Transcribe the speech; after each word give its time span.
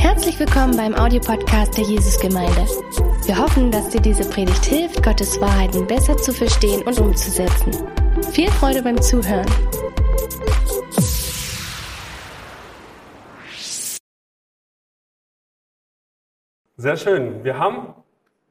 Herzlich 0.00 0.40
willkommen 0.40 0.76
beim 0.76 0.92
Audiopodcast 0.92 1.76
der 1.76 1.84
Jesusgemeinde. 1.84 2.66
Wir 3.24 3.38
hoffen, 3.38 3.70
dass 3.70 3.90
dir 3.90 4.00
diese 4.00 4.28
Predigt 4.28 4.64
hilft, 4.64 5.00
Gottes 5.04 5.40
Wahrheiten 5.40 5.86
besser 5.86 6.16
zu 6.16 6.32
verstehen 6.32 6.82
und 6.82 6.98
umzusetzen. 6.98 7.72
Viel 8.32 8.50
Freude 8.50 8.82
beim 8.82 9.00
Zuhören. 9.00 9.46
Sehr 16.76 16.96
schön. 16.96 17.44
Wir 17.44 17.58
haben 17.58 17.94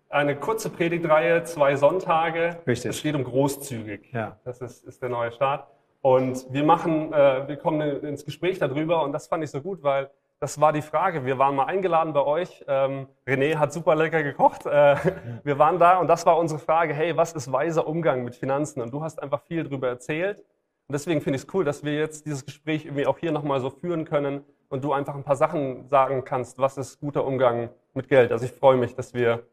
eine 0.10 0.38
kurze 0.38 0.70
Predigtreihe, 0.70 1.44
zwei 1.44 1.76
Sonntage. 1.76 2.60
Richtig. 2.66 2.92
Es 2.92 3.04
geht 3.04 3.16
um 3.16 3.26
großzügig. 3.26 4.14
Ja. 4.14 4.40
Das 4.46 4.62
ist, 4.62 4.86
ist 4.86 5.02
der 5.02 5.10
neue 5.10 5.34
Start. 5.34 5.68
Und 6.02 6.46
wir 6.54 6.64
machen, 6.64 7.12
äh, 7.12 7.46
wir 7.48 7.58
kommen 7.58 7.82
ins 8.04 8.24
Gespräch 8.24 8.60
darüber 8.60 9.04
und 9.04 9.12
das 9.12 9.28
fand 9.28 9.44
ich 9.44 9.52
so 9.52 9.60
gut, 9.60 9.84
weil 9.84 10.10
das 10.40 10.60
war 10.60 10.74
die 10.74 10.82
Frage. 10.82 11.26
Wir 11.26 11.38
waren 11.38 11.56
mal 11.56 11.66
eingeladen 11.66 12.14
bei 12.14 12.24
euch. 12.24 12.64
Ähm, 12.68 13.08
René 13.26 13.56
hat 13.56 13.72
super 13.74 13.96
lecker 13.96 14.22
gekocht. 14.24 14.66
Äh, 14.66 14.96
wir 15.44 15.58
waren 15.58 15.80
da 15.80 15.98
und 15.98 16.08
das 16.08 16.26
war 16.26 16.38
unsere 16.38 16.60
Frage. 16.60 16.94
Hey, 16.94 17.16
was 17.16 17.34
ist 17.34 17.52
weiser 17.52 17.88
Umgang 17.88 18.24
mit 18.24 18.36
Finanzen? 18.36 18.82
Und 18.82 18.94
du 18.94 19.02
hast 19.02 19.22
einfach 19.22 19.44
viel 19.44 19.64
darüber 19.64 19.88
erzählt. 19.88 20.40
Und 20.88 20.94
deswegen 20.94 21.22
finde 21.22 21.38
ich 21.38 21.44
es 21.44 21.54
cool, 21.54 21.64
dass 21.64 21.84
wir 21.84 21.98
jetzt 21.98 22.26
dieses 22.26 22.46
Gespräch 22.46 22.86
irgendwie 22.86 23.08
auch 23.08 23.18
hier 23.18 23.32
nochmal 23.32 23.60
so 23.60 23.70
führen 23.70 24.06
können 24.06 24.44
und 24.70 24.84
du 24.84 24.94
einfach 24.94 25.16
ein 25.16 25.24
paar 25.24 25.36
Sachen 25.36 25.88
sagen 25.88 26.24
kannst, 26.26 26.60
was 26.60 26.78
ist 26.78 27.00
guter 27.00 27.26
Umgang 27.26 27.70
mit 27.94 28.08
Geld. 28.08 28.32
Also 28.32 28.46
ich 28.46 28.52
freue 28.52 28.78
mich, 28.78 28.94
dass 28.96 29.14
wir 29.14 29.44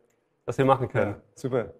das 0.45 0.57
hier 0.57 0.65
machen 0.65 0.89
können. 0.89 1.13
Ja, 1.13 1.23
super. 1.35 1.75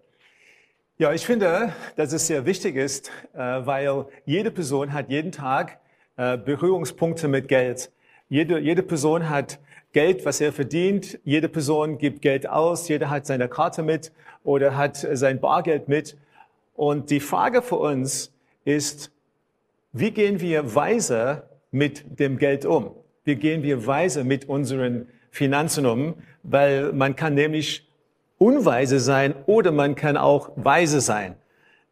Ja, 0.97 1.11
ich 1.11 1.25
finde, 1.25 1.73
dass 1.95 2.13
es 2.13 2.27
sehr 2.27 2.45
wichtig 2.45 2.75
ist, 2.75 3.11
äh, 3.33 3.37
weil 3.37 4.05
jede 4.25 4.51
Person 4.51 4.93
hat 4.93 5.09
jeden 5.09 5.31
Tag 5.31 5.79
äh, 6.15 6.37
Berührungspunkte 6.37 7.27
mit 7.27 7.47
Geld. 7.47 7.91
Jede, 8.33 8.57
jede 8.57 8.81
Person 8.81 9.29
hat 9.29 9.59
Geld, 9.91 10.25
was 10.25 10.41
er 10.41 10.51
verdient. 10.51 11.19
Jede 11.23 11.47
Person 11.47 11.99
gibt 11.99 12.23
Geld 12.23 12.49
aus. 12.49 12.87
Jeder 12.87 13.11
hat 13.11 13.27
seine 13.27 13.47
Karte 13.47 13.83
mit 13.83 14.11
oder 14.43 14.75
hat 14.75 15.07
sein 15.13 15.39
Bargeld 15.39 15.87
mit. 15.87 16.17
Und 16.73 17.11
die 17.11 17.19
Frage 17.19 17.61
für 17.61 17.75
uns 17.75 18.33
ist, 18.65 19.11
wie 19.91 20.09
gehen 20.09 20.41
wir 20.41 20.73
weise 20.73 21.43
mit 21.69 22.19
dem 22.19 22.39
Geld 22.39 22.65
um? 22.65 22.95
Wie 23.23 23.35
gehen 23.35 23.61
wir 23.61 23.85
weise 23.85 24.23
mit 24.23 24.49
unseren 24.49 25.09
Finanzen 25.29 25.85
um? 25.85 26.15
Weil 26.41 26.91
man 26.91 27.15
kann 27.15 27.35
nämlich 27.35 27.87
unweise 28.39 28.99
sein 28.99 29.35
oder 29.45 29.71
man 29.71 29.93
kann 29.93 30.17
auch 30.17 30.49
weise 30.55 31.01
sein. 31.01 31.35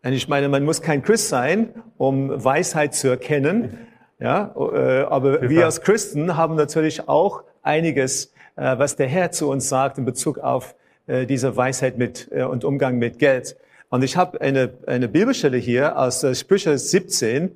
Und 0.02 0.14
ich 0.14 0.28
meine, 0.28 0.50
man 0.50 0.66
muss 0.66 0.82
kein 0.82 1.04
Christ 1.04 1.30
sein, 1.30 1.70
um 2.00 2.44
Weisheit 2.44 2.96
zu 2.96 3.10
erkennen. 3.10 3.78
Ja, 4.22 4.54
äh, 4.56 5.02
aber 5.04 5.50
wir 5.50 5.66
als 5.66 5.82
Christen 5.82 6.38
haben 6.38 6.56
natürlich 6.56 7.10
auch 7.10 7.44
einiges, 7.64 8.32
äh, 8.56 8.78
was 8.78 8.96
der 8.96 9.08
Herr 9.08 9.32
zu 9.32 9.50
uns 9.50 9.68
sagt 9.68 9.98
in 9.98 10.06
Bezug 10.06 10.38
auf 10.38 10.76
äh, 11.08 11.26
diese 11.26 11.58
Weisheit 11.58 11.98
mit 11.98 12.30
und 12.30 12.64
Umgang 12.64 12.98
mit 12.98 13.20
Geld. 13.20 13.58
Und 13.90 14.04
ich 14.04 14.16
habe 14.16 14.40
eine, 14.40 14.70
eine 14.88 15.10
Bibelstelle 15.10 15.58
hier 15.58 15.98
aus 15.98 16.26
Sprüche 16.38 16.78
17 16.78 17.52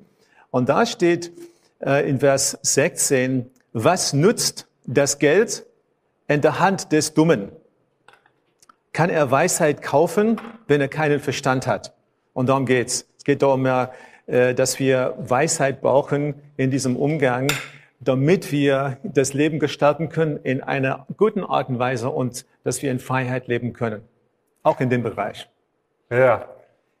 und 0.50 0.68
da 0.68 0.84
steht 0.84 1.32
in 1.80 2.20
Vers 2.20 2.58
16, 2.62 3.50
was 3.72 4.12
nutzt 4.12 4.66
das 4.86 5.18
Geld 5.18 5.64
in 6.28 6.40
der 6.40 6.58
Hand 6.58 6.92
des 6.92 7.14
Dummen? 7.14 7.52
kann 8.96 9.10
er 9.10 9.30
Weisheit 9.30 9.82
kaufen, 9.82 10.40
wenn 10.68 10.80
er 10.80 10.88
keinen 10.88 11.20
Verstand 11.20 11.66
hat. 11.66 11.92
Und 12.32 12.48
darum 12.48 12.64
geht's. 12.64 13.06
Es 13.18 13.24
geht 13.24 13.42
darum, 13.42 13.66
äh, 13.66 13.88
dass 14.26 14.80
wir 14.80 15.14
Weisheit 15.18 15.80
brauchen 15.80 16.34
in 16.56 16.70
diesem 16.70 16.96
Umgang, 16.96 17.48
damit 18.00 18.52
wir 18.52 18.98
das 19.02 19.34
Leben 19.34 19.58
gestalten 19.58 20.08
können 20.08 20.38
in 20.42 20.62
einer 20.62 21.06
guten 21.16 21.44
Art 21.44 21.68
und 21.68 21.78
Weise 21.78 22.10
und 22.10 22.44
dass 22.64 22.82
wir 22.82 22.90
in 22.90 22.98
Freiheit 22.98 23.46
leben 23.46 23.72
können. 23.72 24.02
Auch 24.62 24.80
in 24.80 24.90
dem 24.90 25.02
Bereich. 25.02 25.48
Ja. 26.10 26.46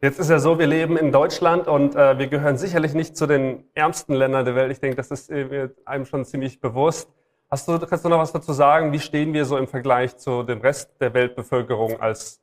Jetzt 0.00 0.20
ist 0.20 0.28
ja 0.28 0.38
so, 0.38 0.58
wir 0.58 0.66
leben 0.66 0.96
in 0.98 1.10
Deutschland 1.10 1.66
und 1.66 1.96
äh, 1.96 2.18
wir 2.18 2.26
gehören 2.26 2.58
sicherlich 2.58 2.92
nicht 2.92 3.16
zu 3.16 3.26
den 3.26 3.64
ärmsten 3.74 4.14
Ländern 4.14 4.44
der 4.44 4.54
Welt. 4.54 4.70
Ich 4.70 4.78
denke, 4.78 4.96
das 4.96 5.10
ist 5.10 5.30
äh, 5.30 5.70
einem 5.86 6.04
schon 6.04 6.24
ziemlich 6.24 6.60
bewusst. 6.60 7.10
Hast 7.50 7.66
du, 7.66 7.78
kannst 7.78 8.04
du 8.04 8.08
noch 8.08 8.18
was 8.18 8.32
dazu 8.32 8.52
sagen? 8.52 8.92
Wie 8.92 8.98
stehen 8.98 9.32
wir 9.32 9.46
so 9.46 9.56
im 9.56 9.66
Vergleich 9.66 10.16
zu 10.16 10.42
dem 10.42 10.60
Rest 10.60 10.90
der 11.00 11.14
Weltbevölkerung 11.14 11.98
als 12.00 12.40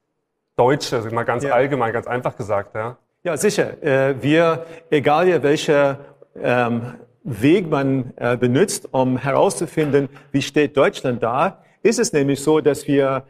Deutsche, 0.56 0.98
also 0.98 1.10
mal 1.12 1.24
ganz 1.24 1.44
ja. 1.44 1.54
allgemein, 1.54 1.94
ganz 1.94 2.08
einfach 2.08 2.36
gesagt, 2.36 2.76
ja? 2.76 2.98
Ja, 3.26 3.38
sicher. 3.38 3.82
Äh, 3.82 4.22
wir, 4.22 4.66
egal 4.90 5.44
welcher 5.44 6.00
ähm, 6.36 6.96
Weg 7.24 7.70
man 7.70 8.12
äh, 8.18 8.36
benutzt, 8.36 8.90
um 8.92 9.18
herauszufinden, 9.18 10.10
wie 10.34 10.42
steht 10.42 10.76
Deutschland 10.76 11.24
da, 11.24 11.64
ist 11.84 12.00
es 12.00 12.12
nämlich 12.12 12.42
so, 12.42 12.60
dass 12.60 12.86
wir 12.86 13.24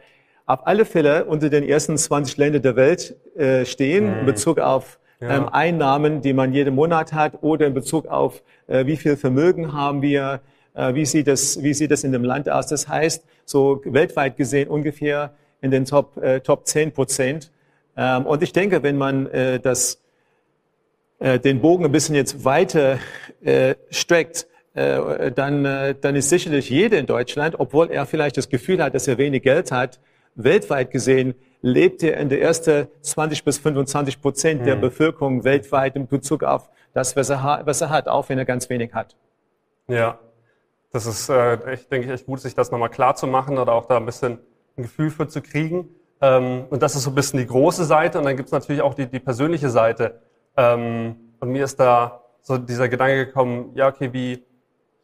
auf 0.46 0.66
alle 0.66 0.84
Fälle 0.84 1.26
unter 1.26 1.48
den 1.48 1.62
ersten 1.62 1.96
20 1.96 2.36
Ländern 2.38 2.62
der 2.62 2.74
Welt 2.74 3.14
äh, 3.36 3.64
stehen 3.64 4.06
mhm. 4.06 4.18
in 4.18 4.26
Bezug 4.26 4.58
auf 4.58 4.98
ja. 5.20 5.36
ähm, 5.36 5.48
Einnahmen, 5.48 6.22
die 6.22 6.32
man 6.32 6.52
jeden 6.52 6.74
Monat 6.74 7.12
hat 7.12 7.44
oder 7.44 7.68
in 7.68 7.74
Bezug 7.74 8.08
auf, 8.08 8.42
wie 8.66 8.96
viel 8.96 9.16
Vermögen 9.16 9.74
haben 9.74 10.00
wir, 10.00 10.40
wie 10.74 11.04
sieht 11.04 11.28
das, 11.28 11.62
wie 11.62 11.74
sieht 11.74 11.90
das 11.90 12.02
in 12.02 12.12
dem 12.12 12.24
Land 12.24 12.48
aus? 12.48 12.66
Das 12.66 12.88
heißt, 12.88 13.22
so 13.44 13.82
weltweit 13.84 14.38
gesehen 14.38 14.68
ungefähr 14.68 15.34
in 15.60 15.70
den 15.70 15.86
Top, 15.86 16.16
äh, 16.16 16.40
Top 16.40 16.66
10 16.66 16.92
Prozent. 16.92 17.50
Ähm, 17.96 18.26
und 18.26 18.42
ich 18.42 18.52
denke, 18.52 18.82
wenn 18.82 18.96
man 18.96 19.26
äh, 19.26 19.60
das, 19.60 20.00
äh, 21.18 21.38
den 21.38 21.60
Bogen 21.60 21.84
ein 21.84 21.92
bisschen 21.92 22.14
jetzt 22.14 22.44
weiter 22.44 22.98
äh, 23.42 23.74
streckt, 23.90 24.46
äh, 24.74 25.30
dann, 25.30 25.64
äh, 25.64 25.94
dann 26.00 26.16
ist 26.16 26.28
sicherlich 26.28 26.70
jeder 26.70 26.98
in 26.98 27.06
Deutschland, 27.06 27.56
obwohl 27.58 27.90
er 27.90 28.06
vielleicht 28.06 28.36
das 28.36 28.48
Gefühl 28.48 28.82
hat, 28.82 28.94
dass 28.94 29.06
er 29.06 29.18
wenig 29.18 29.42
Geld 29.42 29.70
hat, 29.70 30.00
weltweit 30.34 30.90
gesehen 30.90 31.34
lebt 31.62 32.02
er 32.02 32.18
in 32.18 32.28
der 32.28 32.42
ersten 32.42 32.88
20 33.00 33.42
bis 33.42 33.56
25 33.58 34.20
Prozent 34.20 34.60
mhm. 34.60 34.66
der 34.66 34.76
Bevölkerung 34.76 35.44
weltweit 35.44 35.96
in 35.96 36.06
Bezug 36.06 36.42
auf 36.42 36.68
das, 36.92 37.16
was 37.16 37.30
er, 37.30 37.62
was 37.64 37.80
er 37.80 37.88
hat, 37.88 38.06
auch 38.06 38.28
wenn 38.28 38.38
er 38.38 38.44
ganz 38.44 38.68
wenig 38.68 38.92
hat. 38.92 39.16
Ja, 39.88 40.18
das 40.92 41.06
ist, 41.06 41.28
äh, 41.28 41.54
echt, 41.72 41.90
denke 41.90 42.06
ich, 42.06 42.12
echt 42.12 42.26
gut, 42.26 42.40
sich 42.40 42.54
das 42.54 42.70
nochmal 42.70 42.90
klar 42.90 43.16
zu 43.16 43.26
machen 43.26 43.58
oder 43.58 43.72
auch 43.72 43.86
da 43.86 43.96
ein 43.96 44.06
bisschen 44.06 44.38
ein 44.76 44.82
Gefühl 44.82 45.10
für 45.10 45.26
zu 45.26 45.40
kriegen. 45.40 45.88
Ähm, 46.24 46.64
und 46.70 46.82
das 46.82 46.96
ist 46.96 47.02
so 47.02 47.10
ein 47.10 47.14
bisschen 47.14 47.38
die 47.38 47.46
große 47.46 47.84
Seite. 47.84 48.18
Und 48.18 48.24
dann 48.24 48.36
gibt 48.36 48.46
es 48.46 48.52
natürlich 48.52 48.80
auch 48.80 48.94
die, 48.94 49.06
die 49.06 49.20
persönliche 49.20 49.68
Seite. 49.68 50.22
Ähm, 50.56 51.16
und 51.40 51.50
mir 51.50 51.64
ist 51.64 51.78
da 51.78 52.22
so 52.40 52.56
dieser 52.56 52.88
Gedanke 52.88 53.26
gekommen, 53.26 53.72
ja, 53.74 53.88
okay, 53.88 54.12
wie, 54.12 54.42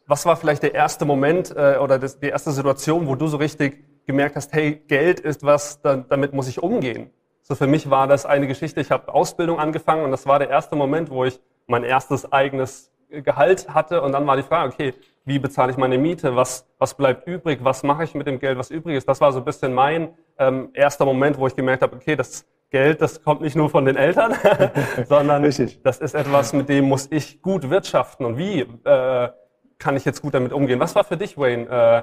was 0.06 0.24
war 0.24 0.36
vielleicht 0.36 0.62
der 0.62 0.74
erste 0.74 1.04
Moment 1.04 1.54
äh, 1.54 1.76
oder 1.76 1.98
das, 1.98 2.18
die 2.18 2.28
erste 2.28 2.52
Situation, 2.52 3.06
wo 3.06 3.16
du 3.16 3.26
so 3.26 3.36
richtig 3.36 3.84
gemerkt 4.06 4.36
hast, 4.36 4.52
hey, 4.52 4.82
Geld 4.88 5.20
ist 5.20 5.44
was, 5.44 5.82
da, 5.82 5.96
damit 5.96 6.32
muss 6.32 6.48
ich 6.48 6.62
umgehen. 6.62 7.10
So 7.42 7.54
für 7.54 7.66
mich 7.66 7.90
war 7.90 8.06
das 8.06 8.24
eine 8.26 8.46
Geschichte, 8.46 8.80
ich 8.80 8.90
habe 8.90 9.12
Ausbildung 9.12 9.58
angefangen 9.58 10.04
und 10.04 10.10
das 10.10 10.26
war 10.26 10.38
der 10.38 10.48
erste 10.48 10.76
Moment, 10.76 11.10
wo 11.10 11.24
ich 11.24 11.40
mein 11.66 11.84
erstes 11.84 12.32
eigenes 12.32 12.89
Gehalt 13.10 13.68
hatte 13.68 14.02
und 14.02 14.12
dann 14.12 14.26
war 14.26 14.36
die 14.36 14.42
Frage, 14.42 14.72
okay, 14.72 14.94
wie 15.24 15.38
bezahle 15.38 15.70
ich 15.70 15.76
meine 15.76 15.98
Miete, 15.98 16.34
was, 16.34 16.66
was 16.78 16.94
bleibt 16.94 17.26
übrig, 17.26 17.60
was 17.62 17.82
mache 17.82 18.04
ich 18.04 18.14
mit 18.14 18.26
dem 18.26 18.38
Geld, 18.38 18.58
was 18.58 18.70
übrig 18.70 18.96
ist. 18.96 19.08
Das 19.08 19.20
war 19.20 19.32
so 19.32 19.38
ein 19.38 19.44
bisschen 19.44 19.74
mein 19.74 20.14
ähm, 20.38 20.70
erster 20.72 21.04
Moment, 21.04 21.38
wo 21.38 21.46
ich 21.46 21.54
gemerkt 21.54 21.82
habe, 21.82 21.96
okay, 21.96 22.16
das 22.16 22.46
Geld, 22.70 23.02
das 23.02 23.22
kommt 23.22 23.40
nicht 23.40 23.56
nur 23.56 23.68
von 23.68 23.84
den 23.84 23.96
Eltern, 23.96 24.34
sondern 25.08 25.44
Richtig. 25.44 25.82
das 25.82 25.98
ist 25.98 26.14
etwas, 26.14 26.52
mit 26.52 26.68
dem 26.68 26.86
muss 26.86 27.08
ich 27.10 27.42
gut 27.42 27.68
wirtschaften. 27.68 28.24
Und 28.24 28.38
wie 28.38 28.60
äh, 28.60 29.28
kann 29.78 29.96
ich 29.96 30.04
jetzt 30.04 30.22
gut 30.22 30.34
damit 30.34 30.52
umgehen? 30.52 30.78
Was 30.78 30.94
war 30.94 31.04
für 31.04 31.16
dich, 31.16 31.36
Wayne, 31.36 31.68
äh, 31.68 32.02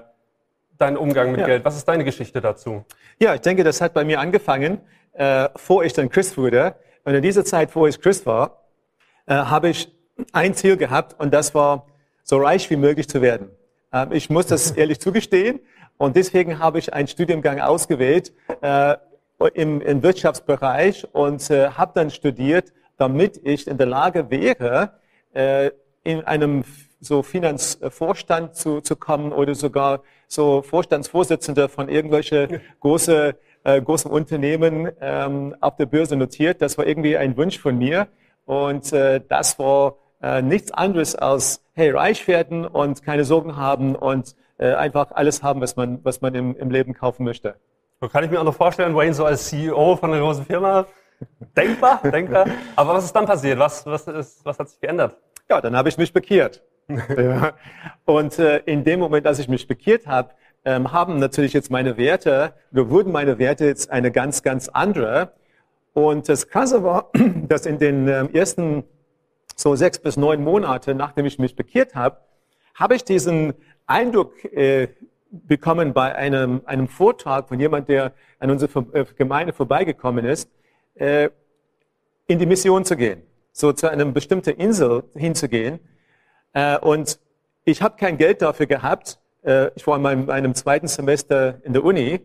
dein 0.78 0.98
Umgang 0.98 1.32
mit 1.32 1.42
ja. 1.42 1.48
Geld? 1.48 1.66
Was 1.66 1.78
ist 1.78 1.88
deine 1.88 2.04
Geschichte 2.04 2.42
dazu? 2.42 2.86
Ja, 3.20 3.34
ich 3.34 3.42
denke, 3.42 3.64
das 3.64 3.82
hat 3.82 3.94
bei 3.94 4.04
mir 4.04 4.20
angefangen, 4.20 4.82
äh, 5.14 5.50
vor 5.56 5.84
ich 5.84 5.94
dann 5.94 6.10
Christ 6.10 6.38
wurde. 6.38 6.76
Und 7.06 7.16
in 7.16 7.22
dieser 7.22 7.46
Zeit, 7.46 7.74
wo 7.76 7.88
ich 7.88 8.02
Christ 8.02 8.26
war, 8.26 8.64
äh, 9.26 9.36
habe 9.36 9.70
ich 9.70 9.97
ein 10.32 10.54
Ziel 10.54 10.78
gehabt 10.78 11.20
und 11.20 11.34
das 11.34 11.54
war, 11.54 11.86
so 12.24 12.38
reich 12.38 12.70
wie 12.70 12.76
möglich 12.76 13.08
zu 13.08 13.22
werden. 13.22 13.50
Ähm, 13.94 14.12
ich 14.12 14.30
muss 14.30 14.48
das 14.48 14.72
ehrlich 14.78 15.00
zugestehen 15.00 15.60
und 15.98 16.16
deswegen 16.16 16.60
habe 16.60 16.80
ich 16.80 16.94
einen 16.94 17.08
Studiengang 17.08 17.60
ausgewählt 17.60 18.34
äh, 18.62 18.98
im, 19.54 19.82
im 19.82 20.04
Wirtschaftsbereich 20.04 21.08
und 21.14 21.50
äh, 21.50 21.70
habe 21.70 21.92
dann 21.96 22.10
studiert, 22.10 22.74
damit 22.98 23.40
ich 23.44 23.68
in 23.68 23.78
der 23.78 23.88
Lage 23.88 24.30
wäre, 24.30 24.94
äh, 25.34 25.72
in 26.04 26.24
einem 26.24 26.64
so 27.00 27.22
Finanzvorstand 27.22 28.56
zu, 28.56 28.82
zu 28.82 28.96
kommen 28.96 29.32
oder 29.32 29.54
sogar 29.56 30.02
so 30.28 30.62
Vorstandsvorsitzender 30.62 31.70
von 31.70 31.90
irgendwelche 31.90 32.62
große, 32.80 33.36
äh, 33.64 33.82
großen 33.82 34.10
Unternehmen 34.10 34.92
ähm, 35.00 35.56
auf 35.62 35.76
der 35.76 35.86
Börse 35.86 36.16
notiert. 36.16 36.62
Das 36.62 36.78
war 36.78 36.88
irgendwie 36.88 37.18
ein 37.18 37.38
Wunsch 37.38 37.60
von 37.60 37.78
mir 37.78 38.08
und 38.46 38.92
äh, 38.94 39.22
das 39.28 39.60
war 39.60 39.96
äh, 40.22 40.42
nichts 40.42 40.72
anderes 40.72 41.16
als, 41.16 41.64
hey, 41.74 41.92
reich 41.92 42.28
werden 42.28 42.66
und 42.66 43.04
keine 43.04 43.24
Sorgen 43.24 43.56
haben 43.56 43.96
und 43.96 44.36
äh, 44.58 44.74
einfach 44.74 45.12
alles 45.12 45.44
haben, 45.44 45.62
was 45.62 45.76
man, 45.76 46.00
was 46.04 46.22
man 46.22 46.34
im, 46.36 46.56
im 46.56 46.72
Leben 46.72 46.94
kaufen 46.94 47.24
möchte. 47.24 47.56
So 48.02 48.10
kann 48.10 48.24
ich 48.24 48.32
mir 48.32 48.40
auch 48.40 48.46
noch 48.46 48.56
vorstellen, 48.56 48.96
Wayne 48.96 49.14
so 49.14 49.26
als 49.26 49.48
CEO 49.48 49.96
von 49.96 50.12
einer 50.12 50.22
großen 50.22 50.46
Firma, 50.46 50.86
denkbar, 51.56 52.02
denkbar. 52.12 52.48
Aber 52.76 52.94
was 52.94 53.06
ist 53.06 53.16
dann 53.16 53.26
passiert? 53.26 53.60
Was, 53.60 53.86
was, 53.86 54.08
ist, 54.08 54.46
was 54.46 54.60
hat 54.60 54.70
sich 54.70 54.80
geändert? 54.80 55.18
Ja, 55.50 55.62
dann 55.62 55.76
habe 55.76 55.90
ich 55.90 55.98
mich 55.98 56.14
bekehrt. 56.14 56.64
ja. 57.18 57.54
Und 58.06 58.40
äh, 58.40 58.60
in 58.60 58.84
dem 58.84 59.00
Moment, 59.00 59.28
als 59.28 59.40
ich 59.40 59.48
mich 59.48 59.68
bekehrt 59.68 60.08
habe, 60.08 60.32
ähm, 60.66 60.92
haben 60.92 61.18
natürlich 61.18 61.54
jetzt 61.54 61.72
meine 61.72 61.98
Werte, 61.98 62.54
wurden 62.72 63.12
meine 63.12 63.40
Werte 63.40 63.66
jetzt 63.66 63.90
eine 63.90 64.12
ganz, 64.12 64.44
ganz 64.44 64.70
andere. 64.70 65.34
Und 65.94 66.30
das 66.30 66.50
Krasse 66.50 66.84
war, 66.84 67.12
dass 67.48 67.66
in 67.66 67.80
den 67.80 68.08
ähm, 68.08 68.30
ersten 68.34 68.84
so 69.58 69.76
sechs 69.76 70.00
bis 70.00 70.18
neun 70.18 70.44
Monate, 70.44 70.94
nachdem 70.94 71.26
ich 71.26 71.40
mich 71.40 71.56
bekehrt 71.56 71.96
habe, 71.96 72.18
habe 72.76 72.96
ich 72.96 73.04
diesen 73.04 73.54
Eindruck 73.88 74.46
äh, 74.46 74.90
bekommen 75.32 75.94
bei 75.94 76.16
einem, 76.16 76.62
einem 76.66 76.88
Vortrag 76.88 77.50
von 77.50 77.60
jemand, 77.60 77.90
der 77.90 78.14
an 78.40 78.52
unsere 78.52 78.80
äh, 78.94 79.06
Gemeinde 79.18 79.54
vorbeigekommen 79.54 80.26
ist, 80.26 80.50
äh, 80.96 81.30
in 82.28 82.40
die 82.40 82.46
Mission 82.46 82.86
zu 82.86 82.96
gehen, 82.96 83.24
so 83.52 83.74
zu 83.74 83.90
einer 83.90 84.06
bestimmten 84.06 84.52
Insel 84.52 85.04
hinzugehen. 85.16 85.80
Äh, 86.54 86.78
und 86.78 87.20
ich 87.66 87.82
habe 87.82 87.98
kein 87.98 88.18
Geld 88.18 88.42
dafür 88.42 88.68
gehabt. 88.68 89.20
Äh, 89.44 89.72
ich 89.76 89.88
war 89.88 89.98
in 89.98 90.04
meinem, 90.04 90.26
meinem, 90.26 90.54
zweiten 90.54 90.88
Semester 90.88 91.60
in 91.64 91.74
der 91.74 91.84
Uni 91.84 92.22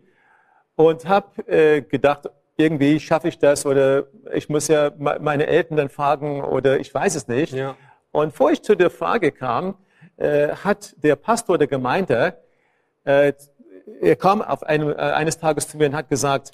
und 0.75 1.07
habe 1.07 1.47
äh, 1.47 1.81
gedacht, 1.81 2.29
irgendwie 2.55 2.99
schaffe 2.99 3.27
ich 3.27 3.39
das 3.39 3.65
oder 3.65 4.05
ich 4.33 4.49
muss 4.49 4.67
ja 4.67 4.91
meine 4.97 5.47
Eltern 5.47 5.77
dann 5.77 5.89
fragen 5.89 6.43
oder 6.43 6.79
ich 6.79 6.93
weiß 6.93 7.15
es 7.15 7.27
nicht. 7.27 7.53
Ja. 7.53 7.75
Und 8.11 8.31
bevor 8.31 8.51
ich 8.51 8.61
zu 8.61 8.75
der 8.75 8.89
Frage 8.89 9.31
kam, 9.31 9.75
äh, 10.17 10.49
hat 10.49 10.95
der 11.03 11.15
Pastor 11.15 11.57
der 11.57 11.67
Gemeinde, 11.67 12.37
äh, 13.05 13.33
er 14.01 14.15
kam 14.15 14.41
auf 14.41 14.63
einem, 14.63 14.89
äh, 14.89 14.95
eines 14.95 15.37
Tages 15.39 15.67
zu 15.67 15.77
mir 15.77 15.87
und 15.87 15.95
hat 15.95 16.09
gesagt, 16.09 16.51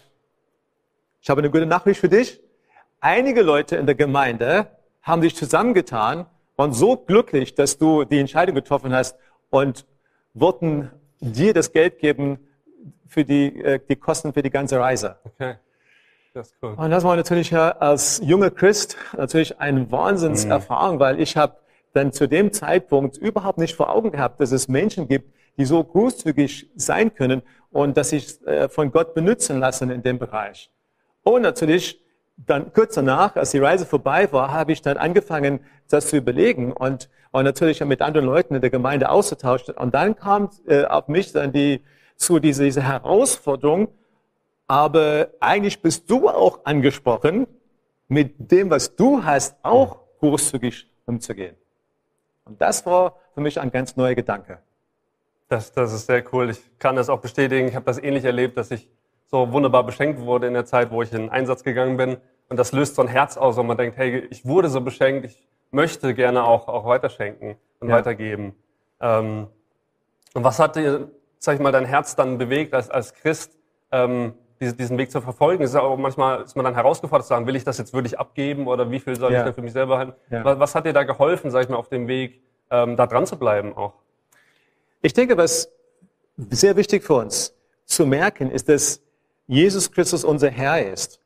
ich 1.21 1.29
habe 1.29 1.39
eine 1.41 1.51
gute 1.51 1.65
Nachricht 1.65 1.99
für 1.99 2.09
dich. 2.09 2.41
Einige 3.01 3.41
Leute 3.41 3.75
in 3.75 3.85
der 3.85 3.95
Gemeinde 3.95 4.67
haben 5.01 5.21
sich 5.21 5.35
zusammengetan, 5.35 6.25
waren 6.55 6.73
so 6.73 6.95
glücklich, 6.95 7.55
dass 7.55 7.77
du 7.77 8.05
die 8.05 8.19
Entscheidung 8.19 8.55
getroffen 8.55 8.93
hast 8.93 9.17
und 9.49 9.85
wollten 10.33 10.91
dir 11.19 11.53
das 11.53 11.71
Geld 11.73 11.99
geben 11.99 12.39
für 13.07 13.25
die, 13.25 13.61
äh, 13.63 13.79
die 13.87 13.95
Kosten 13.95 14.33
für 14.33 14.41
die 14.41 14.49
ganze 14.49 14.79
Reise. 14.79 15.17
Okay. 15.23 15.55
Das 16.33 16.53
cool. 16.61 16.75
Und 16.77 16.91
das 16.91 17.03
war 17.03 17.15
natürlich 17.15 17.55
als 17.55 18.21
junger 18.23 18.51
Christ 18.51 18.97
natürlich 19.17 19.59
eine 19.59 19.91
Wahnsinnserfahrung, 19.91 20.95
mhm. 20.95 20.99
weil 20.99 21.19
ich 21.19 21.35
habe 21.37 21.57
dann 21.93 22.11
zu 22.11 22.27
dem 22.27 22.53
Zeitpunkt 22.53 23.17
überhaupt 23.17 23.57
nicht 23.57 23.75
vor 23.75 23.89
Augen 23.89 24.11
gehabt, 24.11 24.39
dass 24.39 24.51
es 24.51 24.67
Menschen 24.67 25.07
gibt, 25.07 25.33
die 25.57 25.65
so 25.65 25.83
großzügig 25.83 26.69
sein 26.75 27.13
können 27.13 27.41
und 27.71 27.97
dass 27.97 28.09
sich 28.09 28.45
äh, 28.45 28.69
von 28.69 28.91
Gott 28.91 29.13
benutzen 29.13 29.59
lassen 29.59 29.89
in 29.89 30.03
dem 30.03 30.19
Bereich. 30.19 30.71
Und 31.23 31.41
natürlich 31.41 31.99
dann 32.37 32.71
kurz 32.73 32.95
danach, 32.95 33.35
als 33.35 33.51
die 33.51 33.59
Reise 33.59 33.85
vorbei 33.85 34.31
war, 34.31 34.51
habe 34.51 34.71
ich 34.71 34.81
dann 34.81 34.97
angefangen, 34.97 35.59
das 35.89 36.07
zu 36.07 36.17
überlegen 36.17 36.71
und, 36.71 37.09
und 37.31 37.43
natürlich 37.43 37.83
mit 37.83 38.01
anderen 38.01 38.25
Leuten 38.25 38.55
in 38.55 38.61
der 38.61 38.69
Gemeinde 38.69 39.09
auszutauschen. 39.09 39.75
Und 39.75 39.93
dann 39.93 40.15
kam 40.15 40.49
äh, 40.67 40.85
auf 40.85 41.07
mich 41.07 41.33
dann 41.33 41.51
die, 41.51 41.83
zu 42.15 42.39
diese, 42.39 42.63
diese 42.63 42.83
Herausforderung, 42.83 43.89
aber 44.69 45.29
eigentlich 45.39 45.81
bist 45.81 46.09
du 46.11 46.29
auch 46.29 46.59
angesprochen, 46.63 47.47
mit 48.07 48.51
dem, 48.51 48.69
was 48.69 48.95
du 48.95 49.23
hast, 49.23 49.57
auch 49.63 49.97
großzügig 50.19 50.87
umzugehen. 51.07 51.55
Und 52.45 52.61
das 52.61 52.85
war 52.85 53.15
für 53.33 53.41
mich 53.41 53.59
ein 53.59 53.71
ganz 53.71 53.95
neuer 53.95 54.13
Gedanke. 54.13 54.59
Das, 55.47 55.71
das 55.71 55.91
ist 55.91 56.05
sehr 56.05 56.23
cool. 56.31 56.51
Ich 56.51 56.61
kann 56.77 56.95
das 56.95 57.09
auch 57.09 57.19
bestätigen. 57.19 57.67
Ich 57.67 57.75
habe 57.75 57.85
das 57.85 57.97
ähnlich 57.97 58.23
erlebt, 58.23 58.57
dass 58.57 58.69
ich 58.69 58.87
so 59.25 59.51
wunderbar 59.51 59.83
beschenkt 59.83 60.21
wurde 60.21 60.45
in 60.45 60.53
der 60.53 60.65
Zeit, 60.65 60.91
wo 60.91 61.01
ich 61.01 61.11
in 61.11 61.21
den 61.21 61.29
Einsatz 61.31 61.63
gegangen 61.63 61.97
bin. 61.97 62.17
Und 62.47 62.57
das 62.57 62.71
löst 62.71 62.93
so 62.93 63.01
ein 63.01 63.07
Herz 63.07 63.37
aus, 63.37 63.57
wo 63.57 63.63
man 63.63 63.75
denkt, 63.75 63.97
hey, 63.97 64.27
ich 64.29 64.45
wurde 64.45 64.69
so 64.69 64.81
beschenkt, 64.81 65.25
ich 65.25 65.47
möchte 65.71 66.13
gerne 66.13 66.43
auch, 66.43 66.67
auch 66.67 66.85
weiterschenken 66.85 67.55
und 67.79 67.89
ja. 67.89 67.95
weitergeben. 67.95 68.53
Ähm, 69.01 69.47
und 70.35 70.43
was 70.43 70.59
hat 70.59 70.75
dir, 70.75 71.09
sag 71.39 71.55
ich 71.55 71.59
mal, 71.59 71.71
dein 71.71 71.85
Herz 71.85 72.15
dann 72.15 72.37
bewegt 72.37 72.75
als, 72.75 72.91
als 72.91 73.15
Christ, 73.15 73.57
ähm, 73.91 74.35
diesen 74.59 74.97
Weg 74.97 75.11
zu 75.11 75.21
verfolgen? 75.21 75.63
Ist 75.63 75.75
auch 75.75 75.97
manchmal 75.97 76.43
ist 76.43 76.55
man 76.55 76.65
dann 76.65 76.75
herausgefordert 76.75 77.25
zu 77.25 77.29
sagen, 77.29 77.47
will 77.47 77.55
ich 77.55 77.63
das 77.63 77.77
jetzt 77.77 77.93
wirklich 77.93 78.19
abgeben 78.19 78.67
oder 78.67 78.91
wie 78.91 78.99
viel 78.99 79.15
soll 79.15 79.31
ja. 79.31 79.39
ich 79.39 79.45
denn 79.45 79.53
für 79.53 79.61
mich 79.61 79.73
selber 79.73 79.97
halten? 79.97 80.13
Ja. 80.29 80.43
Was, 80.43 80.59
was, 80.59 80.75
hat 80.75 80.85
dir 80.85 80.93
da 80.93 81.03
geholfen, 81.03 81.51
sag 81.51 81.63
ich 81.63 81.69
mal, 81.69 81.77
auf 81.77 81.89
dem 81.89 82.07
Weg, 82.07 82.41
ähm, 82.69 82.95
da 82.95 83.07
dran 83.07 83.25
zu 83.25 83.37
bleiben 83.37 83.75
auch? 83.75 83.93
Ich 85.01 85.13
denke, 85.13 85.37
was 85.37 85.71
sehr 86.37 86.75
wichtig 86.75 87.03
für 87.03 87.15
uns 87.15 87.55
zu 87.85 88.05
merken, 88.05 88.51
ist, 88.51 88.69
dass 88.69 89.01
Jesus 89.47 89.91
Christus 89.91 90.23
unser 90.23 90.49
Herr 90.49 90.85
ist. 90.85 91.19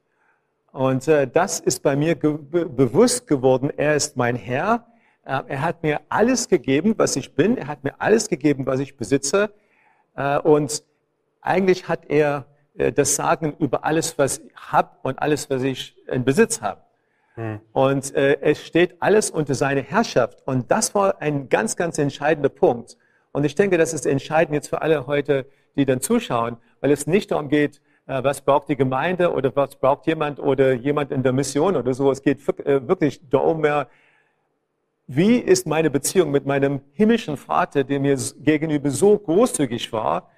Und 0.71 1.07
äh, 1.07 1.27
das 1.27 1.59
ist 1.59 1.83
bei 1.83 1.95
mir 1.95 2.15
ge 2.15 2.37
bewusst 2.41 3.27
geworden. 3.27 3.71
Er 3.75 3.95
ist 3.95 4.17
mein 4.17 4.35
Herr. 4.35 4.87
Äh, 5.25 5.41
er 5.47 5.61
hat 5.61 5.83
mir 5.83 6.01
alles 6.09 6.47
gegeben, 6.47 6.95
was 6.97 7.15
ich 7.15 7.35
bin. 7.35 7.57
Er 7.57 7.67
hat 7.67 7.83
mir 7.83 7.93
alles 7.99 8.27
gegeben, 8.27 8.65
was 8.65 8.79
ich 8.79 8.97
besitze. 8.97 9.53
Äh, 10.15 10.39
und 10.39 10.83
eigentlich 11.41 11.87
hat 11.87 12.09
er 12.09 12.45
das 12.73 13.15
Sagen 13.15 13.55
über 13.59 13.85
alles, 13.85 14.17
was 14.17 14.39
ich 14.39 14.55
habe 14.55 14.89
und 15.03 15.19
alles, 15.19 15.49
was 15.49 15.61
ich 15.63 15.95
in 16.07 16.23
Besitz 16.23 16.61
habe. 16.61 16.81
Hm. 17.35 17.59
Und 17.71 18.13
äh, 18.15 18.39
es 18.41 18.65
steht 18.65 18.95
alles 18.99 19.31
unter 19.31 19.55
seine 19.55 19.81
Herrschaft. 19.81 20.41
Und 20.45 20.69
das 20.71 20.93
war 20.93 21.21
ein 21.21 21.49
ganz, 21.49 21.75
ganz 21.75 21.97
entscheidender 21.97 22.49
Punkt. 22.49 22.97
Und 23.31 23.43
ich 23.43 23.55
denke, 23.55 23.77
das 23.77 23.93
ist 23.93 24.05
entscheidend 24.05 24.53
jetzt 24.53 24.69
für 24.69 24.81
alle 24.81 25.07
heute, 25.07 25.45
die 25.75 25.85
dann 25.85 26.01
zuschauen, 26.01 26.57
weil 26.81 26.91
es 26.91 27.07
nicht 27.07 27.31
darum 27.31 27.49
geht, 27.49 27.81
äh, 28.05 28.23
was 28.23 28.41
braucht 28.41 28.69
die 28.69 28.75
Gemeinde 28.75 29.31
oder 29.31 29.55
was 29.55 29.75
braucht 29.75 30.05
jemand 30.05 30.39
oder 30.39 30.73
jemand 30.73 31.11
in 31.11 31.23
der 31.23 31.33
Mission 31.33 31.75
oder 31.75 31.93
so. 31.93 32.11
Es 32.11 32.21
geht 32.21 32.47
äh, 32.65 32.87
wirklich 32.87 33.21
darum, 33.29 33.61
mehr, 33.61 33.87
wie 35.07 35.37
ist 35.37 35.65
meine 35.65 35.89
Beziehung 35.89 36.31
mit 36.31 36.45
meinem 36.45 36.81
himmlischen 36.93 37.37
Vater, 37.37 37.83
der 37.83 37.99
mir 37.99 38.17
gegenüber 38.39 38.89
so 38.89 39.17
großzügig 39.17 39.91
war, 39.91 40.17
äh, 40.19 40.32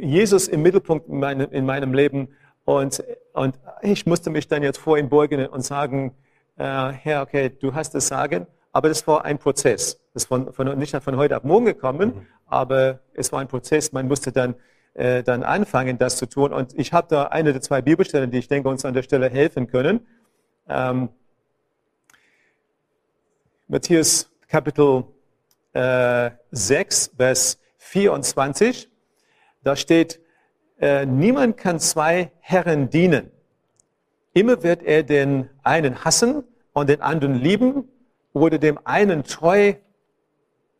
Jesus 0.00 0.48
im 0.48 0.62
Mittelpunkt 0.62 1.08
in 1.08 1.18
meinem, 1.18 1.50
in 1.50 1.66
meinem 1.66 1.94
Leben 1.94 2.28
und, 2.64 3.02
und 3.32 3.58
ich 3.82 4.06
musste 4.06 4.30
mich 4.30 4.46
dann 4.48 4.62
jetzt 4.62 4.78
vor 4.78 4.98
ihm 4.98 5.08
beugen 5.08 5.46
und 5.46 5.62
sagen, 5.62 6.14
äh, 6.56 6.90
Herr, 6.90 7.22
okay, 7.22 7.50
du 7.50 7.74
hast 7.74 7.94
das 7.94 8.06
Sagen, 8.06 8.46
aber 8.72 8.88
das 8.88 9.06
war 9.06 9.24
ein 9.24 9.38
Prozess. 9.38 10.00
Das 10.14 10.30
war 10.30 10.52
von, 10.52 10.78
nicht 10.78 10.94
von 10.96 11.16
heute 11.16 11.36
auf 11.36 11.44
morgen 11.44 11.66
gekommen, 11.66 12.14
mhm. 12.14 12.26
aber 12.46 13.00
es 13.14 13.32
war 13.32 13.40
ein 13.40 13.48
Prozess. 13.48 13.92
Man 13.92 14.06
musste 14.06 14.30
dann, 14.32 14.54
äh, 14.94 15.22
dann 15.22 15.42
anfangen, 15.42 15.98
das 15.98 16.16
zu 16.16 16.26
tun. 16.26 16.52
Und 16.52 16.78
ich 16.78 16.92
habe 16.92 17.08
da 17.08 17.24
eine 17.24 17.52
der 17.52 17.62
zwei 17.62 17.82
Bibelstellen, 17.82 18.30
die 18.30 18.38
ich 18.38 18.48
denke, 18.48 18.68
uns 18.68 18.84
an 18.84 18.94
der 18.94 19.02
Stelle 19.02 19.28
helfen 19.28 19.66
können. 19.66 20.06
Ähm, 20.68 21.08
Matthäus 23.66 24.30
Kapitel 24.48 25.04
äh, 25.72 26.30
6, 26.50 27.12
Vers 27.16 27.58
24. 27.78 28.91
Da 29.64 29.76
steht, 29.76 30.20
äh, 30.80 31.06
niemand 31.06 31.56
kann 31.56 31.78
zwei 31.78 32.32
Herren 32.40 32.90
dienen. 32.90 33.30
Immer 34.34 34.62
wird 34.62 34.82
er 34.82 35.02
den 35.02 35.50
einen 35.62 36.04
hassen 36.04 36.44
und 36.72 36.88
den 36.88 37.00
anderen 37.00 37.34
lieben 37.34 37.88
oder 38.32 38.58
dem 38.58 38.78
einen 38.84 39.24
treu 39.24 39.74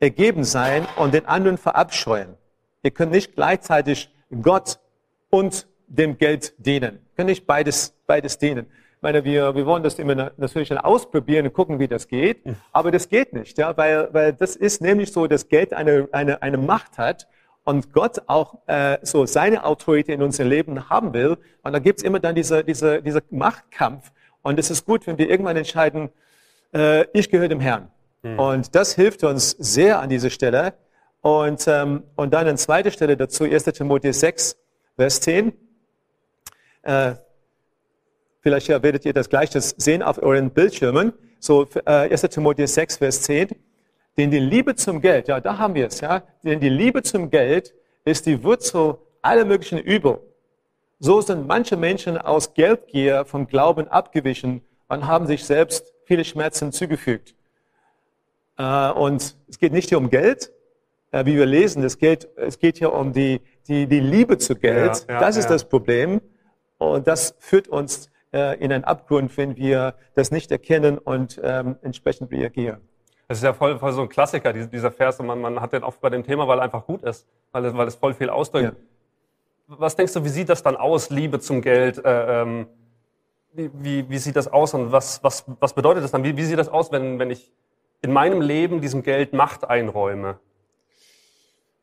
ergeben 0.00 0.42
sein 0.44 0.86
und 0.96 1.14
den 1.14 1.26
anderen 1.26 1.58
verabscheuen. 1.58 2.34
Ihr 2.82 2.90
könnt 2.90 3.12
nicht 3.12 3.34
gleichzeitig 3.34 4.12
Gott 4.42 4.80
und 5.30 5.68
dem 5.86 6.18
Geld 6.18 6.54
dienen. 6.58 6.94
Ihr 6.94 7.16
könnt 7.16 7.28
nicht 7.28 7.46
beides, 7.46 7.94
beides 8.06 8.38
dienen. 8.38 8.66
Ich 8.96 9.02
meine, 9.02 9.24
wir, 9.24 9.54
wir 9.54 9.66
wollen 9.66 9.82
das 9.82 9.98
immer 9.98 10.32
natürlich 10.36 10.72
ausprobieren 10.72 11.46
und 11.46 11.52
gucken, 11.52 11.78
wie 11.78 11.88
das 11.88 12.08
geht. 12.08 12.42
Aber 12.72 12.90
das 12.90 13.08
geht 13.08 13.32
nicht, 13.32 13.58
ja, 13.58 13.76
weil, 13.76 14.08
weil 14.12 14.32
das 14.32 14.56
ist 14.56 14.80
nämlich 14.80 15.12
so, 15.12 15.26
dass 15.26 15.48
Geld 15.48 15.72
eine, 15.72 16.08
eine, 16.12 16.42
eine 16.42 16.56
Macht 16.56 16.98
hat 16.98 17.28
und 17.64 17.92
Gott 17.92 18.22
auch 18.26 18.58
äh, 18.66 18.98
so 19.02 19.26
seine 19.26 19.64
Autorität 19.64 20.14
in 20.16 20.22
unserem 20.22 20.48
Leben 20.50 20.90
haben 20.90 21.12
will. 21.12 21.38
Und 21.62 21.72
da 21.72 21.78
gibt's 21.78 22.02
immer 22.02 22.18
dann 22.18 22.34
diese, 22.34 22.64
diese, 22.64 23.02
dieser 23.02 23.22
Machtkampf. 23.30 24.10
Und 24.42 24.58
es 24.58 24.70
ist 24.70 24.84
gut, 24.84 25.06
wenn 25.06 25.18
wir 25.18 25.30
irgendwann 25.30 25.56
entscheiden, 25.56 26.10
äh, 26.74 27.06
ich 27.12 27.30
gehöre 27.30 27.48
dem 27.48 27.60
Herrn. 27.60 27.88
Hm. 28.22 28.38
Und 28.38 28.74
das 28.74 28.94
hilft 28.94 29.22
uns 29.22 29.50
sehr 29.50 30.00
an 30.00 30.08
dieser 30.08 30.30
Stelle. 30.30 30.74
Und, 31.20 31.66
ähm, 31.68 32.02
und 32.16 32.34
dann 32.34 32.48
eine 32.48 32.56
zweite 32.56 32.90
Stelle 32.90 33.16
dazu, 33.16 33.44
1. 33.44 33.64
Timotheus 33.64 34.18
6, 34.20 34.56
Vers 34.96 35.20
10. 35.20 35.52
Äh, 36.82 37.12
vielleicht 38.40 38.66
ja, 38.66 38.82
werdet 38.82 39.04
ihr 39.04 39.12
das 39.12 39.28
gleich 39.28 39.50
das 39.50 39.70
sehen 39.70 40.02
auf 40.02 40.20
euren 40.20 40.50
Bildschirmen. 40.50 41.12
So 41.38 41.68
äh, 41.86 42.10
1. 42.10 42.22
Timotheus 42.22 42.74
6, 42.74 42.96
Vers 42.96 43.22
10. 43.22 43.50
Denn 44.16 44.30
die 44.30 44.38
Liebe 44.38 44.74
zum 44.74 45.00
Geld, 45.00 45.28
ja, 45.28 45.40
da 45.40 45.58
haben 45.58 45.74
wir 45.74 45.86
es, 45.86 46.00
ja. 46.00 46.22
Denn 46.44 46.60
die 46.60 46.68
Liebe 46.68 47.02
zum 47.02 47.30
Geld 47.30 47.74
ist 48.04 48.26
die 48.26 48.42
Wurzel 48.44 48.96
aller 49.22 49.44
möglichen 49.44 49.78
Übel. 49.78 50.20
So 50.98 51.20
sind 51.20 51.46
manche 51.46 51.76
Menschen 51.76 52.18
aus 52.18 52.54
Geldgier 52.54 53.24
vom 53.24 53.46
Glauben 53.46 53.88
abgewichen 53.88 54.62
und 54.88 55.06
haben 55.06 55.26
sich 55.26 55.44
selbst 55.44 55.92
viele 56.04 56.24
Schmerzen 56.24 56.72
zugefügt. 56.72 57.34
Äh, 58.58 58.90
und 58.90 59.36
es 59.48 59.58
geht 59.58 59.72
nicht 59.72 59.88
hier 59.88 59.98
um 59.98 60.10
Geld, 60.10 60.52
äh, 61.10 61.24
wie 61.24 61.36
wir 61.36 61.46
lesen, 61.46 61.82
es 61.82 61.98
geht, 61.98 62.28
es 62.36 62.58
geht 62.58 62.78
hier 62.78 62.92
um 62.92 63.12
die, 63.12 63.40
die, 63.68 63.86
die 63.86 64.00
Liebe 64.00 64.38
zu 64.38 64.54
Geld. 64.54 65.06
Ja, 65.08 65.14
ja, 65.14 65.20
das 65.20 65.36
ist 65.36 65.44
ja. 65.44 65.50
das 65.50 65.68
Problem. 65.68 66.20
Und 66.78 67.06
das 67.06 67.34
führt 67.38 67.68
uns 67.68 68.10
äh, 68.32 68.58
in 68.58 68.72
einen 68.72 68.84
Abgrund, 68.84 69.36
wenn 69.36 69.56
wir 69.56 69.94
das 70.14 70.30
nicht 70.30 70.50
erkennen 70.50 70.98
und 70.98 71.40
ähm, 71.42 71.76
entsprechend 71.82 72.30
reagieren. 72.32 72.80
Das 73.28 73.38
ist 73.38 73.44
ja 73.44 73.52
voll, 73.52 73.78
voll 73.78 73.92
so 73.92 74.02
ein 74.02 74.08
Klassiker, 74.08 74.52
dieser 74.52 74.90
Vers. 74.90 75.20
Und 75.20 75.26
man, 75.26 75.40
man 75.40 75.60
hat 75.60 75.72
den 75.72 75.84
oft 75.84 76.00
bei 76.00 76.10
dem 76.10 76.24
Thema, 76.24 76.46
weil 76.48 76.58
er 76.58 76.64
einfach 76.64 76.84
gut 76.84 77.02
ist, 77.02 77.26
weil 77.52 77.64
es, 77.64 77.74
weil 77.74 77.88
es 77.88 77.94
voll 77.94 78.14
viel 78.14 78.30
ausdrückt. 78.30 78.74
Ja. 78.74 79.76
Was 79.78 79.96
denkst 79.96 80.12
du, 80.12 80.24
wie 80.24 80.28
sieht 80.28 80.48
das 80.48 80.62
dann 80.62 80.76
aus, 80.76 81.10
Liebe 81.10 81.40
zum 81.40 81.62
Geld? 81.62 82.04
Äh, 82.04 82.42
ähm, 82.42 82.66
wie, 83.54 83.70
wie, 83.74 84.10
wie, 84.10 84.18
sieht 84.18 84.36
das 84.36 84.48
aus 84.48 84.74
und 84.74 84.92
was, 84.92 85.22
was, 85.22 85.44
was 85.60 85.72
bedeutet 85.72 86.04
das 86.04 86.10
dann? 86.10 86.24
Wie, 86.24 86.36
wie 86.36 86.44
sieht 86.44 86.58
das 86.58 86.68
aus, 86.68 86.90
wenn, 86.90 87.18
wenn 87.18 87.30
ich 87.30 87.52
in 88.00 88.12
meinem 88.12 88.40
Leben 88.40 88.80
diesem 88.80 89.02
Geld 89.02 89.32
Macht 89.32 89.68
einräume? 89.68 90.38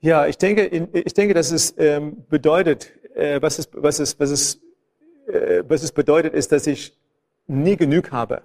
Ja, 0.01 0.27
ich 0.27 0.38
denke, 0.38 0.65
ich 0.65 1.13
denke, 1.13 1.34
dass 1.34 1.51
es 1.51 1.75
ähm, 1.77 2.25
bedeutet, 2.29 2.91
äh, 3.15 3.41
was, 3.41 3.60
es, 3.60 3.69
was, 3.74 4.00
es, 4.00 4.19
was, 4.19 4.29
es, 4.29 4.62
äh, 5.27 5.63
was 5.67 5.84
es 5.84 5.91
bedeutet, 5.91 6.34
ist, 6.34 6.51
dass 6.51 6.67
ich 6.67 6.96
nie 7.48 7.75
genug 7.75 8.12
habe. 8.12 8.41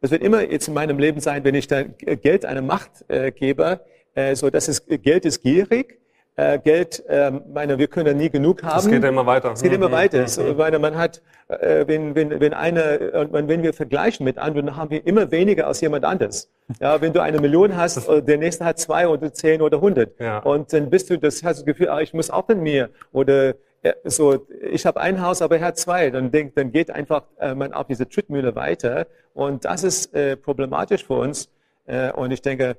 Es 0.00 0.10
wird 0.12 0.22
immer 0.22 0.42
jetzt 0.42 0.68
in 0.68 0.74
meinem 0.74 0.98
Leben 0.98 1.20
sein, 1.20 1.42
wenn 1.44 1.54
ich 1.54 1.66
da 1.66 1.82
Geld 1.82 2.44
eine 2.44 2.62
Macht 2.62 3.04
äh, 3.08 3.32
gebe, 3.32 3.80
äh, 4.14 4.36
so 4.36 4.48
dass 4.48 4.68
es 4.68 4.86
Geld 4.86 5.24
ist 5.24 5.42
gierig. 5.42 5.98
Äh, 6.36 6.60
Geld, 6.60 7.04
äh, 7.08 7.32
meine, 7.52 7.78
wir 7.78 7.88
können 7.88 8.16
nie 8.16 8.30
genug 8.30 8.62
haben. 8.62 8.78
Es 8.78 8.88
geht 8.88 9.02
immer 9.02 9.26
weiter. 9.26 9.50
Es 9.54 9.60
geht 9.60 9.72
immer 9.72 9.88
mhm. 9.88 9.92
weiter. 9.92 10.20
Mhm. 10.20 10.28
So, 10.28 10.54
meine, 10.54 10.78
man 10.78 10.96
hat, 10.96 11.20
äh, 11.48 11.84
wenn, 11.88 12.14
wenn, 12.14 12.38
wenn 12.38 12.54
eine, 12.54 13.28
wenn 13.32 13.64
wir 13.64 13.72
vergleichen 13.72 14.22
mit 14.22 14.38
anderen, 14.38 14.66
dann 14.66 14.76
haben 14.76 14.90
wir 14.90 15.04
immer 15.04 15.32
weniger 15.32 15.66
als 15.66 15.80
jemand 15.80 16.04
anderes. 16.04 16.48
Ja, 16.78 17.00
wenn 17.00 17.12
du 17.12 17.20
eine 17.20 17.40
Million 17.40 17.76
hast, 17.76 18.06
der 18.08 18.38
nächste 18.38 18.64
hat 18.64 18.78
zwei 18.78 19.08
oder 19.08 19.32
zehn 19.32 19.60
oder 19.62 19.80
hundert. 19.80 20.20
Ja. 20.20 20.38
Und 20.38 20.72
dann 20.72 20.90
bist 20.90 21.10
du, 21.10 21.18
das 21.18 21.42
hast 21.42 21.62
du 21.62 21.64
das 21.64 21.76
Gefühl, 21.76 21.88
ah, 21.88 22.00
ich 22.00 22.14
muss 22.14 22.30
auch 22.30 22.48
in 22.50 22.62
mir 22.62 22.90
oder 23.10 23.54
so, 24.04 24.46
ich 24.70 24.86
habe 24.86 25.00
ein 25.00 25.20
Haus, 25.20 25.42
aber 25.42 25.58
er 25.58 25.66
hat 25.66 25.78
zwei. 25.78 26.10
Dann, 26.10 26.30
denk, 26.30 26.54
dann 26.54 26.72
geht 26.72 26.90
einfach 26.90 27.24
äh, 27.38 27.54
man 27.54 27.72
auf 27.72 27.86
diese 27.86 28.08
Trittmühle 28.08 28.54
weiter. 28.54 29.06
Und 29.34 29.64
das 29.64 29.84
ist 29.84 30.14
äh, 30.14 30.36
problematisch 30.36 31.04
für 31.04 31.14
uns. 31.14 31.48
Äh, 31.86 32.12
und 32.12 32.32
ich 32.32 32.42
denke, 32.42 32.76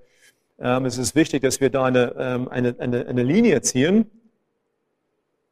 ähm, 0.60 0.86
es 0.86 0.98
ist 0.98 1.16
wichtig, 1.16 1.42
dass 1.42 1.62
wir 1.62 1.70
da 1.70 1.86
eine, 1.86 2.16
ähm, 2.18 2.48
eine, 2.50 2.76
eine, 2.80 3.08
eine 3.08 3.24
Linie 3.24 3.62
ziehen. 3.62 4.10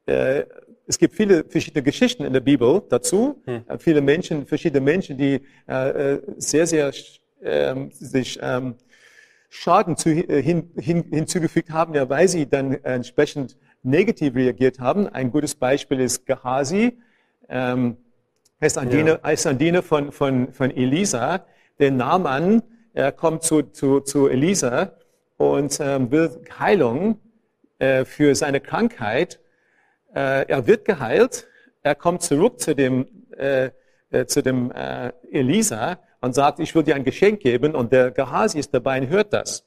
Äh, 0.06 0.44
es 0.86 0.98
gibt 0.98 1.16
viele 1.16 1.44
verschiedene 1.44 1.84
Geschichten 1.84 2.24
in 2.24 2.34
der 2.34 2.40
Bibel 2.40 2.82
dazu. 2.90 3.42
Hm. 3.46 3.64
Äh, 3.68 3.78
viele 3.78 4.02
Menschen, 4.02 4.48
verschiedene 4.48 4.82
Menschen, 4.82 5.18
die 5.18 5.42
äh, 5.68 6.18
sehr, 6.38 6.68
sehr 6.68 6.92
ähm, 7.42 7.92
sich 7.92 8.40
ähm, 8.42 8.76
Schaden 9.50 9.96
zu, 9.96 10.10
hin, 10.10 10.72
hin, 10.78 11.06
hinzugefügt 11.10 11.70
haben, 11.72 11.94
ja, 11.94 12.10
weil 12.10 12.28
sie 12.28 12.48
dann 12.48 12.74
entsprechend 12.84 13.58
negativ 13.84 14.36
reagiert 14.36 14.80
haben. 14.80 15.08
Ein 15.08 15.32
gutes 15.32 15.56
Beispiel 15.56 16.00
ist 16.00 16.26
Gehazi, 16.26 16.98
ähm, 17.50 17.98
Diener, 18.60 19.20
ja. 19.24 19.82
von, 19.82 20.12
von, 20.12 20.52
von 20.52 20.72
Elisa. 20.72 21.46
Der 21.80 21.92
Naaman, 21.92 22.64
er 22.94 23.12
kommt 23.12 23.44
zu, 23.44 23.62
zu, 23.62 24.00
zu 24.00 24.28
Elisa 24.28 24.94
und 25.38 25.80
ähm, 25.80 26.10
will 26.12 26.42
Heilung 26.60 27.20
äh, 27.78 28.04
für 28.06 28.34
seine 28.34 28.60
Krankheit. 28.60 29.40
Äh, 30.16 30.48
er 30.48 30.66
wird 30.66 30.86
geheilt. 30.86 31.48
Er 31.84 31.94
kommt 31.94 32.24
zurück 32.24 32.60
zu 32.60 32.76
dem, 32.76 33.06
äh, 33.38 33.70
äh, 34.10 34.26
zu 34.26 34.42
dem 34.42 34.72
äh, 34.72 35.12
Elisa 35.32 36.00
und 36.22 36.34
sagt, 36.34 36.60
ich 36.60 36.74
will 36.74 36.84
dir 36.84 36.96
ein 36.96 37.04
Geschenk 37.04 37.42
geben. 37.42 37.76
Und 37.76 37.94
der 37.94 38.10
Gehazi 38.10 38.58
ist 38.58 38.74
dabei 38.74 39.02
und 39.02 39.10
hört 39.10 39.34
das. 39.34 39.67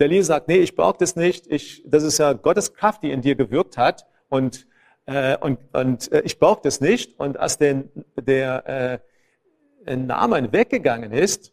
Der 0.00 0.06
Elisa 0.06 0.34
sagt, 0.34 0.48
nee, 0.48 0.56
ich 0.56 0.74
brauche 0.74 0.96
das 0.98 1.14
nicht. 1.14 1.46
Ich, 1.48 1.82
das 1.86 2.02
ist 2.02 2.18
ja 2.18 2.32
Gottes 2.32 2.72
Kraft, 2.72 3.02
die 3.02 3.10
in 3.10 3.20
dir 3.20 3.34
gewirkt 3.34 3.76
hat. 3.76 4.06
Und, 4.30 4.66
äh, 5.04 5.36
und, 5.36 5.58
und 5.74 6.10
äh, 6.10 6.22
ich 6.22 6.38
brauche 6.38 6.60
das 6.62 6.80
nicht. 6.80 7.20
Und 7.20 7.38
als 7.38 7.58
der, 7.58 7.84
der 8.16 9.00
äh, 9.86 9.96
Naaman 9.96 10.52
weggegangen 10.52 11.12
ist, 11.12 11.52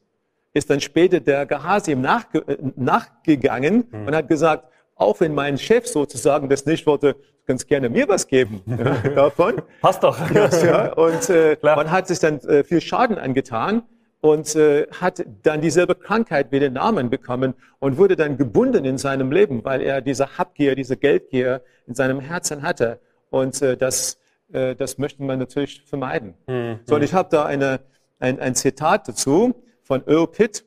ist 0.54 0.70
dann 0.70 0.80
später 0.80 1.20
der 1.20 1.46
Gehazi 1.46 1.92
ihm 1.92 2.02
nachge 2.02 2.58
nachgegangen 2.76 3.86
mhm. 3.92 4.08
und 4.08 4.16
hat 4.16 4.30
gesagt, 4.30 4.70
auch 4.96 5.20
wenn 5.20 5.36
mein 5.36 5.58
Chef 5.58 5.86
sozusagen 5.86 6.50
das 6.50 6.66
nicht 6.66 6.88
wollte, 6.88 7.18
ganz 7.46 7.68
gerne 7.68 7.90
mir 7.90 8.08
was 8.08 8.28
geben 8.28 8.62
ja, 8.66 9.10
davon. 9.10 9.62
Passt 9.82 10.04
doch. 10.04 10.18
Ja, 10.32 10.94
und 10.94 11.30
äh, 11.30 11.58
man 11.62 11.92
hat 11.92 12.08
sich 12.08 12.20
dann 12.20 12.40
äh, 12.40 12.64
viel 12.64 12.82
Schaden 12.82 13.18
angetan 13.18 13.84
und 14.22 14.56
äh, 14.56 14.88
hat 15.00 15.24
dann 15.44 15.62
dieselbe 15.62 15.96
Krankheit 15.96 16.52
wie 16.52 16.60
den 16.60 16.74
Namen 16.74 17.10
bekommen 17.10 17.54
und 17.80 17.98
wurde 17.98 18.16
dann 18.16 18.38
gebunden 18.38 18.84
in 18.86 18.98
seinem 18.98 19.32
Leben, 19.32 19.64
weil 19.64 19.82
er 19.82 20.02
diese 20.02 20.38
Habgier, 20.38 20.76
diese 20.76 20.98
Geldgier 20.98 21.62
in 21.86 21.94
seinem 21.94 22.20
Herzen 22.20 22.64
hatte. 22.64 23.00
Und 23.30 23.62
äh, 23.62 23.78
das, 23.78 24.18
äh, 24.52 24.76
das 24.76 24.98
möchte 24.98 25.22
man 25.24 25.40
natürlich 25.40 25.84
vermeiden. 25.84 26.34
Mhm. 26.48 26.80
So, 26.86 26.96
und 26.96 27.04
ich 27.04 27.14
habe 27.14 27.30
da 27.30 27.46
eine, 27.46 27.80
ein, 28.20 28.40
ein 28.40 28.56
Zitat 28.56 29.08
dazu 29.08 29.54
von 29.84 30.06
Earl 30.08 30.28
Pitt. 30.28 30.66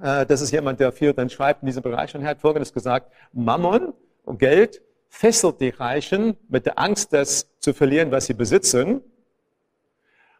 Äh, 0.00 0.24
das 0.24 0.40
ist 0.40 0.50
jemand, 0.50 0.80
der 0.80 0.92
viel 0.92 1.12
dann 1.12 1.28
schreibt 1.28 1.62
in 1.62 1.66
diesem 1.66 1.82
Bereich 1.82 2.14
und 2.14 2.22
er 2.22 2.30
hat 2.30 2.40
Folgendes 2.40 2.72
gesagt. 2.72 3.12
Mammon 3.32 3.92
und 4.24 4.38
Geld 4.38 4.80
fesselt 5.10 5.60
die 5.60 5.68
Reichen 5.68 6.36
mit 6.48 6.66
der 6.66 6.78
Angst, 6.78 7.12
das 7.12 7.48
zu 7.60 7.74
verlieren, 7.74 8.10
was 8.10 8.26
sie 8.26 8.34
besitzen 8.34 9.02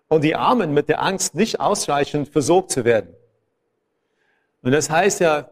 und 0.09 0.23
die 0.23 0.35
Armen 0.35 0.75
mit 0.75 0.89
der 0.89 1.03
Angst, 1.03 1.35
nicht 1.35 1.61
ausreichend 1.61 2.29
versorgt 2.29 2.71
zu 2.71 2.85
werden. 2.85 3.15
Und 4.63 4.73
das 4.73 4.91
heißt 4.91 5.21
ja, 5.21 5.51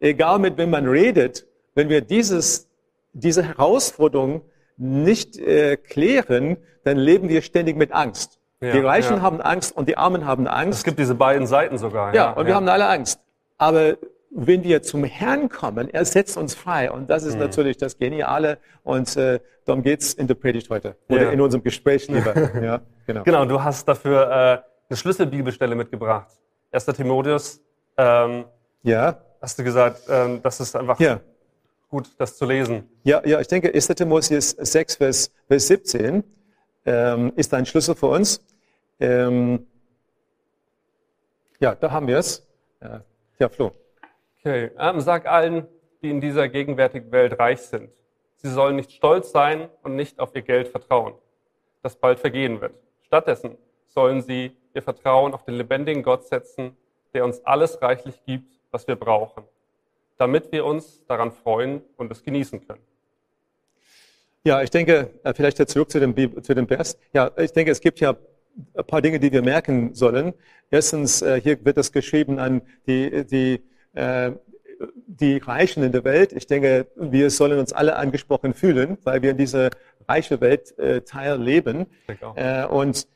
egal 0.00 0.38
mit 0.38 0.56
wem 0.58 0.70
man 0.70 0.86
redet, 0.86 1.46
wenn 1.74 1.88
wir 1.88 2.00
dieses, 2.00 2.68
diese 3.12 3.42
Herausforderung 3.42 4.42
nicht 4.76 5.38
äh, 5.38 5.76
klären, 5.76 6.56
dann 6.84 6.96
leben 6.96 7.28
wir 7.28 7.42
ständig 7.42 7.76
mit 7.76 7.92
Angst. 7.92 8.38
Ja, 8.60 8.72
die 8.72 8.78
Reichen 8.78 9.16
ja. 9.16 9.22
haben 9.22 9.40
Angst 9.40 9.74
und 9.74 9.88
die 9.88 9.96
Armen 9.96 10.26
haben 10.26 10.46
Angst. 10.46 10.80
Es 10.80 10.84
gibt 10.84 10.98
diese 10.98 11.14
beiden 11.14 11.46
Seiten 11.46 11.78
sogar. 11.78 12.14
Ja, 12.14 12.24
ja 12.24 12.32
und 12.32 12.46
wir 12.46 12.54
haben 12.54 12.68
alle 12.68 12.88
Angst. 12.88 13.20
Aber 13.56 13.96
wenn 14.30 14.62
wir 14.62 14.82
zum 14.82 15.04
Herrn 15.04 15.48
kommen, 15.48 15.88
er 15.90 16.04
setzt 16.04 16.36
uns 16.36 16.54
frei. 16.54 16.90
Und 16.90 17.10
das 17.10 17.24
ist 17.24 17.34
mhm. 17.34 17.40
natürlich 17.40 17.76
das 17.76 17.98
Geniale. 17.98 18.58
Und 18.84 19.16
äh, 19.16 19.40
darum 19.64 19.82
geht's 19.82 20.14
in 20.14 20.26
der 20.26 20.34
Predigt 20.34 20.70
heute. 20.70 20.96
Oder 21.08 21.24
ja. 21.24 21.30
in 21.30 21.40
unserem 21.40 21.62
Gespräch 21.62 22.08
lieber. 22.08 22.34
ja, 22.62 22.80
genau. 23.06 23.24
genau, 23.24 23.44
du 23.44 23.62
hast 23.62 23.88
dafür 23.88 24.22
äh, 24.22 24.62
eine 24.88 24.96
Schlüsselbibelstelle 24.96 25.74
mitgebracht. 25.74 26.28
1. 26.72 26.86
Timotheus. 26.86 27.60
Ähm, 27.96 28.44
ja. 28.82 29.20
Hast 29.42 29.58
du 29.58 29.64
gesagt, 29.64 30.02
ähm, 30.08 30.40
das 30.42 30.60
ist 30.60 30.76
einfach 30.76 31.00
ja. 31.00 31.20
gut, 31.88 32.10
das 32.18 32.36
zu 32.36 32.44
lesen. 32.44 32.88
Ja, 33.02 33.26
ja, 33.26 33.40
ich 33.40 33.48
denke, 33.48 33.72
1. 33.74 33.88
Timotheus 33.88 34.50
6, 34.50 34.96
Vers, 34.96 35.32
Vers 35.48 35.66
17 35.66 36.22
ähm, 36.86 37.32
ist 37.36 37.52
ein 37.52 37.66
Schlüssel 37.66 37.94
für 37.94 38.06
uns. 38.06 38.44
Ähm, 39.00 39.66
ja, 41.58 41.74
da 41.74 41.90
haben 41.90 42.06
wir 42.06 42.18
es. 42.18 42.46
Ja, 42.80 43.02
ja 43.38 43.48
Flo. 43.48 43.72
Okay, 44.42 44.70
ähm, 44.78 45.00
sag 45.00 45.26
allen, 45.26 45.66
die 46.00 46.08
in 46.08 46.20
dieser 46.22 46.48
gegenwärtigen 46.48 47.12
Welt 47.12 47.38
reich 47.38 47.60
sind. 47.60 47.90
Sie 48.36 48.48
sollen 48.48 48.76
nicht 48.76 48.90
stolz 48.90 49.32
sein 49.32 49.68
und 49.82 49.96
nicht 49.96 50.18
auf 50.18 50.34
ihr 50.34 50.40
Geld 50.40 50.68
vertrauen, 50.68 51.12
das 51.82 51.96
bald 51.96 52.18
vergehen 52.18 52.58
wird. 52.62 52.72
Stattdessen 53.02 53.58
sollen 53.86 54.22
sie 54.22 54.56
ihr 54.72 54.80
Vertrauen 54.80 55.34
auf 55.34 55.44
den 55.44 55.56
lebendigen 55.56 56.02
Gott 56.02 56.26
setzen, 56.26 56.74
der 57.12 57.26
uns 57.26 57.44
alles 57.44 57.82
reichlich 57.82 58.24
gibt, 58.24 58.50
was 58.70 58.88
wir 58.88 58.96
brauchen, 58.96 59.44
damit 60.16 60.50
wir 60.52 60.64
uns 60.64 61.04
daran 61.06 61.32
freuen 61.32 61.82
und 61.98 62.10
es 62.10 62.22
genießen 62.22 62.66
können. 62.66 62.80
Ja, 64.42 64.62
ich 64.62 64.70
denke, 64.70 65.10
äh, 65.22 65.34
vielleicht 65.34 65.68
zurück 65.68 65.90
zu 65.90 66.00
dem, 66.00 66.42
zu 66.42 66.54
dem 66.54 66.66
Vers. 66.66 66.98
Ja, 67.12 67.30
ich 67.36 67.52
denke, 67.52 67.72
es 67.72 67.80
gibt 67.82 68.00
ja 68.00 68.16
ein 68.74 68.86
paar 68.86 69.02
Dinge, 69.02 69.20
die 69.20 69.30
wir 69.32 69.42
merken 69.42 69.92
sollen. 69.92 70.32
Erstens, 70.70 71.20
äh, 71.20 71.38
hier 71.42 71.62
wird 71.62 71.76
es 71.76 71.92
geschrieben 71.92 72.38
an 72.38 72.62
die, 72.86 73.26
die 73.26 73.62
die 75.06 75.36
Reichen 75.38 75.82
in 75.82 75.92
der 75.92 76.04
Welt. 76.04 76.32
Ich 76.32 76.46
denke, 76.46 76.86
wir 76.96 77.30
sollen 77.30 77.58
uns 77.58 77.72
alle 77.72 77.96
angesprochen 77.96 78.54
fühlen, 78.54 78.98
weil 79.04 79.22
wir 79.22 79.32
in 79.32 79.36
dieser 79.36 79.70
reichen 80.08 80.40
Welt 80.40 80.78
äh, 80.78 81.02
Teil 81.02 81.40
leben. 81.40 81.86
Äh, 82.36 82.66
und 82.66 83.06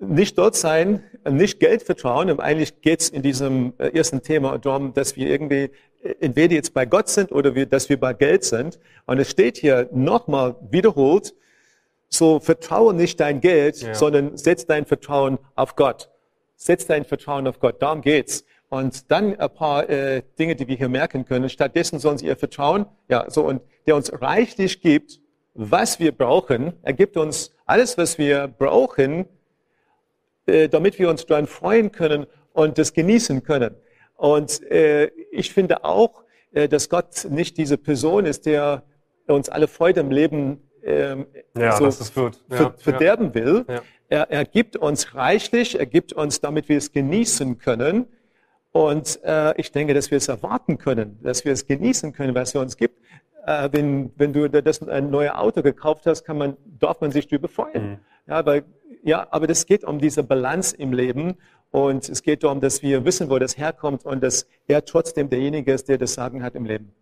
nicht 0.00 0.38
dort 0.38 0.56
sein, 0.56 1.02
nicht 1.28 1.60
Geld 1.60 1.82
vertrauen. 1.82 2.30
Und 2.30 2.40
eigentlich 2.40 2.80
geht 2.80 3.00
es 3.00 3.08
in 3.08 3.22
diesem 3.22 3.74
äh, 3.78 3.96
ersten 3.96 4.22
Thema 4.22 4.58
darum, 4.58 4.92
dass 4.92 5.16
wir 5.16 5.28
irgendwie 5.28 5.70
äh, 6.02 6.14
entweder 6.20 6.54
jetzt 6.54 6.74
bei 6.74 6.86
Gott 6.86 7.08
sind 7.08 7.32
oder 7.32 7.54
wir, 7.54 7.66
dass 7.66 7.88
wir 7.88 7.98
bei 7.98 8.12
Geld 8.12 8.44
sind. 8.44 8.78
Und 9.06 9.18
es 9.18 9.30
steht 9.30 9.56
hier 9.56 9.88
nochmal 9.92 10.56
wiederholt, 10.70 11.34
so 12.08 12.38
vertraue 12.38 12.94
nicht 12.94 13.18
dein 13.20 13.40
Geld, 13.40 13.82
ja. 13.82 13.94
sondern 13.94 14.36
setz 14.36 14.66
dein 14.66 14.86
Vertrauen 14.86 15.38
auf 15.54 15.74
Gott. 15.76 16.10
Setz 16.56 16.86
dein 16.86 17.04
Vertrauen 17.04 17.46
auf 17.46 17.58
Gott. 17.58 17.82
Darum 17.82 18.00
geht's. 18.00 18.44
Und 18.74 19.08
dann 19.12 19.36
ein 19.38 19.50
paar 19.54 19.88
äh, 19.88 20.22
Dinge, 20.36 20.56
die 20.56 20.66
wir 20.66 20.74
hier 20.74 20.88
merken 20.88 21.24
können. 21.24 21.48
Stattdessen 21.48 22.00
sollen 22.00 22.18
sie 22.18 22.26
ihr 22.26 22.36
Vertrauen, 22.36 22.86
ja, 23.08 23.30
so, 23.30 23.44
und 23.44 23.62
der 23.86 23.94
uns 23.94 24.10
reichlich 24.20 24.80
gibt, 24.80 25.20
was 25.54 26.00
wir 26.00 26.10
brauchen. 26.10 26.72
Er 26.82 26.92
gibt 26.92 27.16
uns 27.16 27.54
alles, 27.66 27.96
was 27.98 28.18
wir 28.18 28.48
brauchen, 28.48 29.26
äh, 30.46 30.68
damit 30.68 30.98
wir 30.98 31.08
uns 31.08 31.24
daran 31.24 31.46
freuen 31.46 31.92
können 31.92 32.26
und 32.52 32.76
das 32.76 32.92
genießen 32.92 33.44
können. 33.44 33.76
Und 34.16 34.60
äh, 34.68 35.06
ich 35.30 35.52
finde 35.52 35.84
auch, 35.84 36.24
äh, 36.52 36.66
dass 36.68 36.88
Gott 36.88 37.28
nicht 37.30 37.56
diese 37.58 37.78
Person 37.78 38.26
ist, 38.26 38.44
der 38.44 38.82
uns 39.28 39.50
alle 39.50 39.68
Freude 39.68 40.00
im 40.00 40.10
Leben 40.10 40.68
ähm, 40.82 41.26
ja, 41.56 41.76
so 41.76 42.30
ja, 42.50 42.74
verderben 42.76 43.26
ja. 43.28 43.34
will. 43.34 43.64
Er, 44.08 44.32
er 44.32 44.44
gibt 44.44 44.76
uns 44.76 45.14
reichlich, 45.14 45.78
er 45.78 45.86
gibt 45.86 46.12
uns, 46.12 46.40
damit 46.40 46.68
wir 46.68 46.76
es 46.76 46.90
genießen 46.90 47.58
können. 47.58 48.08
Und 48.74 49.20
äh, 49.22 49.54
ich 49.56 49.70
denke, 49.70 49.94
dass 49.94 50.10
wir 50.10 50.18
es 50.18 50.26
erwarten 50.26 50.78
können, 50.78 51.20
dass 51.22 51.44
wir 51.44 51.52
es 51.52 51.64
genießen 51.64 52.12
können, 52.12 52.34
was 52.34 52.56
er 52.56 52.60
uns 52.60 52.76
gibt. 52.76 53.00
Äh, 53.46 53.68
wenn, 53.70 54.10
wenn 54.16 54.32
du 54.32 54.48
das 54.48 54.82
ein 54.82 55.10
neues 55.10 55.30
Auto 55.30 55.62
gekauft 55.62 56.06
hast, 56.06 56.24
kann 56.24 56.38
man, 56.38 56.56
darf 56.80 57.00
man 57.00 57.12
sich 57.12 57.28
darüber 57.28 57.46
freuen. 57.46 57.90
Mhm. 57.90 57.98
Ja, 58.26 58.44
weil, 58.44 58.64
ja, 59.04 59.28
aber 59.30 59.46
das 59.46 59.66
geht 59.66 59.84
um 59.84 60.00
diese 60.00 60.24
Balance 60.24 60.76
im 60.76 60.92
Leben. 60.92 61.36
Und 61.70 62.08
es 62.08 62.20
geht 62.24 62.42
darum, 62.42 62.60
dass 62.60 62.82
wir 62.82 63.04
wissen, 63.04 63.30
wo 63.30 63.38
das 63.38 63.56
herkommt 63.56 64.04
und 64.04 64.24
dass 64.24 64.48
er 64.66 64.84
trotzdem 64.84 65.30
derjenige 65.30 65.72
ist, 65.72 65.88
der 65.88 65.96
das 65.96 66.14
Sagen 66.14 66.42
hat 66.42 66.56
im 66.56 66.64
Leben. 66.64 66.92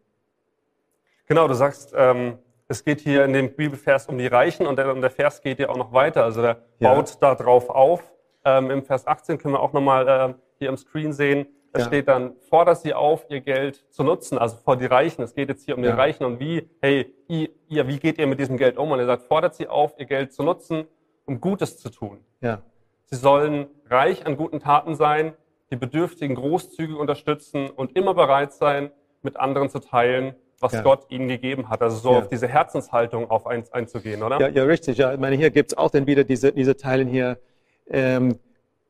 Genau, 1.27 1.49
du 1.49 1.55
sagst, 1.55 1.95
ähm, 1.97 2.37
es 2.69 2.85
geht 2.85 3.01
hier 3.01 3.25
in 3.25 3.33
dem 3.33 3.57
Bibelvers 3.57 4.09
um 4.09 4.19
die 4.19 4.27
Reichen 4.27 4.67
und 4.67 4.77
der, 4.77 4.93
der 4.93 5.11
Vers 5.11 5.41
geht 5.41 5.59
ja 5.59 5.71
auch 5.71 5.79
noch 5.79 5.95
weiter. 5.95 6.23
Also 6.23 6.43
der 6.43 6.59
ja. 6.81 6.93
baut 6.93 7.17
da 7.21 7.35
drauf 7.35 7.71
auf. 7.71 8.13
Ähm, 8.45 8.71
Im 8.71 8.83
Vers 8.83 9.07
18 9.07 9.39
können 9.39 9.55
wir 9.55 9.61
auch 9.61 9.73
nochmal 9.73 10.07
äh, 10.07 10.35
hier 10.59 10.69
am 10.69 10.77
Screen 10.77 11.15
sehen, 11.15 11.47
da 11.73 11.81
ja. 11.81 11.87
steht 11.87 12.09
dann, 12.09 12.35
fordert 12.51 12.79
sie 12.79 12.93
auf, 12.93 13.25
ihr 13.31 13.41
Geld 13.41 13.83
zu 13.91 14.05
nutzen, 14.05 14.37
also 14.37 14.57
vor 14.57 14.77
die 14.77 14.85
Reichen. 14.85 15.23
Es 15.23 15.35
geht 15.35 15.49
jetzt 15.49 15.65
hier 15.65 15.77
um 15.77 15.83
ja. 15.83 15.93
die 15.93 15.97
Reichen 15.97 16.25
und 16.25 16.39
wie, 16.39 16.69
hey, 16.83 17.15
ihr, 17.29 17.89
wie 17.89 17.99
geht 17.99 18.19
ihr 18.19 18.27
mit 18.27 18.39
diesem 18.39 18.59
Geld 18.59 18.77
um? 18.77 18.91
Und 18.91 18.99
er 18.99 19.07
sagt, 19.07 19.23
fordert 19.23 19.55
sie 19.55 19.69
auf, 19.69 19.95
ihr 19.99 20.05
Geld 20.05 20.35
zu 20.35 20.43
nutzen, 20.43 20.85
um 21.25 21.41
Gutes 21.41 21.79
zu 21.79 21.89
tun. 21.89 22.19
Ja. 22.43 22.61
Sie 23.07 23.17
sollen 23.17 23.69
reich 23.89 24.27
an 24.27 24.37
guten 24.37 24.61
Taten 24.61 24.97
sein, 24.97 25.33
die 25.71 25.77
Bedürftigen 25.77 26.37
großzügig 26.37 26.97
unterstützen 26.97 27.71
und 27.71 27.97
immer 27.97 28.13
bereit 28.13 28.53
sein, 28.53 28.91
mit 29.23 29.39
anderen 29.39 29.71
zu 29.71 29.79
teilen, 29.79 30.35
was 30.61 30.73
ja. 30.73 30.83
Gott 30.83 31.07
ihnen 31.09 31.29
gegeben 31.29 31.71
hat. 31.71 31.81
Also 31.81 31.97
so 31.97 32.13
ja. 32.13 32.19
auf 32.19 32.29
diese 32.29 32.49
Herzenshaltung 32.49 33.31
auf 33.31 33.47
ein, 33.47 33.65
einzugehen, 33.73 34.23
oder? 34.23 34.39
Ja, 34.41 34.49
ja 34.49 34.65
richtig. 34.65 34.99
Ja, 34.99 35.15
ich 35.15 35.21
meine, 35.21 35.37
hier 35.37 35.51
gibt's 35.51 35.77
auch 35.77 35.91
dann 35.91 36.07
wieder 36.07 36.25
diese, 36.25 36.53
diese 36.53 36.77
Teilen 36.77 37.09
hier. 37.09 37.39
Ähm, 37.89 38.39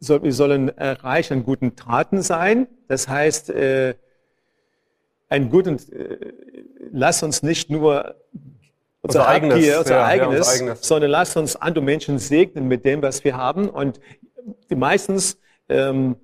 wir 0.08 0.32
sollen 0.32 0.68
äh, 0.76 0.90
reich 0.90 1.32
an 1.32 1.44
guten 1.44 1.76
Taten 1.76 2.22
sein. 2.22 2.66
Das 2.88 3.08
heißt, 3.08 3.50
äh, 3.50 3.94
ein 5.28 5.48
guten, 5.48 5.76
äh, 5.76 6.18
lass 6.90 7.22
uns 7.22 7.42
nicht 7.42 7.70
nur 7.70 8.16
unser, 9.00 9.20
unser 9.20 9.28
eigenes, 9.28 9.58
Gier, 9.58 9.78
unser, 9.78 9.94
ja, 9.94 10.04
eigenes, 10.04 10.32
ja, 10.32 10.38
unser 10.38 10.52
eigenes, 10.52 10.88
sondern 10.88 11.10
lass 11.10 11.36
uns 11.36 11.56
andere 11.56 11.84
Menschen 11.84 12.18
segnen 12.18 12.68
mit 12.68 12.84
dem, 12.84 13.02
was 13.02 13.24
wir 13.24 13.36
haben. 13.36 13.68
Und 13.68 14.00
meistens 14.68 15.38
ähm, 15.68 16.16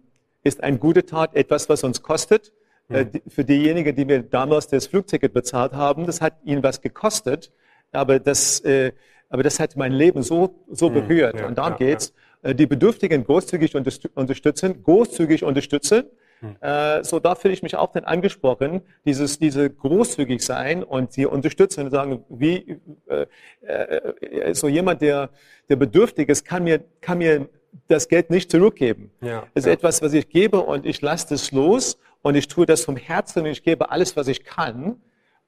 ist 0.42 0.62
eine 0.62 0.78
gute 0.78 1.06
Tat 1.06 1.34
etwas, 1.34 1.68
was 1.68 1.84
uns 1.84 2.02
kostet. 2.02 2.52
Äh, 2.90 3.04
hm. 3.04 3.22
für 3.28 3.44
diejenigen, 3.44 3.94
die 3.94 4.04
mir 4.04 4.22
damals 4.22 4.66
das 4.66 4.86
Flugticket 4.86 5.34
bezahlt 5.34 5.72
haben, 5.74 6.06
das 6.06 6.20
hat 6.20 6.34
ihnen 6.44 6.62
was 6.62 6.80
gekostet, 6.80 7.52
aber 7.92 8.18
das, 8.18 8.60
äh, 8.60 8.92
aber 9.28 9.42
das 9.42 9.60
hat 9.60 9.76
mein 9.76 9.92
Leben 9.92 10.22
so, 10.22 10.64
so 10.70 10.86
hm. 10.86 10.94
berührt. 10.94 11.38
Ja, 11.38 11.46
Und 11.46 11.58
darum 11.58 11.76
geht's. 11.76 12.08
Äh, 12.08 12.12
die 12.42 12.66
Bedürftigen 12.66 13.24
großzügig 13.24 13.74
unterstützen, 13.74 14.82
großzügig 14.82 15.44
unterstützen. 15.44 16.04
Hm. 16.40 16.56
Äh, 16.60 17.02
so 17.02 17.18
da 17.18 17.34
fühle 17.34 17.54
ich 17.54 17.62
mich 17.62 17.76
auch 17.76 17.92
dann 17.92 18.04
angesprochen, 18.04 18.82
dieses, 19.04 19.38
diese 19.38 19.68
großzügig 19.68 20.44
sein 20.44 20.84
und 20.84 21.12
sie 21.12 21.26
unterstützen 21.26 21.86
und 21.86 21.90
sagen, 21.90 22.24
wie 22.28 22.78
äh, 23.08 23.26
äh, 23.62 24.54
so 24.54 24.68
jemand, 24.68 25.02
der, 25.02 25.30
der 25.68 25.76
bedürftig 25.76 26.28
ist, 26.28 26.44
kann 26.44 26.64
mir, 26.64 26.84
kann 27.00 27.18
mir 27.18 27.48
das 27.88 28.08
Geld 28.08 28.30
nicht 28.30 28.50
zurückgeben. 28.50 29.10
Ja, 29.20 29.46
es 29.54 29.64
ist 29.64 29.66
ja. 29.66 29.72
etwas, 29.72 30.02
was 30.02 30.12
ich 30.12 30.28
gebe 30.28 30.60
und 30.60 30.86
ich 30.86 31.00
lasse 31.00 31.30
das 31.30 31.52
los 31.52 31.98
und 32.22 32.34
ich 32.34 32.48
tue 32.48 32.66
das 32.66 32.84
vom 32.84 32.96
Herzen 32.96 33.40
und 33.40 33.46
ich 33.46 33.62
gebe 33.62 33.90
alles, 33.90 34.16
was 34.16 34.28
ich 34.28 34.44
kann. 34.44 35.00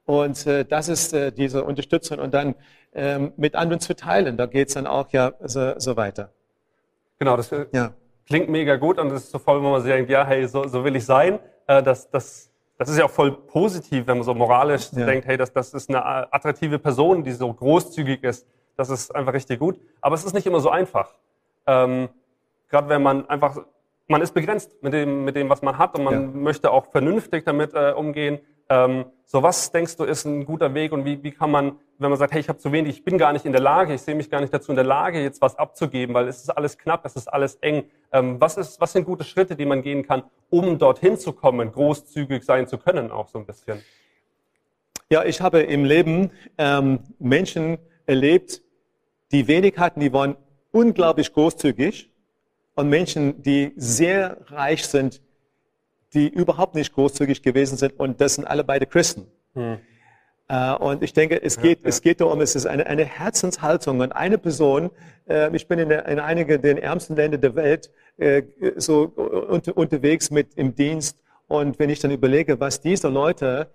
Und 0.05 0.45
äh, 0.47 0.65
das 0.65 0.89
ist 0.89 1.13
äh, 1.13 1.31
diese 1.31 1.63
Unterstützung 1.63 2.19
und 2.19 2.33
dann 2.33 2.55
ähm, 2.93 3.31
mit 3.37 3.55
anderen 3.55 3.79
zu 3.79 3.95
teilen. 3.95 4.35
Da 4.35 4.45
geht 4.45 4.67
es 4.69 4.73
dann 4.73 4.87
auch 4.87 5.09
ja 5.11 5.33
so, 5.41 5.73
so 5.77 5.95
weiter. 5.95 6.33
Genau, 7.21 7.37
das 7.37 7.51
äh, 7.51 7.67
ja. 7.71 7.93
klingt 8.25 8.49
mega 8.49 8.77
gut 8.77 8.97
und 8.97 9.09
das 9.09 9.25
ist 9.25 9.31
so 9.31 9.37
voll, 9.37 9.61
wenn 9.61 9.69
man 9.69 9.79
sich 9.79 9.91
denkt, 9.91 10.09
ja, 10.09 10.25
hey, 10.25 10.47
so, 10.47 10.67
so 10.67 10.83
will 10.83 10.95
ich 10.95 11.05
sein. 11.05 11.37
Äh, 11.67 11.83
das, 11.83 12.09
das, 12.09 12.51
das 12.79 12.89
ist 12.89 12.97
ja 12.97 13.05
auch 13.05 13.11
voll 13.11 13.31
positiv, 13.31 14.07
wenn 14.07 14.17
man 14.17 14.23
so 14.23 14.33
moralisch 14.33 14.91
ja. 14.93 15.05
denkt, 15.05 15.27
hey, 15.27 15.37
das, 15.37 15.53
das 15.53 15.71
ist 15.75 15.87
eine 15.87 16.03
attraktive 16.33 16.79
Person, 16.79 17.23
die 17.23 17.31
so 17.33 17.53
großzügig 17.53 18.23
ist. 18.23 18.47
Das 18.75 18.89
ist 18.89 19.13
einfach 19.13 19.33
richtig 19.33 19.59
gut. 19.59 19.79
Aber 20.01 20.15
es 20.15 20.23
ist 20.23 20.33
nicht 20.33 20.47
immer 20.47 20.61
so 20.61 20.71
einfach. 20.71 21.13
Ähm, 21.67 22.09
Gerade 22.69 22.89
wenn 22.89 23.03
man 23.03 23.29
einfach, 23.29 23.65
man 24.11 24.21
ist 24.21 24.33
begrenzt 24.33 24.83
mit 24.83 24.93
dem, 24.93 25.23
mit 25.23 25.35
dem, 25.35 25.49
was 25.49 25.61
man 25.61 25.77
hat 25.77 25.97
und 25.97 26.03
man 26.03 26.13
ja. 26.13 26.19
möchte 26.19 26.69
auch 26.69 26.91
vernünftig 26.91 27.45
damit 27.45 27.73
äh, 27.73 27.93
umgehen. 27.93 28.39
Ähm, 28.69 29.05
so 29.25 29.41
was 29.41 29.71
denkst 29.71 29.97
du 29.97 30.03
ist 30.03 30.25
ein 30.25 30.45
guter 30.45 30.73
Weg 30.73 30.91
und 30.91 31.05
wie, 31.05 31.23
wie 31.23 31.31
kann 31.31 31.49
man, 31.49 31.79
wenn 31.97 32.09
man 32.09 32.19
sagt, 32.19 32.33
hey, 32.33 32.41
ich 32.41 32.49
habe 32.49 32.59
zu 32.59 32.71
wenig, 32.71 32.97
ich 32.97 33.03
bin 33.03 33.17
gar 33.17 33.33
nicht 33.33 33.45
in 33.45 33.53
der 33.53 33.61
Lage, 33.61 33.93
ich 33.93 34.01
sehe 34.01 34.13
mich 34.13 34.29
gar 34.29 34.41
nicht 34.41 34.53
dazu 34.53 34.71
in 34.71 34.75
der 34.75 34.85
Lage, 34.85 35.21
jetzt 35.21 35.41
was 35.41 35.55
abzugeben, 35.57 36.13
weil 36.13 36.27
es 36.27 36.41
ist 36.41 36.49
alles 36.49 36.77
knapp, 36.77 37.05
es 37.05 37.15
ist 37.15 37.31
alles 37.31 37.55
eng. 37.55 37.85
Ähm, 38.11 38.39
was, 38.39 38.57
ist, 38.57 38.79
was 38.81 38.91
sind 38.91 39.05
gute 39.05 39.23
Schritte, 39.23 39.55
die 39.55 39.65
man 39.65 39.81
gehen 39.81 40.05
kann, 40.05 40.23
um 40.49 40.77
dorthin 40.77 41.17
zu 41.17 41.31
kommen, 41.31 41.71
großzügig 41.71 42.43
sein 42.43 42.67
zu 42.67 42.77
können, 42.77 43.11
auch 43.11 43.29
so 43.29 43.39
ein 43.39 43.45
bisschen? 43.45 43.81
Ja, 45.09 45.23
ich 45.23 45.41
habe 45.41 45.61
im 45.61 45.85
Leben 45.85 46.31
ähm, 46.57 46.99
Menschen 47.17 47.77
erlebt, 48.05 48.61
die 49.31 49.47
wenig 49.47 49.77
hatten, 49.77 50.01
die 50.01 50.11
waren 50.11 50.35
unglaublich 50.71 51.33
großzügig 51.33 52.10
und 52.75 52.89
Menschen, 52.89 53.41
die 53.41 53.73
sehr 53.75 54.37
reich 54.47 54.85
sind, 54.85 55.21
die 56.13 56.27
überhaupt 56.27 56.75
nicht 56.75 56.93
großzügig 56.93 57.41
gewesen 57.41 57.77
sind 57.77 57.99
und 57.99 58.21
das 58.21 58.35
sind 58.35 58.45
alle 58.45 58.63
beide 58.63 58.85
Christen. 58.85 59.27
Hm. 59.53 59.77
Uh, 60.51 60.75
und 60.79 61.01
ich 61.01 61.13
denke, 61.13 61.41
es 61.41 61.61
geht, 61.61 61.79
ja, 61.79 61.83
ja. 61.83 61.89
es 61.89 62.01
geht 62.01 62.19
darum, 62.19 62.41
es 62.41 62.57
ist 62.57 62.65
eine, 62.65 62.85
eine 62.85 63.05
Herzenshaltung. 63.05 64.01
Und 64.01 64.11
eine 64.11 64.37
Person, 64.37 64.89
äh, 65.29 65.55
ich 65.55 65.65
bin 65.69 65.79
in, 65.79 65.91
in 65.91 66.19
einigen 66.19 66.61
der 66.61 66.83
ärmsten 66.83 67.15
Länder 67.15 67.37
der 67.37 67.55
Welt 67.55 67.89
äh, 68.17 68.43
so 68.75 69.03
unter, 69.03 69.77
unterwegs 69.77 70.29
mit 70.29 70.53
im 70.55 70.75
Dienst. 70.75 71.17
Und 71.47 71.79
wenn 71.79 71.89
ich 71.89 71.99
dann 71.99 72.11
überlege, 72.11 72.59
was 72.59 72.81
diese 72.81 73.07
Leute 73.07 73.69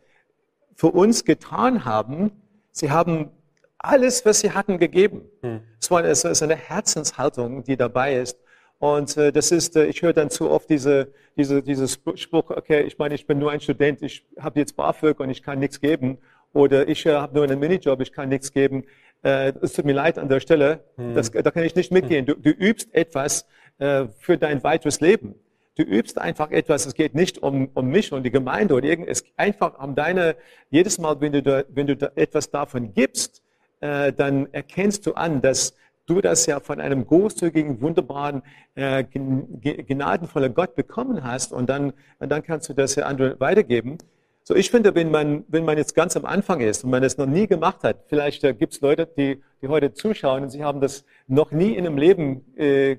für 0.74 0.88
uns 0.88 1.24
getan 1.24 1.86
haben, 1.86 2.32
sie 2.72 2.90
haben 2.90 3.30
alles, 3.78 4.26
was 4.26 4.40
sie 4.40 4.50
hatten, 4.50 4.78
gegeben. 4.78 5.22
Hm. 5.40 5.60
Es, 5.80 5.90
war, 5.90 6.04
es 6.04 6.24
ist 6.24 6.42
eine 6.42 6.56
Herzenshaltung, 6.56 7.64
die 7.64 7.78
dabei 7.78 8.16
ist. 8.16 8.38
Und 8.78 9.16
äh, 9.16 9.32
das 9.32 9.52
ist, 9.52 9.76
äh, 9.76 9.86
ich 9.86 10.02
höre 10.02 10.12
dann 10.12 10.30
zu 10.30 10.50
oft 10.50 10.68
diese, 10.68 11.08
diese, 11.36 11.62
dieses 11.62 12.00
Spruch, 12.14 12.50
okay, 12.50 12.82
ich 12.82 12.98
meine, 12.98 13.14
ich 13.14 13.26
bin 13.26 13.38
nur 13.38 13.50
ein 13.50 13.60
Student, 13.60 14.02
ich 14.02 14.24
habe 14.38 14.60
jetzt 14.60 14.76
BAföG 14.76 15.20
und 15.20 15.30
ich 15.30 15.42
kann 15.42 15.58
nichts 15.58 15.80
geben. 15.80 16.18
Oder 16.52 16.88
ich 16.88 17.04
äh, 17.06 17.14
habe 17.14 17.34
nur 17.34 17.44
einen 17.44 17.58
Minijob, 17.58 18.00
ich 18.00 18.12
kann 18.12 18.28
nichts 18.28 18.52
geben. 18.52 18.84
Äh, 19.22 19.52
es 19.62 19.72
tut 19.72 19.84
mir 19.84 19.94
leid 19.94 20.18
an 20.18 20.28
der 20.28 20.40
Stelle, 20.40 20.84
hm. 20.96 21.14
das, 21.14 21.30
da 21.30 21.50
kann 21.50 21.64
ich 21.64 21.74
nicht 21.74 21.90
mitgehen. 21.90 22.26
Du, 22.26 22.34
du 22.34 22.50
übst 22.50 22.94
etwas 22.94 23.46
äh, 23.78 24.06
für 24.18 24.36
dein 24.38 24.62
weiteres 24.62 25.00
Leben. 25.00 25.34
Du 25.76 25.82
übst 25.82 26.18
einfach 26.18 26.50
etwas, 26.50 26.86
es 26.86 26.94
geht 26.94 27.14
nicht 27.14 27.42
um, 27.42 27.68
um 27.74 27.88
mich 27.88 28.12
und 28.12 28.22
die 28.22 28.30
Gemeinde 28.30 28.74
oder 28.74 28.86
irgend, 28.86 29.08
es 29.08 29.24
einfach 29.36 29.78
um 29.78 29.94
deine, 29.94 30.36
jedes 30.70 30.98
Mal, 30.98 31.20
wenn 31.20 31.32
du, 31.32 31.42
da, 31.42 31.64
wenn 31.68 31.86
du 31.86 31.96
da 31.96 32.10
etwas 32.14 32.50
davon 32.50 32.94
gibst, 32.94 33.42
äh, 33.80 34.12
dann 34.12 34.48
erkennst 34.52 35.06
du 35.06 35.12
an, 35.12 35.42
dass 35.42 35.74
du 36.06 36.20
das 36.20 36.46
ja 36.46 36.60
von 36.60 36.80
einem 36.80 37.06
großzügigen, 37.06 37.80
wunderbaren, 37.80 38.42
äh, 38.74 39.04
gnadenvollen 39.04 40.54
Gott 40.54 40.74
bekommen 40.74 41.24
hast 41.24 41.52
und 41.52 41.68
dann, 41.68 41.92
und 42.18 42.30
dann 42.30 42.42
kannst 42.42 42.68
du 42.68 42.74
das 42.74 42.94
ja 42.94 43.04
anderen 43.06 43.38
weitergeben. 43.40 43.98
So, 44.44 44.54
ich 44.54 44.70
finde, 44.70 44.94
wenn 44.94 45.10
man, 45.10 45.44
wenn 45.48 45.64
man 45.64 45.76
jetzt 45.76 45.94
ganz 45.94 46.16
am 46.16 46.24
Anfang 46.24 46.60
ist 46.60 46.84
und 46.84 46.90
man 46.90 47.02
das 47.02 47.18
noch 47.18 47.26
nie 47.26 47.48
gemacht 47.48 47.82
hat, 47.82 48.04
vielleicht 48.06 48.44
äh, 48.44 48.54
gibt 48.54 48.74
es 48.74 48.80
Leute, 48.80 49.08
die, 49.16 49.42
die 49.60 49.68
heute 49.68 49.92
zuschauen 49.92 50.44
und 50.44 50.50
sie 50.50 50.62
haben 50.62 50.80
das 50.80 51.04
noch 51.26 51.50
nie 51.50 51.72
in 51.74 51.84
einem 51.84 51.98
Leben 51.98 52.44
äh, 52.56 52.98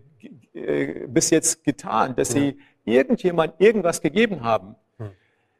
äh, 0.54 1.08
bis 1.08 1.30
jetzt 1.30 1.64
getan, 1.64 2.16
dass 2.18 2.34
ja. 2.34 2.42
sie 2.42 2.58
irgendjemand 2.84 3.54
irgendwas 3.60 4.02
gegeben 4.02 4.44
haben. 4.44 4.76
Hm. 4.98 5.12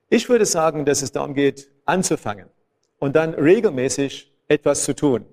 Ich 0.10 0.28
würde 0.28 0.46
sagen, 0.46 0.84
dass 0.84 1.02
es 1.02 1.14
darum 1.14 1.34
geht, 1.34 1.72
anzufangen 1.86 2.48
und 3.00 3.16
dann 3.16 3.34
regelmäßig 3.34 4.34
etwas 4.50 4.84
zu 4.84 4.94
tun. 4.94 5.26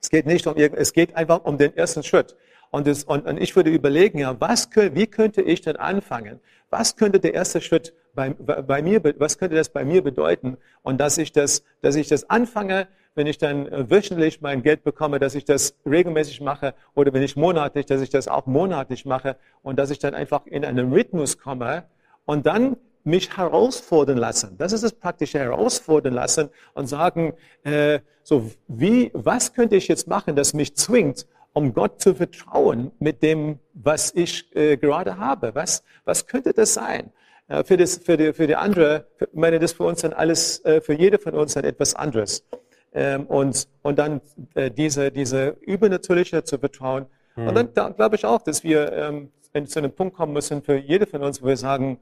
Es 0.00 0.10
geht 0.10 0.26
nicht 0.26 0.46
um 0.46 0.56
es 0.56 0.92
geht 0.92 1.16
einfach 1.16 1.44
um 1.44 1.58
den 1.58 1.76
ersten 1.76 2.02
Schritt. 2.02 2.36
Und, 2.70 2.86
das, 2.86 3.04
und, 3.04 3.26
und 3.26 3.40
ich 3.40 3.54
würde 3.56 3.70
überlegen, 3.70 4.18
ja, 4.18 4.38
was, 4.40 4.68
wie 4.74 5.06
könnte 5.06 5.42
ich 5.42 5.62
denn 5.62 5.76
anfangen? 5.76 6.40
Was 6.70 6.96
könnte 6.96 7.20
der 7.20 7.34
erste 7.34 7.60
Schritt 7.60 7.94
bei, 8.14 8.30
bei 8.30 8.82
mir, 8.82 9.02
was 9.18 9.38
könnte 9.38 9.56
das 9.56 9.68
bei 9.68 9.84
mir 9.84 10.02
bedeuten? 10.02 10.56
Und 10.82 11.00
dass 11.00 11.16
ich 11.18 11.32
das, 11.32 11.62
dass 11.80 11.96
ich 11.96 12.08
das 12.08 12.28
anfange, 12.28 12.88
wenn 13.14 13.26
ich 13.26 13.38
dann 13.38 13.66
äh, 13.66 13.90
wöchentlich 13.90 14.40
mein 14.40 14.62
Geld 14.62 14.84
bekomme, 14.84 15.18
dass 15.18 15.34
ich 15.34 15.44
das 15.44 15.74
regelmäßig 15.86 16.40
mache 16.40 16.74
oder 16.94 17.12
wenn 17.12 17.22
ich 17.22 17.34
monatlich, 17.34 17.86
dass 17.86 18.02
ich 18.02 18.10
das 18.10 18.28
auch 18.28 18.46
monatlich 18.46 19.04
mache 19.06 19.36
und 19.62 19.78
dass 19.78 19.90
ich 19.90 19.98
dann 19.98 20.14
einfach 20.14 20.46
in 20.46 20.64
einen 20.64 20.92
Rhythmus 20.92 21.38
komme 21.38 21.84
und 22.26 22.46
dann 22.46 22.76
mich 23.06 23.36
herausfordern 23.36 24.18
lassen. 24.18 24.56
Das 24.58 24.72
ist 24.72 24.82
das 24.84 24.92
praktische 24.92 25.38
herausfordern 25.38 26.14
lassen 26.14 26.50
und 26.74 26.88
sagen, 26.88 27.34
äh, 27.64 28.00
so 28.22 28.50
wie, 28.66 29.10
was 29.14 29.54
könnte 29.54 29.76
ich 29.76 29.88
jetzt 29.88 30.08
machen, 30.08 30.34
das 30.34 30.52
mich 30.52 30.74
zwingt, 30.74 31.26
um 31.52 31.72
Gott 31.72 32.02
zu 32.02 32.14
vertrauen 32.14 32.90
mit 32.98 33.22
dem, 33.22 33.60
was 33.72 34.12
ich 34.14 34.54
äh, 34.54 34.76
gerade 34.76 35.18
habe? 35.18 35.54
Was, 35.54 35.84
was 36.04 36.26
könnte 36.26 36.52
das 36.52 36.74
sein? 36.74 37.12
Äh, 37.48 37.64
für, 37.64 37.76
das, 37.76 37.98
für, 37.98 38.16
die, 38.16 38.32
für 38.32 38.46
die 38.46 38.56
andere, 38.56 39.06
für, 39.16 39.26
ich 39.26 39.38
meine, 39.38 39.58
das 39.58 39.72
für 39.72 39.84
uns 39.84 40.02
dann 40.02 40.12
alles, 40.12 40.64
äh, 40.64 40.80
für 40.80 40.92
jede 40.92 41.18
von 41.18 41.34
uns 41.34 41.54
dann 41.54 41.64
etwas 41.64 41.94
anderes. 41.94 42.44
Ähm, 42.92 43.26
und, 43.26 43.68
und 43.82 43.98
dann 43.98 44.20
äh, 44.54 44.70
diese, 44.70 45.12
diese 45.12 45.56
Übernatürliche 45.60 46.42
zu 46.44 46.58
vertrauen. 46.58 47.06
Mhm. 47.36 47.48
Und 47.48 47.54
dann 47.54 47.68
da, 47.74 47.88
glaube 47.90 48.16
ich 48.16 48.24
auch, 48.24 48.42
dass 48.42 48.64
wir 48.64 48.92
ähm, 48.92 49.30
zu 49.66 49.78
einem 49.78 49.92
Punkt 49.92 50.16
kommen 50.16 50.32
müssen 50.32 50.62
für 50.62 50.76
jede 50.76 51.06
von 51.06 51.22
uns, 51.22 51.40
wo 51.42 51.46
wir 51.46 51.56
sagen, 51.56 52.00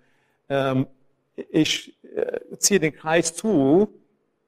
ähm, 0.49 0.87
ich 1.37 1.97
äh, 2.15 2.57
ziehe 2.59 2.81
den 2.81 2.95
Kreis 2.95 3.35
zu, 3.35 3.89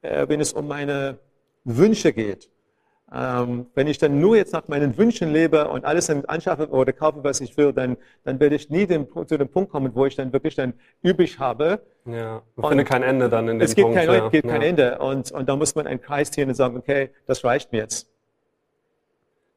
äh, 0.03 0.29
wenn 0.29 0.41
es 0.41 0.53
um 0.53 0.69
meine 0.69 1.19
Wünsche 1.65 2.13
geht. 2.13 2.51
Ähm, 3.13 3.67
wenn 3.75 3.87
ich 3.87 3.99
dann 3.99 4.19
nur 4.19 4.37
jetzt 4.37 4.53
nach 4.53 4.67
meinen 4.67 4.99
Wünschen 4.99 5.33
lebe 5.33 5.69
und 5.69 5.85
alles 5.85 6.07
dann 6.07 6.25
anschaffe 6.25 6.69
oder 6.71 6.93
kaufe, 6.93 7.23
was 7.23 7.41
ich 7.41 7.57
will, 7.57 7.73
dann, 7.73 7.97
dann 8.25 8.41
werde 8.41 8.57
ich 8.57 8.69
nie 8.69 8.87
den, 8.87 9.07
zu 9.27 9.39
dem 9.39 9.49
Punkt 9.49 9.71
kommen, 9.71 9.95
wo 9.95 10.07
ich 10.07 10.17
dann 10.17 10.33
wirklich 10.33 10.57
dann 10.57 10.75
übrig 11.03 11.39
habe. 11.39 11.81
Ja, 12.05 12.43
man 12.57 12.71
findet 12.71 12.89
kein 12.89 13.05
Ende 13.05 13.29
dann 13.29 13.49
in 13.49 13.61
dem 13.61 13.65
es 13.65 13.77
gibt 13.77 13.87
Punkt. 13.87 13.99
Kein, 13.99 14.09
ja. 14.09 14.27
Es 14.27 14.33
gibt 14.33 14.47
ja. 14.47 14.51
kein 14.51 14.63
Ende. 14.63 14.99
Und, 14.99 15.31
und 15.31 15.49
da 15.49 15.55
muss 15.55 15.77
man 15.77 15.87
einen 15.87 16.01
Kreis 16.01 16.33
ziehen 16.33 16.49
und 16.49 16.57
sagen, 16.57 16.77
okay, 16.77 17.11
das 17.27 17.45
reicht 17.45 17.71
mir 17.71 17.79
jetzt. 17.79 18.11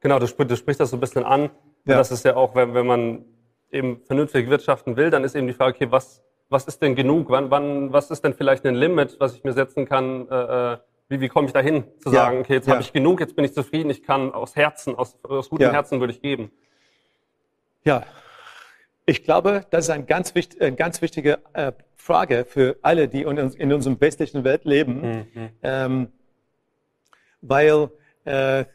Genau, 0.01 0.19
du, 0.19 0.27
du 0.27 0.55
sprichst 0.55 0.79
das 0.79 0.91
so 0.91 0.97
ein 0.97 0.99
bisschen 0.99 1.23
an. 1.23 1.49
Ja. 1.85 1.97
das 1.97 2.11
ist 2.11 2.23
ja 2.25 2.35
auch, 2.35 2.53
wenn, 2.53 2.75
wenn 2.75 2.85
man 2.85 3.25
eben 3.71 4.01
vernünftig 4.05 4.47
wirtschaften 4.49 4.95
will, 4.95 5.09
dann 5.09 5.23
ist 5.23 5.35
eben 5.35 5.47
die 5.47 5.53
Frage, 5.53 5.75
okay, 5.75 5.87
was, 5.89 6.23
was 6.49 6.65
ist 6.65 6.81
denn 6.81 6.95
genug? 6.95 7.29
Wann, 7.29 7.51
wann, 7.51 7.93
was 7.93 8.11
ist 8.11 8.23
denn 8.23 8.33
vielleicht 8.33 8.65
ein 8.65 8.75
Limit, 8.75 9.17
was 9.19 9.35
ich 9.35 9.43
mir 9.43 9.53
setzen 9.53 9.85
kann? 9.87 10.27
Äh, 10.29 10.73
äh, 10.73 10.77
wie, 11.07 11.21
wie 11.21 11.27
komme 11.27 11.47
ich 11.47 11.53
dahin, 11.53 11.85
zu 11.99 12.09
Ja, 12.09 12.25
sagen, 12.25 12.39
okay, 12.39 12.53
jetzt 12.53 12.67
ja. 12.67 12.73
habe 12.73 12.83
ich 12.83 12.93
genug, 12.93 13.19
jetzt 13.19 13.35
bin 13.35 13.43
ich 13.43 13.53
zufrieden, 13.53 13.89
ich 13.89 14.03
kann 14.03 14.31
aus 14.31 14.55
Herzen, 14.55 14.95
aus, 14.95 15.17
aus 15.23 15.49
gutem 15.49 15.67
Ja. 15.67 15.73
Herzen 15.73 15.99
würde 15.99 16.13
ich 16.13 16.21
geben. 16.21 16.51
Ja, 17.83 18.03
ich 19.05 19.23
glaube, 19.23 19.65
das 19.71 19.85
ist 19.85 19.89
eine 19.89 20.05
ganz, 20.05 20.35
wichtig, 20.35 20.61
eine 20.61 20.75
ganz 20.75 21.01
wichtige 21.01 21.39
äh, 21.53 21.71
Frage 21.95 22.45
für 22.45 22.77
alle, 22.83 23.07
die 23.07 23.23
in, 23.23 23.37
in 23.37 23.73
unserem 23.73 23.99
westlichen 23.99 24.43
Welt 24.43 24.65
leben, 24.65 25.51
ähm, 25.63 26.11
weil 27.41 27.89
äh, 28.25 28.65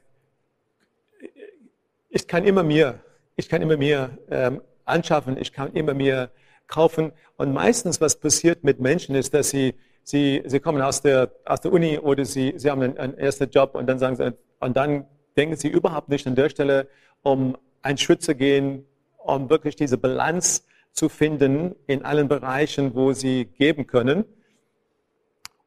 ich 2.08 2.26
kann 2.26 2.44
immer 2.44 2.64
mehr, 2.64 2.98
ich 3.37 3.48
kann 3.48 3.62
immer 3.62 3.76
mehr 3.76 4.10
ähm, 4.28 4.60
anschaffen, 4.84 5.37
ich 5.37 5.52
kann 5.52 5.72
immer 5.72 5.94
mehr 5.94 6.30
kaufen 6.66 7.12
und 7.37 7.53
meistens 7.53 8.00
was 8.00 8.18
passiert 8.18 8.64
mit 8.64 8.81
Menschen 8.81 9.14
ist, 9.14 9.35
dass 9.35 9.50
sie 9.50 9.74
sie 10.03 10.42
sie 10.46 10.61
kommen 10.61 10.83
aus 10.83 11.03
der 11.03 11.31
aus 11.44 11.61
der 11.61 11.72
Uni 11.72 11.98
oder 11.98 12.24
sie 12.24 12.55
sie 12.57 12.70
haben 12.70 12.83
einen, 12.83 12.98
einen 12.98 13.18
ersten 13.18 13.50
Job 13.50 13.74
und 13.74 13.87
dann 13.87 13.98
sagen 13.98 14.16
sie 14.16 14.33
und 14.61 14.77
dann 14.77 15.07
denken 15.37 15.57
sie 15.57 15.68
überhaupt 15.68 16.09
nicht 16.09 16.27
an 16.27 16.35
der 16.35 16.48
Stelle, 16.48 16.88
um 17.22 17.57
einen 17.83 17.98
Schritt 17.98 18.22
zu 18.22 18.35
gehen, 18.35 18.87
um 19.18 19.50
wirklich 19.50 19.77
diese 19.77 19.98
Balance 19.98 20.62
zu 20.92 21.09
finden 21.09 21.74
in 21.87 22.05
allen 22.05 22.29
Bereichen, 22.29 22.94
wo 22.94 23.12
sie 23.12 23.46
geben 23.46 23.87
können. 23.87 24.24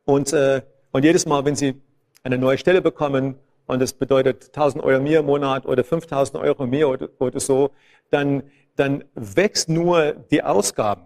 Und, 0.05 0.31
äh, 0.31 0.61
und 0.91 1.03
jedes 1.03 1.25
Mal, 1.25 1.43
wenn 1.43 1.55
Sie 1.55 1.81
eine 2.23 2.37
neue 2.37 2.57
Stelle 2.57 2.81
bekommen 2.81 3.35
und 3.67 3.81
es 3.81 3.91
bedeutet 3.91 4.45
1000 4.47 4.83
Euro 4.83 5.01
mehr 5.01 5.19
im 5.19 5.25
Monat 5.25 5.65
oder 5.65 5.83
5000 5.83 6.41
Euro 6.41 6.65
mehr 6.65 6.87
oder, 6.87 7.09
oder 7.19 7.41
so, 7.41 7.71
dann, 8.09 8.43
dann 8.77 9.03
wächst 9.15 9.69
nur 9.69 10.13
die 10.31 10.43
Ausgaben. 10.43 11.03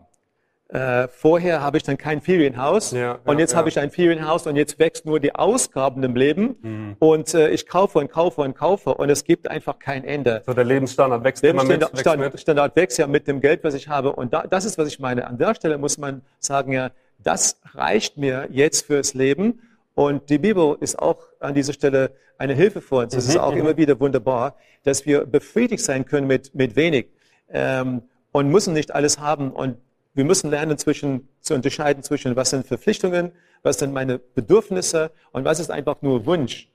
Äh, 0.70 1.10
vorher 1.10 1.62
habe 1.62 1.76
ich 1.76 1.84
dann 1.84 1.98
kein 1.98 2.22
Ferienhaus 2.22 2.92
Ja, 2.92 3.20
und 3.26 3.40
jetzt 3.40 3.52
ja. 3.52 3.58
habe 3.58 3.68
ich 3.68 3.78
ein 3.78 3.92
Ferienhaus 3.92 4.48
und 4.48 4.56
jetzt 4.56 4.80
wächst 4.80 5.06
nur 5.06 5.20
die 5.20 5.36
Ausgaben 5.36 6.02
im 6.02 6.16
Leben 6.16 6.56
Mhm. 6.62 6.96
und 7.00 7.34
äh, 7.34 7.50
ich 7.50 7.68
kaufe 7.68 8.00
und 8.00 8.10
kaufe 8.10 8.40
und 8.40 8.56
kaufe 8.56 8.94
und 8.94 9.10
es 9.10 9.26
gibt 9.26 9.50
einfach 9.52 9.80
kein 9.80 10.06
Ende. 10.06 10.44
So 10.46 10.54
der 10.54 10.64
Lebensstandard 10.64 11.26
wächst 11.26 11.44
immer 11.44 11.66
mit, 11.66 11.82
wächst. 11.82 12.40
Standard 12.40 12.74
wächst 12.78 12.98
ja 13.00 13.08
mit 13.08 13.28
dem 13.28 13.42
Geld, 13.42 13.66
was 13.66 13.74
ich 13.74 13.90
habe. 13.90 14.14
Und 14.14 14.32
da, 14.32 14.48
das 14.48 14.64
ist, 14.64 14.78
was 14.78 14.88
ich 14.88 14.98
meine. 15.00 15.28
An 15.28 15.38
der 15.38 15.56
Stelle 15.56 15.78
muss 15.78 15.98
man 15.98 16.22
sagen, 16.40 16.72
ja, 16.72 16.92
das 17.20 17.60
reicht 17.74 18.16
mir 18.18 18.48
jetzt 18.50 18.86
fürs 18.86 19.14
Leben. 19.14 19.60
Und 19.94 20.30
die 20.30 20.38
Bibel 20.38 20.78
ist 20.80 20.98
auch 20.98 21.18
an 21.42 21.54
dieser 21.54 21.74
Stelle 21.74 22.12
eine 22.38 22.54
Hilfe 22.54 22.80
für 22.80 22.96
uns. 22.96 23.14
Es 23.14 23.28
ist 23.28 23.38
auch 23.38 23.54
immer 23.58 23.76
wieder 23.76 24.00
wunderbar, 24.00 24.56
dass 24.84 25.06
wir 25.06 25.26
befriedigt 25.26 25.84
sein 25.84 26.06
können 26.06 26.28
mit, 26.28 26.56
mit 26.56 26.78
wenig 26.78 27.08
ähm, 27.52 28.04
und 28.32 28.50
müssen 28.50 28.74
nicht 28.74 28.94
alles 28.94 29.20
haben. 29.20 29.52
Und 29.52 29.78
wir 30.14 30.26
müssen 30.26 30.50
lernen, 30.50 30.78
zwischen, 30.78 31.28
zu 31.42 31.54
unterscheiden 31.54 32.04
zwischen, 32.04 32.36
was 32.36 32.50
sind 32.50 32.68
Verpflichtungen, 32.68 33.32
was 33.64 33.80
sind 33.80 33.94
meine 33.94 34.20
Bedürfnisse 34.20 35.12
und 35.32 35.46
was 35.46 35.60
ist 35.60 35.72
einfach 35.72 36.02
nur 36.02 36.26
Wunsch. 36.26 36.70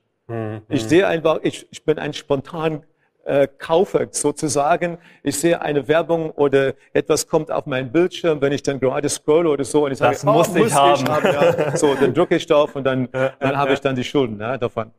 Ich 0.67 0.83
sehe 0.83 1.07
einfach, 1.07 1.39
ich, 1.43 1.67
ich 1.71 1.85
bin 1.85 1.99
ein 1.99 2.13
spontan 2.13 2.83
äh, 3.23 3.47
Kaufer 3.57 4.07
sozusagen. 4.11 4.97
Ich 5.23 5.39
sehe 5.39 5.61
eine 5.61 5.87
Werbung 5.87 6.31
oder 6.31 6.73
etwas 6.93 7.27
kommt 7.27 7.49
auf 7.49 7.65
meinen 7.65 7.91
Bildschirm, 7.91 8.41
wenn 8.41 8.51
ich 8.51 8.63
dann 8.63 8.79
gerade 8.79 9.07
scrolle 9.07 9.49
oder 9.49 9.63
so 9.63 9.85
und 9.85 9.93
ich 9.93 9.99
Das 9.99 10.21
sage, 10.21 10.37
muss 10.37 10.53
ich 10.55 10.73
haben. 10.73 11.05
ja. 11.05 11.75
So, 11.77 11.95
dann 11.95 12.13
drücke 12.13 12.35
ich 12.35 12.45
drauf 12.45 12.75
und 12.75 12.83
dann, 12.83 13.07
dann 13.11 13.57
habe 13.57 13.73
ich 13.73 13.79
dann 13.79 13.95
die 13.95 14.03
Schulden 14.03 14.39
ja, 14.39 14.57
davon. 14.57 14.91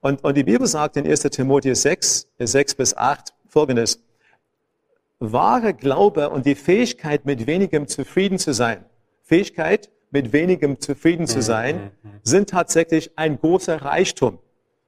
Und, 0.00 0.22
und 0.22 0.36
die 0.36 0.44
Bibel 0.44 0.66
sagt 0.66 0.98
in 0.98 1.06
1. 1.06 1.22
Timotheus 1.22 1.80
6, 1.82 2.28
6 2.38 2.74
bis 2.74 2.96
8 2.96 3.32
folgendes. 3.48 4.02
Wahre 5.18 5.74
Glaube 5.74 6.30
und 6.30 6.46
die 6.46 6.54
Fähigkeit, 6.54 7.24
mit 7.24 7.46
wenigem 7.46 7.86
zufrieden 7.86 8.38
zu 8.38 8.52
sein, 8.52 8.84
Fähigkeit, 9.22 9.90
mit 10.10 10.32
wenigem 10.32 10.80
zufrieden 10.80 11.22
Mhm, 11.22 11.26
zu 11.26 11.42
sein, 11.42 11.90
sind 12.22 12.50
tatsächlich 12.50 13.10
ein 13.16 13.38
großer 13.38 13.82
Reichtum. 13.82 14.38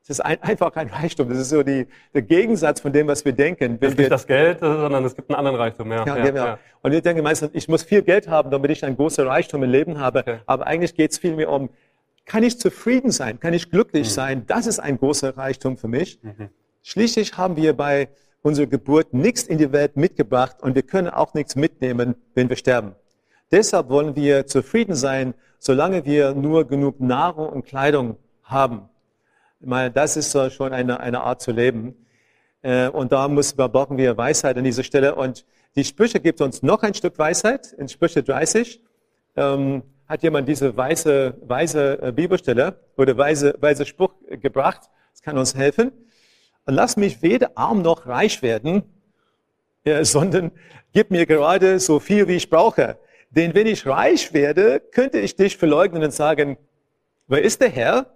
Es 0.03 0.11
ist 0.11 0.21
ein, 0.21 0.39
einfach 0.43 0.75
ein 0.77 0.89
Reichtum. 0.89 1.29
Das 1.29 1.39
ist 1.39 1.49
so 1.49 1.63
die, 1.63 1.87
der 2.15 2.23
Gegensatz 2.23 2.81
von 2.81 2.93
dem, 2.93 3.09
was 3.09 3.25
wir 3.25 3.33
denken. 3.33 3.79
Es 3.81 3.91
ist 3.93 3.99
nicht 3.99 4.11
das 4.11 4.27
Geld, 4.27 4.61
sondern 4.61 5.05
es 5.05 5.17
gibt 5.17 5.31
einen 5.31 5.37
anderen 5.39 5.57
Reichtum. 5.57 5.91
Ja, 5.91 6.05
ja, 6.07 6.17
ja, 6.17 6.25
genau. 6.25 6.45
ja. 6.45 6.59
Und 6.83 6.93
wir 6.93 7.01
denken 7.01 7.23
meistens, 7.25 7.51
ich 7.55 7.67
muss 7.69 7.83
viel 7.83 8.03
Geld 8.03 8.29
haben, 8.29 8.51
damit 8.51 8.71
ich 8.71 8.85
ein 8.85 8.95
großer 8.97 9.27
Reichtum 9.27 9.63
im 9.65 9.71
Leben 9.71 9.99
habe. 9.99 10.21
Okay. 10.21 10.39
Aber 10.47 10.67
eigentlich 10.67 10.95
geht 10.95 11.11
es 11.13 11.19
vielmehr 11.19 11.51
um, 11.51 11.71
kann 12.25 12.43
ich 12.45 12.59
zufrieden 12.61 13.11
sein? 13.11 13.41
Kann 13.41 13.53
ich 13.55 13.71
glücklich 13.71 14.09
Mhm. 14.09 14.13
sein? 14.13 14.47
Das 14.47 14.67
ist 14.67 14.79
ein 14.79 14.99
großer 14.99 15.37
Reichtum 15.37 15.77
für 15.77 15.89
mich. 15.89 16.21
Schließlich 16.83 17.37
haben 17.37 17.57
wir 17.57 17.73
bei 17.77 18.09
unserer 18.47 18.69
Geburt 18.69 19.13
nichts 19.13 19.43
in 19.43 19.59
die 19.59 19.73
Welt 19.73 19.97
mitgebracht 19.97 20.59
und 20.63 20.77
wir 20.77 20.85
können 20.85 21.09
auch 21.09 21.35
nichts 21.35 21.57
mitnehmen, 21.57 22.15
wenn 22.35 22.49
wir 22.49 22.55
sterben. 22.57 22.95
Deshalb 23.51 23.89
wollen 23.89 24.15
wir 24.15 24.47
zufrieden 24.47 24.95
sein, 24.95 25.35
solange 25.59 26.05
wir 26.05 26.33
nur 26.33 26.65
genug 26.67 27.01
Nahrung 27.01 27.49
und 27.49 27.67
Kleidung 27.67 28.17
haben. 28.45 28.89
Ich 29.61 29.67
meine, 29.67 29.91
das 29.91 30.17
ist 30.17 30.31
schon 30.53 30.73
eine, 30.73 31.01
eine 31.01 31.23
Art 31.23 31.43
zu 31.43 31.51
leben. 31.51 31.97
Äh, 32.63 32.89
Und 32.89 33.11
da 33.11 33.27
brauchen 33.27 33.99
wir 33.99 34.17
Weisheit 34.17 34.57
an 34.57 34.63
dieser 34.63 34.85
Stelle. 34.85 35.17
Und 35.17 35.45
die 35.75 35.85
Sprüche 35.85 36.21
gibt 36.21 36.41
uns 36.41 36.63
noch 36.63 36.85
ein 36.85 36.95
Stück 36.95 37.19
Weisheit. 37.19 37.73
In 37.73 37.89
Sprüche 37.89 38.23
30 38.23 38.81
ähm, 39.35 39.83
hat 40.07 40.23
jemand 40.23 40.47
diese 40.47 40.77
weise, 40.77 41.35
weise 41.41 42.01
äh, 42.01 42.13
Bibelstelle 42.13 42.79
oder 42.97 43.17
weise, 43.19 43.57
weise 43.59 43.85
Spruch 43.87 44.15
gebracht. 44.29 44.83
Das 45.13 45.23
kann 45.23 45.37
uns 45.37 45.57
helfen. 45.57 45.91
Und 46.67 46.75
lass 46.75 46.97
mich 46.97 47.23
weder 47.23 47.53
arm 47.55 47.83
noch 47.83 48.07
reich 48.07 48.43
werden, 48.43 48.83
äh, 49.85 50.05
sondern 50.05 50.51
gib 50.93 51.11
mir 51.11 51.25
gerade 51.25 51.79
so 51.79 52.01
viel, 52.01 52.27
wie 52.29 52.35
ich 52.35 52.51
brauche. 52.51 52.99
Denn 53.31 53.55
wenn 53.55 53.67
ich 53.67 53.87
reich 53.87 54.35
werde, 54.35 54.81
könnte 54.81 55.21
ich 55.21 55.37
dich 55.37 55.57
verleugnen 55.57 56.03
und 56.03 56.13
sagen, 56.13 56.59
wer 57.29 57.43
ist 57.43 57.61
der 57.61 57.69
Herr? 57.71 58.07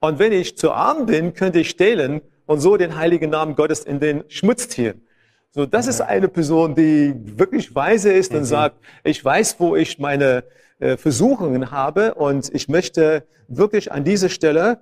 Und 0.00 0.18
wenn 0.18 0.32
ich 0.32 0.56
zu 0.56 0.72
arm 0.72 1.06
bin, 1.06 1.34
könnte 1.34 1.60
ich 1.60 1.70
stehlen 1.70 2.20
und 2.46 2.60
so 2.60 2.76
den 2.76 2.96
heiligen 2.96 3.30
Namen 3.30 3.54
Gottes 3.54 3.84
in 3.84 4.00
den 4.00 4.24
Schmutz 4.28 4.68
ziehen. 4.68 5.06
So, 5.52 5.66
das 5.66 5.86
ist 5.86 6.00
eine 6.00 6.28
Person, 6.28 6.74
die 6.74 7.14
wirklich 7.38 7.74
weise 7.74 8.12
ist 8.12 8.34
und 8.34 8.44
sagt, 8.44 8.76
ich 9.04 9.24
weiß, 9.24 9.56
wo 9.58 9.74
ich 9.74 9.98
meine 9.98 10.44
äh, 10.78 10.96
Versuchungen 10.96 11.70
habe 11.70 12.14
und 12.14 12.52
ich 12.54 12.68
möchte 12.68 13.24
wirklich 13.48 13.90
an 13.90 14.04
dieser 14.04 14.28
Stelle 14.28 14.80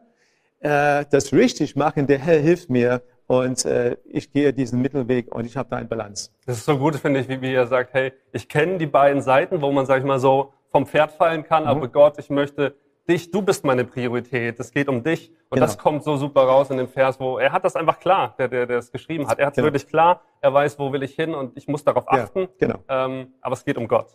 äh, 0.60 1.04
das 1.10 1.32
richtig 1.32 1.76
machen. 1.76 2.06
Der 2.06 2.18
Herr 2.18 2.38
hilft 2.38 2.70
mir 2.70 3.02
und 3.26 3.64
äh, 3.64 3.96
ich 4.04 4.32
gehe 4.32 4.52
diesen 4.52 4.80
Mittelweg 4.80 5.34
und 5.34 5.44
ich 5.44 5.56
habe 5.56 5.68
da 5.70 5.76
eine 5.76 5.86
Balance. 5.88 6.30
Das 6.46 6.56
ist 6.58 6.64
so 6.64 6.78
gut, 6.78 6.96
finde 6.96 7.20
ich, 7.20 7.28
wie, 7.28 7.40
wie 7.40 7.52
er 7.54 7.66
sagt, 7.66 7.92
hey, 7.94 8.12
ich 8.32 8.48
kenne 8.48 8.78
die 8.78 8.86
beiden 8.86 9.20
Seiten, 9.22 9.60
wo 9.60 9.70
man, 9.70 9.86
sag 9.86 9.98
ich 10.00 10.04
mal, 10.04 10.18
so 10.18 10.52
vom 10.70 10.86
Pferd 10.86 11.12
fallen 11.12 11.44
kann, 11.44 11.62
Mhm. 11.64 11.68
aber 11.68 11.88
Gott, 11.88 12.18
ich 12.18 12.30
möchte 12.30 12.74
dich, 13.08 13.30
du 13.30 13.40
bist 13.40 13.64
meine 13.64 13.84
Priorität, 13.84 14.60
es 14.60 14.70
geht 14.70 14.88
um 14.88 15.02
dich. 15.02 15.30
Und 15.48 15.56
Genau. 15.56 15.66
das 15.66 15.78
kommt 15.78 16.04
so 16.04 16.16
super 16.18 16.42
raus 16.42 16.68
in 16.70 16.76
dem 16.76 16.88
Vers, 16.88 17.18
wo 17.18 17.38
er 17.38 17.52
hat 17.52 17.64
das 17.64 17.74
einfach 17.74 17.98
klar, 18.00 18.34
der, 18.38 18.48
der, 18.48 18.66
der 18.66 18.78
es 18.78 18.92
geschrieben 18.92 19.26
hat. 19.28 19.38
Er 19.38 19.46
hat 19.46 19.52
es 19.54 19.56
Genau. 19.56 19.66
wirklich 19.66 19.86
klar, 19.86 20.20
er 20.42 20.52
weiß, 20.52 20.78
wo 20.78 20.92
will 20.92 21.02
ich 21.02 21.14
hin 21.14 21.34
und 21.34 21.56
ich 21.56 21.68
muss 21.68 21.84
darauf 21.84 22.04
Ja, 22.12 22.24
achten. 22.24 22.48
genau. 22.58 22.80
Ähm, 22.88 23.32
aber 23.40 23.54
es 23.54 23.64
geht 23.64 23.78
um 23.78 23.88
Gott. 23.88 24.08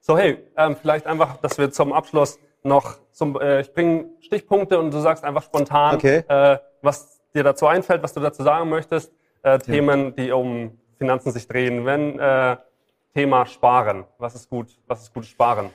So, 0.00 0.16
hey, 0.18 0.38
ähm, 0.58 0.76
vielleicht 0.76 1.06
einfach, 1.06 1.38
dass 1.38 1.56
wir 1.58 1.70
zum 1.70 1.92
Abschluss 1.94 2.38
noch 2.66 2.98
zum, 3.12 3.40
äh, 3.40 3.60
ich 3.60 3.72
bringe 3.72 4.06
Stichpunkte 4.20 4.78
und 4.78 4.92
du 4.92 4.98
sagst 5.00 5.24
einfach 5.24 5.42
spontan, 5.42 5.96
Okay. 5.96 6.24
äh, 6.28 6.58
was 6.82 7.20
dir 7.34 7.44
dazu 7.44 7.66
einfällt, 7.66 8.02
was 8.02 8.12
du 8.12 8.20
dazu 8.20 8.42
sagen 8.42 8.68
möchtest. 8.68 9.12
Äh, 9.42 9.58
Themen, 9.58 10.14
die 10.16 10.32
um 10.32 10.78
Finanzen 10.98 11.30
sich 11.30 11.46
drehen. 11.46 11.84
Wenn 11.84 12.18
äh, 12.18 12.56
Thema 13.14 13.46
Sparen, 13.46 14.04
was 14.18 14.34
ist 14.34 14.50
gut? 14.50 14.76
Was 14.86 15.02
ist 15.02 15.14
gutes 15.14 15.30
Sparen? 15.30 15.70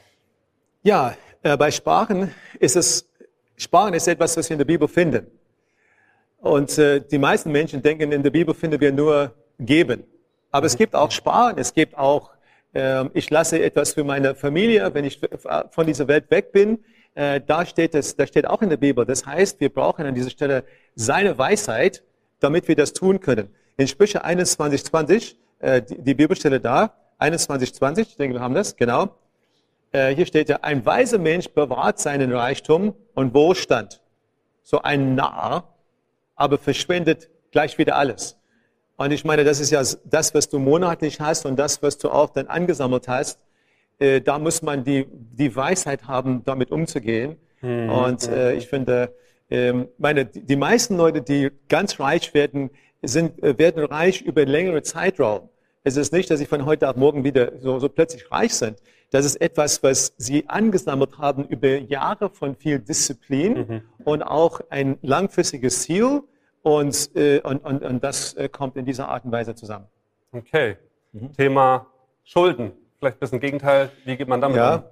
Ja, 0.84 1.16
äh, 1.44 1.56
bei 1.58 1.72
Sparen 1.72 2.34
ist 2.60 2.76
es, 2.76 3.08
Sparen 3.56 3.94
ist 3.94 4.08
etwas, 4.08 4.36
was 4.38 4.50
wir 4.50 4.56
in 4.56 4.60
der 4.60 4.66
Bibel 4.66 4.88
finden. 4.88 5.28
Und 6.40 6.78
äh, 6.80 7.00
die 7.02 7.20
meisten 7.20 7.52
Menschen 7.52 7.82
denken, 7.82 8.12
in 8.12 8.24
der 8.24 8.32
Bibel 8.32 8.54
finden 8.54 8.80
wir 8.82 8.92
nur 8.92 9.34
geben. 9.60 10.04
Aber 10.52 10.66
es 10.66 10.76
gibt 10.76 10.96
auch 10.96 11.12
Sparen, 11.12 11.58
es 11.58 11.74
gibt 11.74 11.96
auch, 11.98 12.32
ich 12.74 13.30
lasse 13.30 13.62
etwas 13.62 13.94
für 13.94 14.06
meine 14.06 14.34
Familie, 14.34 14.94
wenn 14.94 15.04
ich 15.04 15.20
von 15.72 15.86
dieser 15.86 16.08
Welt 16.08 16.32
weg 16.32 16.54
bin. 16.54 16.80
Äh, 17.14 17.42
da 17.46 17.66
steht 17.66 17.94
es, 17.94 18.16
da 18.16 18.26
steht 18.26 18.48
auch 18.48 18.62
in 18.62 18.70
der 18.70 18.78
Bibel. 18.78 19.06
Das 19.06 19.26
heißt, 19.26 19.60
wir 19.60 19.70
brauchen 19.70 20.06
an 20.06 20.16
dieser 20.16 20.30
Stelle 20.30 20.64
seine 20.96 21.38
Weisheit, 21.38 22.04
damit 22.40 22.68
wir 22.68 22.76
das 22.76 22.94
tun 22.94 23.20
können. 23.20 23.50
In 23.78 23.88
Sprüche 23.88 24.24
21, 24.24 24.86
20, 24.86 25.38
äh, 25.60 25.82
die, 25.82 26.02
die 26.02 26.14
Bibelstelle 26.14 26.60
da, 26.60 26.94
21, 27.18 27.74
20, 27.74 28.10
ich 28.10 28.16
denke, 28.16 28.36
wir 28.38 28.42
haben 28.42 28.56
das, 28.56 28.76
genau. 28.78 29.16
äh, 29.92 30.16
hier 30.16 30.26
steht 30.26 30.50
ja, 30.50 30.60
ein 30.62 30.86
weiser 30.86 31.18
Mensch 31.18 31.50
bewahrt 31.50 32.00
seinen 32.00 32.32
Reichtum 32.32 32.96
und 33.14 33.34
Wohlstand. 33.34 34.02
So 34.64 34.82
ein 34.82 35.16
Narr, 35.16 35.68
aber 36.36 36.58
verschwendet 36.58 37.30
gleich 37.52 37.78
wieder 37.78 37.98
alles. 37.98 38.38
Und 39.02 39.12
ich 39.12 39.26
meine, 39.26 39.44
das 39.44 39.60
ist 39.60 39.72
ja 39.72 39.82
das, 40.06 40.36
was 40.36 40.48
du 40.48 40.60
monatlich 40.60 41.20
hast 41.20 41.48
und 41.48 41.58
das, 41.58 41.82
was 41.82 41.98
du 41.98 42.10
auch 42.12 42.30
dann 42.30 42.46
angesammelt 42.46 43.08
hast. 43.08 43.40
Äh, 43.98 44.22
da 44.22 44.38
muss 44.38 44.62
man 44.62 44.84
die, 44.84 45.08
die 45.10 45.56
Weisheit 45.56 46.08
haben, 46.08 46.44
damit 46.46 46.70
umzugehen. 46.70 47.38
Mhm. 47.62 47.90
Und 47.90 48.28
äh, 48.28 48.54
ich 48.54 48.68
finde, 48.68 49.12
äh, 49.50 49.74
meine, 49.98 50.26
die 50.26 50.56
meisten 50.56 50.98
Leute, 50.98 51.24
die 51.24 51.50
ganz 51.68 52.00
reich 52.00 52.36
werden, 52.36 52.70
sind, 53.02 53.42
äh, 53.42 53.58
werden 53.58 53.84
reich 53.84 54.22
über 54.22 54.46
längere 54.46 54.84
Zeitraum. 54.84 55.50
Es 55.84 55.98
ist 55.98 56.14
nicht, 56.14 56.30
dass 56.30 56.38
sie 56.38 56.46
von 56.46 56.68
heute 56.68 56.88
auf 56.88 56.96
morgen 56.96 57.24
wieder 57.24 57.54
so, 57.60 57.80
so 57.80 57.90
plötzlich 57.90 58.32
reich 58.32 58.54
sind. 58.54 58.78
Das 59.10 59.26
ist 59.26 59.42
etwas, 59.42 59.82
was 59.82 60.14
sie 60.18 60.48
angesammelt 60.48 61.18
haben 61.18 61.46
über 61.46 61.70
Jahre 61.80 62.30
von 62.30 62.56
viel 62.56 62.78
Disziplin 62.78 63.54
mhm. 63.68 63.82
und 64.04 64.22
auch 64.22 64.62
ein 64.70 65.00
langfristiges 65.02 65.82
Ziel. 65.82 66.22
Und, 66.64 67.16
äh, 67.16 67.42
und, 67.42 67.64
und, 67.66 67.84
und 67.84 68.04
das 68.04 68.34
äh, 68.34 68.50
kommt 68.50 68.78
in 68.78 68.86
dieser 68.86 69.08
Art 69.08 69.26
und 69.26 69.32
Weise 69.32 69.56
zusammen. 69.56 69.88
Okay. 70.32 70.78
Mhm. 71.12 71.34
Thema 71.34 71.88
Schulden. 72.24 72.72
Vielleicht 73.00 73.18
ein 73.18 73.20
bisschen 73.20 73.40
Gegenteil. 73.40 73.92
Wie 74.06 74.16
geht 74.16 74.28
man 74.28 74.42
damit 74.42 74.58
ja. 74.58 74.76
um? 74.76 74.84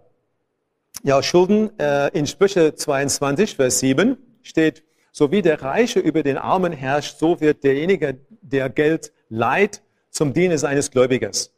Ja, 1.03 1.23
Schulden. 1.23 1.77
Äh, 1.79 2.09
in 2.17 2.25
Sprüche 2.25 2.73
22, 2.73 3.55
Vers 3.55 3.79
7 3.79 4.17
steht, 4.41 4.83
so 5.11 5.31
wie 5.31 5.41
der 5.41 5.61
Reiche 5.61 5.99
über 5.99 6.23
den 6.23 6.37
Armen 6.37 6.73
herrscht, 6.73 7.19
so 7.19 7.39
wird 7.39 7.63
derjenige, 7.63 8.19
der 8.41 8.69
Geld 8.69 9.13
leiht, 9.29 9.81
zum 10.09 10.33
Diener 10.33 10.57
seines 10.57 10.89
Gläubigers. 10.89 11.53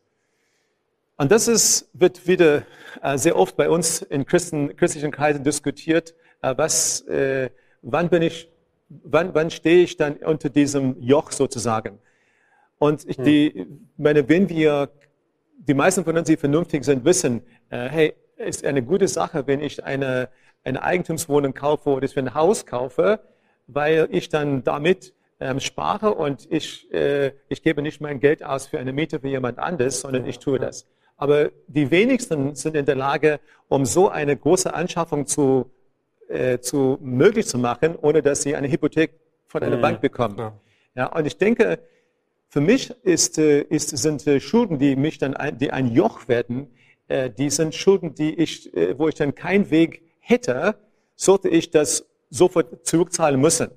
Und 1.17 1.31
das 1.31 1.47
ist, 1.47 1.89
wird 1.93 2.27
wieder 2.27 2.63
äh, 3.01 3.17
sehr 3.17 3.37
oft 3.37 3.55
bei 3.55 3.69
uns 3.69 4.01
in 4.01 4.25
Christen, 4.25 4.75
christlichen 4.75 5.11
Kreisen 5.11 5.43
diskutiert. 5.43 6.13
Äh, 6.41 6.55
was, 6.57 7.01
äh, 7.01 7.49
wann 7.81 8.09
bin 8.09 8.23
ich, 8.23 8.50
wann, 9.03 9.33
wann 9.33 9.49
stehe 9.49 9.83
ich 9.83 9.97
dann 9.97 10.17
unter 10.17 10.49
diesem 10.49 11.01
Joch 11.01 11.31
sozusagen? 11.31 11.99
Und 12.77 13.07
ich, 13.07 13.17
hm. 13.17 13.23
die, 13.25 13.67
meine, 13.97 14.27
wenn 14.27 14.49
wir, 14.49 14.89
die 15.57 15.73
meisten 15.73 16.03
von 16.03 16.17
uns, 16.17 16.27
die 16.27 16.37
vernünftig 16.37 16.83
sind, 16.83 17.05
wissen, 17.05 17.41
äh, 17.69 17.87
hey, 17.89 18.13
ist 18.37 18.65
eine 18.65 18.81
gute 18.81 19.07
Sache, 19.07 19.45
wenn 19.45 19.61
ich 19.61 19.83
eine, 19.83 20.29
eine 20.63 20.81
Eigentumswohnung 20.81 21.53
kaufe 21.53 21.89
oder 21.89 22.07
ein 22.15 22.33
Haus 22.33 22.65
kaufe, 22.65 23.19
weil 23.67 24.07
ich 24.11 24.29
dann 24.29 24.63
damit 24.63 25.13
ähm, 25.39 25.59
spare 25.59 26.13
und 26.13 26.47
ich, 26.51 26.91
äh, 26.93 27.33
ich 27.49 27.61
gebe 27.61 27.81
nicht 27.81 28.01
mein 28.01 28.19
Geld 28.19 28.43
aus 28.43 28.67
für 28.67 28.79
eine 28.79 28.93
Miete 28.93 29.19
für 29.19 29.27
jemand 29.27 29.59
anderes, 29.59 30.01
sondern 30.01 30.25
ich 30.25 30.39
tue 30.39 30.59
das. 30.59 30.87
Aber 31.17 31.51
die 31.67 31.91
wenigsten 31.91 32.55
sind 32.55 32.75
in 32.75 32.85
der 32.85 32.95
Lage, 32.95 33.39
um 33.67 33.85
so 33.85 34.09
eine 34.09 34.35
große 34.35 34.73
Anschaffung 34.73 35.27
zu, 35.27 35.69
äh, 36.31 36.59
zu 36.59 36.97
möglich 37.01 37.47
zu 37.47 37.57
machen, 37.57 37.95
ohne 38.01 38.21
dass 38.21 38.41
sie 38.41 38.55
eine 38.55 38.71
Hypothek 38.71 39.19
von 39.47 39.63
einer 39.63 39.77
mhm. 39.77 39.81
Bank 39.81 40.01
bekommen. 40.01 40.37
Ja. 40.37 40.53
ja. 40.95 41.05
und 41.07 41.25
ich 41.25 41.37
denke, 41.37 41.79
für 42.47 42.61
mich 42.61 42.91
ist, 43.03 43.37
äh, 43.37 43.61
ist, 43.61 43.89
sind 43.97 44.25
äh, 44.27 44.39
Schulden, 44.39 44.79
die 44.79 44.95
mich 44.95 45.17
dann 45.17 45.35
ein, 45.35 45.57
die 45.57 45.71
ein 45.71 45.87
Joch 45.87 46.27
werden, 46.27 46.67
äh, 47.07 47.29
die 47.29 47.49
sind 47.49 47.75
Schulden, 47.75 48.15
die 48.15 48.33
ich, 48.35 48.73
äh, 48.75 48.97
wo 48.97 49.07
ich 49.07 49.15
dann 49.15 49.35
keinen 49.35 49.69
Weg 49.71 50.01
hätte, 50.19 50.75
sollte 51.15 51.49
ich 51.49 51.69
das 51.69 52.05
sofort 52.29 52.85
zurückzahlen 52.85 53.39
müssen. 53.39 53.69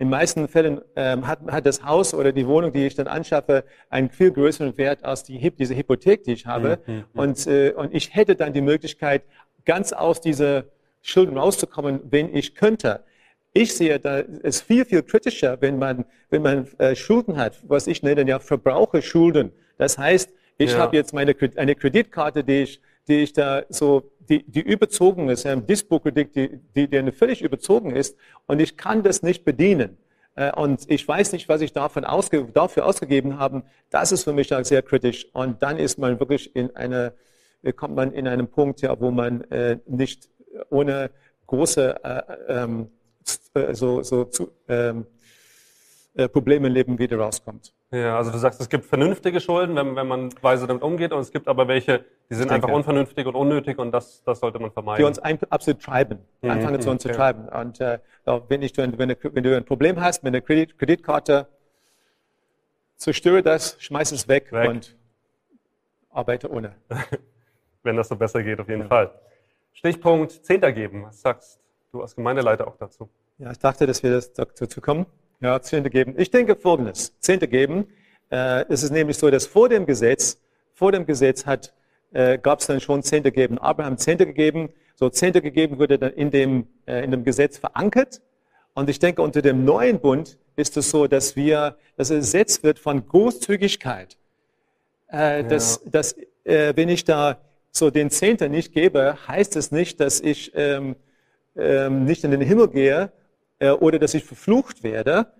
In 0.00 0.10
meisten 0.10 0.46
Fällen 0.46 0.80
ähm, 0.94 1.26
hat, 1.26 1.40
hat 1.48 1.66
das 1.66 1.84
Haus 1.84 2.14
oder 2.14 2.32
die 2.32 2.46
Wohnung, 2.46 2.72
die 2.72 2.86
ich 2.86 2.94
dann 2.94 3.08
anschaffe, 3.08 3.64
einen 3.90 4.10
viel 4.10 4.30
größeren 4.30 4.76
Wert 4.78 5.04
als 5.04 5.24
die, 5.24 5.38
diese 5.50 5.74
Hypothek, 5.74 6.22
die 6.24 6.32
ich 6.32 6.46
habe. 6.46 6.78
Mhm, 6.86 6.94
mhm. 6.94 7.04
Und, 7.14 7.46
äh, 7.46 7.72
und 7.72 7.94
ich 7.94 8.14
hätte 8.14 8.36
dann 8.36 8.52
die 8.52 8.60
Möglichkeit, 8.60 9.22
ganz 9.64 9.92
aus 9.92 10.20
dieser 10.20 10.64
Schulden 11.02 11.38
rauszukommen, 11.38 12.00
wenn 12.10 12.34
ich 12.34 12.54
könnte. 12.54 13.04
Ich 13.52 13.74
sehe, 13.74 13.98
da 13.98 14.18
ist 14.18 14.62
viel, 14.62 14.84
viel 14.84 15.02
kritischer, 15.02 15.60
wenn 15.60 15.78
man, 15.78 16.04
wenn 16.30 16.42
man 16.42 16.68
äh, 16.78 16.94
Schulden 16.94 17.36
hat, 17.36 17.58
was 17.66 17.86
ich 17.86 18.02
nenne 18.02 18.26
ja 18.28 18.38
Verbraucherschulden. 18.38 19.52
Das 19.78 19.98
heißt, 19.98 20.30
ich 20.58 20.72
ja. 20.72 20.78
habe 20.78 20.96
jetzt 20.96 21.14
meine, 21.14 21.34
eine 21.56 21.74
Kreditkarte, 21.74 22.44
die 22.44 22.62
ich, 22.62 22.80
die 23.08 23.20
ich 23.22 23.32
da 23.32 23.62
so 23.68 24.10
die, 24.28 24.42
die 24.42 24.60
überzogen 24.60 25.28
ist, 25.30 25.46
ein 25.46 25.66
Dispo-Kredit, 25.66 26.34
die, 26.34 26.60
die, 26.74 26.88
die 26.88 27.12
völlig 27.12 27.42
überzogen 27.42 27.96
ist 27.96 28.16
und 28.46 28.60
ich 28.60 28.76
kann 28.76 29.02
das 29.02 29.22
nicht 29.22 29.44
bedienen. 29.44 29.96
Äh, 30.38 30.52
und 30.52 30.88
ich 30.88 31.06
weiß 31.06 31.32
nicht, 31.32 31.48
was 31.48 31.60
ich 31.60 31.72
davon 31.72 32.04
ausge, 32.04 32.44
dafür 32.44 32.86
ausgegeben 32.86 33.38
habe. 33.38 33.62
Das 33.90 34.12
ist 34.12 34.24
für 34.24 34.32
mich 34.32 34.48
sehr 34.62 34.82
kritisch. 34.82 35.26
Und 35.32 35.62
dann 35.62 35.78
ist 35.78 35.98
man 35.98 36.20
wirklich 36.20 36.54
in 36.54 36.74
eine, 36.76 37.12
äh, 37.62 37.72
kommt 37.72 37.96
man 37.96 38.12
in 38.12 38.28
einen 38.28 38.48
Punkt, 38.48 38.80
ja, 38.82 39.00
wo 39.00 39.10
man 39.10 39.42
äh, 39.50 39.78
nicht 39.86 40.28
ohne 40.70 41.10
große 41.46 42.04
äh, 42.04 42.22
ähm, 42.48 42.90
äh, 43.54 43.74
so, 43.74 44.02
so 44.02 44.24
zu, 44.24 44.50
ähm, 44.68 45.06
äh, 46.14 46.28
Probleme 46.28 46.68
Leben 46.68 46.98
wieder 46.98 47.18
rauskommt. 47.18 47.72
Ja, 47.90 48.16
also 48.16 48.30
du 48.30 48.38
sagst, 48.38 48.60
es 48.60 48.68
gibt 48.68 48.84
vernünftige 48.84 49.40
Schulden, 49.40 49.76
wenn, 49.76 49.96
wenn 49.96 50.06
man 50.06 50.30
weise 50.42 50.66
damit 50.66 50.82
umgeht, 50.82 51.12
und 51.12 51.20
es 51.20 51.30
gibt 51.30 51.48
aber 51.48 51.68
welche, 51.68 52.04
die 52.28 52.34
sind 52.34 52.50
einfach 52.50 52.68
unvernünftig 52.70 53.26
und 53.26 53.34
unnötig 53.34 53.78
und 53.78 53.92
das, 53.92 54.22
das 54.24 54.40
sollte 54.40 54.58
man 54.58 54.70
vermeiden. 54.70 54.98
Die 54.98 55.06
uns 55.06 55.18
ein, 55.18 55.38
absolut 55.48 55.80
treiben, 55.80 56.18
mhm. 56.42 56.50
anfangen 56.50 56.80
zu 56.80 56.90
uns 56.90 57.02
zu 57.02 57.08
treiben. 57.08 57.48
Und 57.48 57.80
äh, 57.80 57.98
wenn, 58.48 58.62
ich, 58.62 58.76
wenn, 58.76 58.98
wenn, 58.98 59.42
du 59.42 59.56
ein 59.56 59.64
Problem 59.64 60.00
hast 60.00 60.22
mit 60.22 60.34
einer 60.34 60.42
Kredit, 60.42 60.78
Kreditkarte, 60.78 61.46
zerstöre 62.96 63.42
das, 63.42 63.76
schmeiß 63.78 64.12
es 64.12 64.28
weg, 64.28 64.52
weg. 64.52 64.68
und 64.68 64.96
arbeite 66.10 66.50
ohne. 66.50 66.74
wenn 67.84 67.96
das 67.96 68.08
so 68.08 68.16
besser 68.16 68.42
geht, 68.42 68.60
auf 68.60 68.68
jeden 68.68 68.82
ja. 68.82 68.88
Fall. 68.88 69.10
Stichpunkt 69.78 70.44
Zehnter 70.44 70.72
geben. 70.72 71.04
Was 71.04 71.20
sagst 71.20 71.60
du 71.92 72.02
als 72.02 72.16
Gemeindeleiter 72.16 72.66
auch 72.66 72.76
dazu? 72.76 73.08
Ja, 73.38 73.52
ich 73.52 73.60
dachte, 73.60 73.86
dass 73.86 74.02
wir 74.02 74.10
das 74.10 74.32
dazu 74.32 74.80
kommen. 74.80 75.06
Ja, 75.40 75.62
Zehnte 75.62 75.88
geben. 75.88 76.14
Ich 76.16 76.32
denke 76.32 76.56
folgendes. 76.56 77.16
Zehnte 77.20 77.46
geben. 77.46 77.86
Äh, 78.28 78.64
es 78.68 78.82
ist 78.82 78.90
nämlich 78.90 79.16
so, 79.18 79.30
dass 79.30 79.46
vor 79.46 79.68
dem 79.68 79.86
Gesetz, 79.86 80.40
vor 80.74 80.90
dem 80.90 81.06
Gesetz 81.06 81.46
hat, 81.46 81.74
äh, 82.12 82.38
gab 82.38 82.58
es 82.58 82.66
dann 82.66 82.80
schon 82.80 83.04
Zehnte 83.04 83.30
geben. 83.30 83.56
Abraham 83.58 83.98
Zehnte 83.98 84.26
gegeben. 84.26 84.70
So 84.96 85.10
Zehnte 85.10 85.40
gegeben 85.40 85.78
wurde 85.78 85.96
dann 85.96 86.12
in 86.12 86.32
dem, 86.32 86.66
äh, 86.86 87.04
in 87.04 87.12
dem 87.12 87.22
Gesetz 87.22 87.56
verankert. 87.56 88.20
Und 88.74 88.90
ich 88.90 88.98
denke, 88.98 89.22
unter 89.22 89.42
dem 89.42 89.64
neuen 89.64 90.00
Bund 90.00 90.38
ist 90.56 90.76
es 90.76 90.90
so, 90.90 91.06
dass 91.06 91.36
wir, 91.36 91.76
dass 91.96 92.10
es 92.10 92.18
Gesetz 92.32 92.64
wird 92.64 92.80
von 92.80 93.06
Großzügigkeit. 93.06 94.16
Äh, 95.12 95.42
ja. 95.42 95.42
dass, 95.44 95.80
dass 95.84 96.16
äh, 96.42 96.72
wenn 96.74 96.88
ich 96.88 97.04
da 97.04 97.38
so 97.70 97.90
den 97.90 98.10
Zehnten 98.10 98.50
nicht 98.50 98.72
gebe, 98.72 99.16
heißt 99.28 99.56
es 99.56 99.70
nicht, 99.70 100.00
dass 100.00 100.20
ich 100.20 100.52
ähm, 100.54 100.96
ähm, 101.56 102.04
nicht 102.04 102.24
in 102.24 102.30
den 102.30 102.40
Himmel 102.40 102.68
gehe, 102.68 103.12
äh, 103.58 103.70
oder 103.70 103.98
dass 103.98 104.14
ich 104.14 104.24
verflucht 104.24 104.82
werde. 104.82 105.32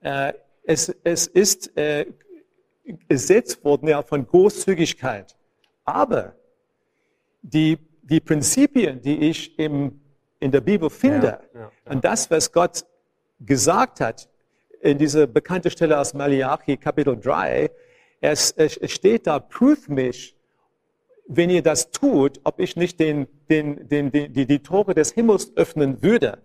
Äh, 0.00 0.32
es, 0.64 0.94
es 1.04 1.26
ist 1.26 1.76
äh, 1.76 2.06
gesetzt 3.08 3.64
worden 3.64 3.88
ja 3.88 4.02
von 4.02 4.26
Großzügigkeit. 4.26 5.36
Aber 5.84 6.34
die, 7.42 7.78
die 8.02 8.20
Prinzipien, 8.20 9.00
die 9.00 9.28
ich 9.28 9.58
im, 9.58 10.00
in 10.40 10.50
der 10.50 10.60
Bibel 10.60 10.90
finde, 10.90 11.26
ja, 11.26 11.40
ja, 11.54 11.60
ja. 11.60 11.92
und 11.92 12.04
das, 12.04 12.30
was 12.30 12.52
Gott 12.52 12.84
gesagt 13.40 14.00
hat, 14.00 14.28
in 14.80 14.98
dieser 14.98 15.26
bekannten 15.26 15.70
Stelle 15.70 15.98
aus 15.98 16.14
Malachi 16.14 16.76
Kapitel 16.76 17.18
3, 17.18 17.70
es, 18.20 18.52
es 18.52 18.78
steht 18.90 19.26
da, 19.26 19.38
prüf 19.38 19.88
mich, 19.88 20.33
wenn 21.26 21.50
ihr 21.50 21.62
das 21.62 21.90
tut, 21.90 22.40
ob 22.44 22.60
ich 22.60 22.76
nicht 22.76 23.00
den, 23.00 23.26
den, 23.48 23.88
den, 23.88 24.10
die, 24.10 24.46
die 24.46 24.58
Tore 24.58 24.94
des 24.94 25.12
Himmels 25.12 25.52
öffnen 25.56 26.02
würde. 26.02 26.38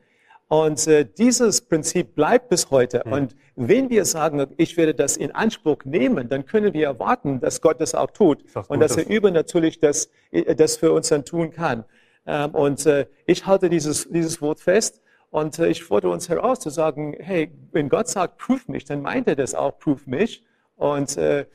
Und 0.48 0.88
äh, 0.88 1.06
dieses 1.06 1.62
Prinzip 1.62 2.16
bleibt 2.16 2.50
bis 2.50 2.72
heute. 2.72 3.04
Mhm. 3.06 3.14
Und 3.14 3.36
wenn 3.56 3.90
wir 3.90 4.04
sagen, 4.06 4.48
ich 4.58 4.78
werde 4.78 4.96
das 4.96 5.16
in 5.16 5.32
Anspruch 5.32 5.86
nehmen, 5.86 6.28
dann 6.28 6.46
können 6.46 6.74
wir 6.74 6.88
erwarten, 6.88 7.40
dass 7.40 7.62
Gott 7.62 7.80
das 7.80 7.94
auch 7.94 8.10
tut 8.10 8.44
das 8.54 8.68
und 8.68 8.80
dass 8.80 8.98
er 8.98 9.08
übernatürlich 9.08 9.80
das, 9.80 10.10
äh, 10.32 10.56
das 10.56 10.78
für 10.78 10.92
uns 10.92 11.10
dann 11.10 11.24
tun 11.24 11.52
kann. 11.52 11.86
Ähm, 12.26 12.52
und 12.56 12.86
äh, 12.88 13.06
ich 13.28 13.46
halte 13.46 13.70
dieses, 13.70 14.10
dieses 14.10 14.42
Wort 14.42 14.60
fest. 14.60 15.02
Und 15.30 15.60
äh, 15.60 15.68
ich 15.68 15.84
fordere 15.84 16.12
uns 16.12 16.30
heraus 16.30 16.60
zu 16.60 16.72
sagen, 16.72 17.16
hey, 17.20 17.52
wenn 17.72 17.90
Gott 17.90 18.08
sagt, 18.08 18.40
prüf 18.40 18.68
mich, 18.68 18.86
dann 18.86 19.04
meint 19.04 19.28
er 19.28 19.36
das 19.36 19.54
auch, 19.54 19.78
prüf 19.78 20.08
mich. 20.08 20.44
Und 20.78 21.16
äh, 21.18 21.46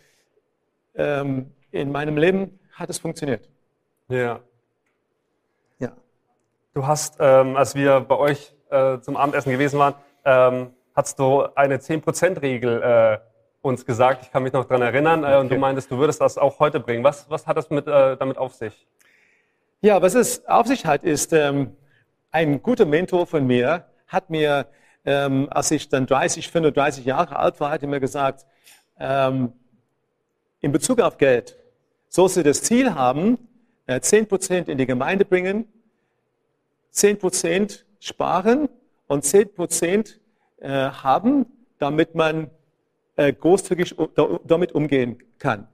ähm, 0.94 1.50
in 1.72 1.90
meinem 1.90 2.16
Leben 2.16 2.60
hat 2.74 2.90
es 2.90 2.98
funktioniert. 2.98 3.48
Ja. 4.08 4.40
Ja. 5.78 5.92
Du 6.74 6.86
hast, 6.86 7.16
ähm, 7.20 7.56
als 7.56 7.74
wir 7.74 8.00
bei 8.00 8.16
euch 8.16 8.54
äh, 8.70 8.98
zum 9.00 9.16
Abendessen 9.16 9.50
gewesen 9.50 9.78
waren, 9.78 9.94
ähm, 10.24 10.74
hast 10.94 11.18
du 11.18 11.42
eine 11.54 11.78
10%-Regel 11.78 12.82
äh, 12.82 13.18
uns 13.62 13.86
gesagt. 13.86 14.22
Ich 14.22 14.30
kann 14.30 14.42
mich 14.42 14.52
noch 14.52 14.64
daran 14.64 14.82
erinnern. 14.82 15.24
Äh, 15.24 15.26
okay. 15.26 15.40
Und 15.40 15.52
du 15.52 15.56
meintest, 15.56 15.90
du 15.90 15.98
würdest 15.98 16.20
das 16.20 16.36
auch 16.38 16.58
heute 16.58 16.80
bringen. 16.80 17.02
Was, 17.02 17.28
was 17.30 17.46
hat 17.46 17.56
das 17.56 17.70
mit, 17.70 17.86
äh, 17.86 18.16
damit 18.16 18.36
auf 18.36 18.54
sich? 18.54 18.86
Ja, 19.80 20.00
was 20.02 20.14
es 20.14 20.46
auf 20.46 20.66
sich 20.66 20.86
hat, 20.86 21.02
ist, 21.02 21.32
ähm, 21.32 21.76
ein 22.30 22.62
guter 22.62 22.84
Mentor 22.84 23.26
von 23.26 23.46
mir 23.46 23.86
hat 24.06 24.28
mir, 24.28 24.66
ähm, 25.04 25.48
als 25.50 25.70
ich 25.70 25.88
dann 25.88 26.06
30, 26.06 26.50
35 26.50 27.04
Jahre 27.04 27.36
alt 27.36 27.60
war, 27.60 27.70
hat 27.70 27.82
er 27.82 27.88
mir 27.88 28.00
gesagt, 28.00 28.46
ähm, 28.98 29.52
in 30.60 30.72
Bezug 30.72 31.00
auf 31.00 31.18
Geld 31.18 31.56
sollst 32.14 32.36
du 32.36 32.44
das 32.44 32.62
Ziel 32.62 32.94
haben, 32.94 33.38
äh, 33.86 33.98
10% 33.98 34.68
in 34.68 34.78
die 34.78 34.86
Gemeinde 34.86 35.24
bringen, 35.24 35.66
10% 36.92 37.84
sparen 37.98 38.68
und 39.08 39.24
10% 39.24 40.20
äh, 40.58 40.68
haben, 40.68 41.46
damit 41.80 42.14
man 42.14 42.50
äh, 43.16 43.32
großzügig 43.32 43.96
damit 44.46 44.72
umgehen 44.72 45.18
kann. 45.40 45.66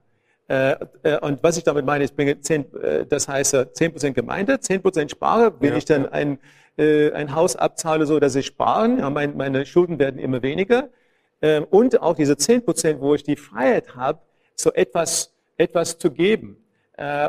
Äh, 0.47 0.77
äh, 1.03 1.19
und 1.19 1.43
was 1.43 1.57
ich 1.57 1.63
damit 1.63 1.85
meine, 1.85 2.05
ich 2.05 2.15
bringe 2.15 2.41
10, 2.41 2.73
äh, 2.73 3.05
das 3.05 3.27
heißt 3.27 3.53
10% 3.53 4.13
Gemeinde, 4.13 4.55
10% 4.55 5.09
spare, 5.09 5.53
wenn 5.59 5.73
ja. 5.73 5.77
ich 5.77 5.85
dann 5.85 6.07
ein, 6.07 6.39
ein 6.77 7.35
Haus 7.35 7.57
abzahle, 7.57 8.07
so 8.07 8.19
dass 8.19 8.33
ich 8.33 8.47
sparen, 8.47 8.97
ja, 8.97 9.09
mein, 9.11 9.37
meine 9.37 9.65
Schulden 9.67 9.99
werden 9.99 10.19
immer 10.19 10.41
weniger. 10.41 10.89
Ähm, 11.41 11.65
und 11.69 12.01
auch 12.01 12.15
diese 12.15 12.33
10%, 12.33 12.99
wo 13.01 13.13
ich 13.13 13.23
die 13.23 13.35
Freiheit 13.35 13.95
habe, 13.95 14.21
so 14.55 14.71
etwas, 14.71 15.30
etwas 15.61 15.97
zu 15.97 16.11
geben. 16.11 16.57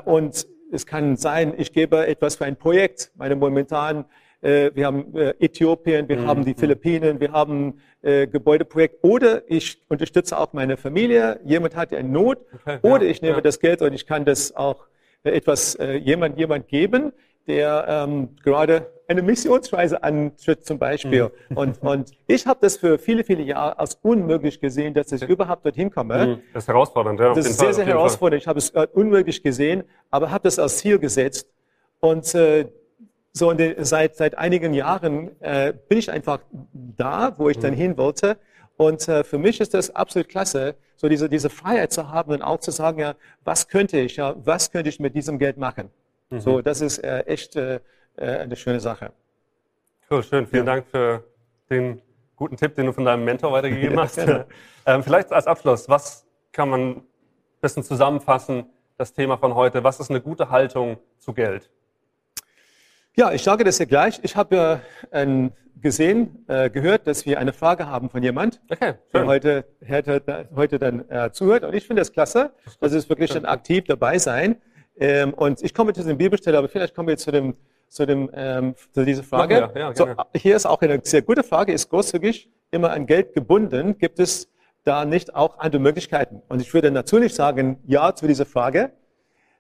Und 0.05 0.47
es 0.73 0.87
kann 0.87 1.16
sein, 1.16 1.55
ich 1.57 1.73
gebe 1.73 2.07
etwas 2.07 2.37
für 2.37 2.45
ein 2.45 2.57
Projekt. 2.57 3.12
Meine 3.16 3.37
momentan 3.37 4.07
äh, 4.42 4.73
wir 4.75 4.87
haben 4.87 5.16
äh, 5.16 5.35
Äthiopien, 5.38 6.09
wir 6.09 6.18
mhm. 6.18 6.27
haben 6.27 6.45
die 6.45 6.55
Philippinen, 6.55 7.21
wir 7.21 7.33
haben 7.33 7.81
äh, 8.03 8.27
Gebäudeprojekt. 8.27 8.99
Oder 9.03 9.42
ich 9.49 9.81
unterstütze 9.88 10.37
auch 10.37 10.53
meine 10.53 10.77
Familie. 10.77 11.40
Jemand 11.45 11.77
hat 11.77 11.95
eine 11.95 12.09
Not. 12.09 12.38
Okay, 12.53 12.79
oder 12.83 13.05
ja, 13.05 13.11
ich 13.11 13.23
nehme 13.23 13.37
ja. 13.37 13.40
das 13.40 13.61
Geld 13.61 13.83
und 13.83 13.92
ich 13.92 14.07
kann 14.07 14.25
das 14.25 14.55
auch 14.55 14.87
etwas 15.25 15.79
jemand 16.01 16.37
jemand 16.37 16.66
geben, 16.66 17.12
der 17.46 17.85
ähm, 17.88 18.37
gerade 18.42 18.87
eine 19.09 19.22
Missionsreise 19.22 20.02
antritt 20.02 20.64
zum 20.64 20.78
Beispiel. 20.78 21.31
Mhm. 21.48 21.57
Und, 21.57 21.83
und 21.83 22.11
ich 22.26 22.46
habe 22.46 22.59
das 22.62 22.76
für 22.76 22.98
viele, 22.98 23.24
viele 23.24 23.42
Jahre 23.42 23.78
als 23.78 23.98
unmöglich 24.02 24.61
gesehen, 24.61 24.94
dass 24.94 25.12
ich 25.12 25.22
überhaupt 25.22 25.64
dorthin 25.64 25.90
komme. 25.90 26.26
Mhm. 26.26 26.42
Das 26.52 26.64
ist 26.64 26.68
herausfordernd, 26.68 27.20
ja. 27.20 27.35
Das 27.35 27.46
ist 27.46 27.59
sehr, 27.59 27.74
sehr 27.74 27.87
herausfordernd. 27.87 28.42
Ich 28.42 28.48
habe 28.48 28.59
es 28.59 28.70
unmöglich 28.70 29.42
gesehen, 29.42 29.85
aber 30.11 30.31
habe 30.31 30.44
das 30.44 30.59
als 30.59 30.78
Ziel 30.78 30.98
gesetzt. 30.98 31.48
Und 32.00 32.35
äh, 32.35 32.66
so 33.33 33.52
den, 33.52 33.85
seit, 33.85 34.16
seit 34.16 34.37
einigen 34.37 34.74
Jahren 34.74 35.31
äh, 35.40 35.72
bin 35.88 35.98
ich 35.98 36.11
einfach 36.11 36.40
da, 36.72 37.35
wo 37.38 37.48
ich 37.48 37.59
dann 37.59 37.72
mhm. 37.72 37.78
hin 37.78 37.98
wollte. 37.98 38.38
Und 38.76 39.07
äh, 39.09 39.24
für 39.24 39.38
mich 39.38 39.61
ist 39.61 39.74
das 39.74 39.94
absolut 39.94 40.28
klasse, 40.28 40.74
so 40.96 41.09
diese, 41.09 41.28
diese 41.28 41.50
Freiheit 41.50 41.92
zu 41.92 42.11
haben 42.11 42.33
und 42.33 42.42
auch 42.42 42.61
zu 42.61 42.70
sagen, 42.70 43.00
ja, 43.00 43.14
was 43.44 43.68
könnte 43.68 43.98
ich, 43.98 44.16
ja, 44.16 44.35
was 44.44 44.70
könnte 44.70 44.88
ich 44.88 45.00
mit 45.00 45.14
diesem 45.14 45.38
Geld 45.38 45.57
machen? 45.57 45.90
Mhm. 46.33 46.40
So, 46.40 46.62
das 46.62 46.81
ist 46.81 46.99
äh, 46.99 47.21
echt 47.21 47.57
äh, 47.57 47.81
äh 48.16 48.38
eine 48.38 48.57
schöne 48.57 48.81
Sache. 48.81 49.12
Cool, 50.11 50.23
schön. 50.23 50.47
Vielen 50.47 50.66
ja. 50.66 50.75
Dank 50.75 50.87
für 50.87 51.25
den 51.71 52.01
guten 52.37 52.57
Tipp, 52.57 52.75
den 52.75 52.87
du 52.87 52.92
von 52.92 53.05
deinem 53.05 53.25
Mentor 53.25 53.53
weitergegeben 53.53 54.01
hast. 54.01 54.18
ähm, 54.87 55.03
vielleicht 55.03 55.33
als 55.33 55.47
Abschluss, 55.47 55.88
was 55.88 56.27
kann 56.53 56.71
man 56.71 56.81
ein 56.81 57.03
bisschen 57.61 57.83
zusammenfassen, 57.83 58.64
das 58.97 59.12
Thema 59.12 59.37
von 59.37 59.55
heute? 59.55 59.85
Was 59.85 60.01
ist 60.01 60.11
eine 60.11 60.21
gute 60.21 60.51
Haltung 60.51 60.99
zu 61.18 61.33
Geld? 61.33 61.71
Ja, 63.14 63.33
ich 63.33 63.42
sage 63.42 63.62
das 63.62 63.79
ja 63.79 63.85
gleich. 63.85 64.21
Ich 64.23 64.37
habe 64.37 64.81
äh, 65.11 65.51
gesehen, 65.83 66.45
äh, 66.49 66.71
gehört, 66.71 67.07
dass 67.07 67.27
wir 67.27 67.38
eine 67.38 67.53
Frage 67.53 67.87
haben 67.87 68.09
von 68.09 68.23
jemand, 68.23 68.61
okay, 68.71 68.95
der 69.12 69.27
heute, 69.27 69.64
heute, 69.87 70.49
heute 70.55 70.79
dann 70.79 71.09
äh, 71.11 71.31
zuhört. 71.31 71.64
Und 71.64 71.75
ich 71.75 71.87
finde 71.87 72.01
das 72.01 72.12
klasse. 72.12 72.53
Das 72.81 72.92
ist 72.92 73.11
wirklich 73.11 73.37
ein 73.37 73.45
aktiv 73.45 73.85
dabei 73.85 74.18
sein. 74.18 74.57
Ähm, 74.98 75.35
und 75.35 75.62
ich 75.62 75.74
komme 75.74 75.92
zu 75.92 76.02
dem 76.05 76.18
Bibelstelle, 76.18 76.59
aber 76.59 76.68
vielleicht 76.68 76.94
kommen 76.94 77.09
wir 77.09 77.16
zu 77.16 77.31
dem 77.31 77.55
zu, 77.92 78.07
dem, 78.07 78.31
ähm, 78.33 78.74
zu 78.94 79.05
dieser 79.05 79.22
Frage. 79.22 79.55
Ja, 79.55 79.70
ja, 79.90 79.94
so, 79.94 80.09
hier 80.35 80.57
ist 80.57 80.64
auch 80.64 80.81
eine 80.81 81.00
sehr 81.02 81.20
gute 81.20 81.42
Frage. 81.42 81.72
Ist 81.72 81.90
großzügig 81.90 82.48
immer 82.70 82.90
an 82.90 83.05
Geld 83.05 83.35
gebunden? 83.35 83.98
Gibt 83.98 84.18
es 84.18 84.48
da 84.85 85.05
nicht 85.05 85.35
auch 85.35 85.59
andere 85.59 85.83
Möglichkeiten? 85.83 86.40
Und 86.48 86.62
ich 86.62 86.72
würde 86.72 86.90
natürlich 86.90 87.35
sagen, 87.35 87.78
ja 87.87 88.14
zu 88.14 88.26
dieser 88.26 88.46
Frage 88.46 88.92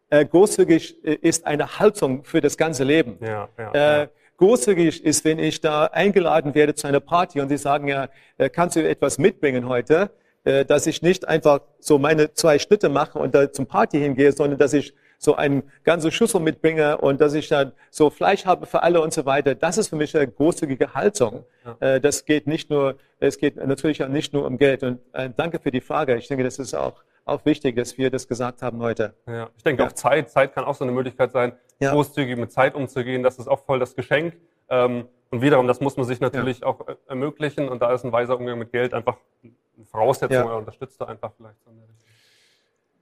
äh, 0.08 0.24
großzügig 0.24 1.04
äh, 1.04 1.14
ist 1.20 1.46
eine 1.46 1.78
Haltung 1.78 2.24
für 2.24 2.40
das 2.40 2.56
ganze 2.56 2.84
Leben. 2.84 3.18
Ja, 3.20 3.48
ja, 3.58 4.02
äh. 4.02 4.08
Großzügig 4.38 5.04
ist, 5.04 5.24
wenn 5.24 5.38
ich 5.38 5.60
da 5.60 5.84
eingeladen 5.84 6.54
werde 6.54 6.74
zu 6.74 6.88
einer 6.88 7.00
Party 7.00 7.40
und 7.40 7.48
sie 7.48 7.58
sagen, 7.58 7.86
ja, 7.86 8.08
äh, 8.38 8.48
kannst 8.48 8.76
du 8.76 8.86
etwas 8.86 9.18
mitbringen 9.18 9.68
heute, 9.68 10.10
äh, 10.44 10.64
dass 10.64 10.86
ich 10.86 11.00
nicht 11.00 11.28
einfach 11.28 11.60
so 11.78 11.98
meine 11.98 12.32
zwei 12.32 12.58
Schritte 12.58 12.88
mache 12.88 13.18
und 13.18 13.34
da 13.34 13.52
zum 13.52 13.66
Party 13.66 14.00
hingehe, 14.00 14.32
sondern 14.32 14.58
dass 14.58 14.72
ich 14.72 14.94
so 15.22 15.36
eine 15.36 15.62
ganze 15.84 16.10
Schüssel 16.10 16.40
mitbringe 16.40 16.98
und 16.98 17.20
dass 17.20 17.34
ich 17.34 17.48
dann 17.48 17.72
so 17.90 18.10
Fleisch 18.10 18.44
habe 18.44 18.66
für 18.66 18.82
alle 18.82 19.00
und 19.00 19.12
so 19.12 19.24
weiter. 19.24 19.54
Das 19.54 19.78
ist 19.78 19.88
für 19.88 19.96
mich 19.96 20.16
eine 20.16 20.26
großzügige 20.26 20.94
Haltung. 20.94 21.44
Ja. 21.64 21.94
Äh, 21.94 22.00
das 22.00 22.24
geht 22.24 22.46
nicht 22.48 22.70
nur, 22.70 22.96
es 23.20 23.38
geht 23.38 23.56
natürlich 23.56 24.02
auch 24.02 24.08
nicht 24.08 24.32
nur 24.32 24.46
um 24.46 24.58
Geld. 24.58 24.82
Und 24.82 24.98
äh, 25.12 25.30
danke 25.36 25.60
für 25.60 25.70
die 25.70 25.80
Frage. 25.80 26.16
Ich 26.16 26.26
denke, 26.26 26.42
das 26.42 26.58
ist 26.58 26.74
auch 26.74 27.02
auch 27.24 27.44
wichtig, 27.44 27.76
dass 27.76 27.98
wir 27.98 28.10
das 28.10 28.26
gesagt 28.26 28.62
haben 28.62 28.80
heute. 28.80 29.14
Ja, 29.28 29.48
ich 29.56 29.62
denke 29.62 29.82
ja. 29.82 29.88
auch 29.88 29.92
Zeit. 29.92 30.28
Zeit 30.28 30.54
kann 30.54 30.64
auch 30.64 30.74
so 30.74 30.84
eine 30.84 30.92
Möglichkeit 30.92 31.30
sein, 31.30 31.52
ja. 31.78 31.92
großzügig 31.92 32.36
mit 32.36 32.50
Zeit 32.50 32.74
umzugehen. 32.74 33.22
Das 33.22 33.38
ist 33.38 33.46
auch 33.46 33.64
voll 33.64 33.78
das 33.78 33.94
Geschenk. 33.94 34.34
Ähm, 34.68 35.06
und 35.30 35.40
wiederum, 35.40 35.68
das 35.68 35.80
muss 35.80 35.96
man 35.96 36.04
sich 36.04 36.20
natürlich 36.20 36.60
ja. 36.60 36.66
auch 36.66 36.88
äh, 36.88 36.96
ermöglichen. 37.06 37.68
Und 37.68 37.80
da 37.80 37.92
ist 37.92 38.04
ein 38.04 38.10
weiser 38.10 38.36
Umgang 38.36 38.58
mit 38.58 38.72
Geld 38.72 38.92
einfach 38.92 39.18
eine 39.42 39.86
Voraussetzung 39.86 40.44
oder 40.44 40.56
unterstützt 40.56 41.00
da 41.00 41.04
einfach 41.04 41.30
vielleicht. 41.36 41.56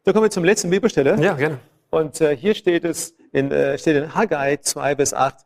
Da 0.04 0.12
kommen 0.12 0.24
wir 0.24 0.30
zum 0.30 0.44
letzten 0.44 0.68
Bibelstelle. 0.68 1.16
Ja, 1.22 1.34
gerne. 1.34 1.58
Und 1.90 2.20
äh, 2.20 2.36
hier 2.36 2.54
steht 2.54 2.84
es 2.84 3.14
in, 3.32 3.50
äh, 3.50 3.76
steht 3.78 3.96
in 3.96 4.14
Haggai 4.14 4.56
2 4.56 4.94
bis 4.94 5.12
8. 5.12 5.36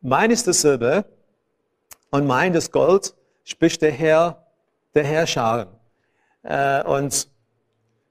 Mein 0.00 0.30
ist 0.30 0.46
das 0.46 0.62
Silber 0.62 1.04
und 2.10 2.26
mein 2.26 2.52
das 2.52 2.70
Gold, 2.70 3.14
spricht 3.44 3.82
der 3.82 3.92
Herr, 3.92 4.46
der 4.94 5.04
Herrscharen. 5.04 5.68
Äh, 6.42 6.82
und 6.84 7.28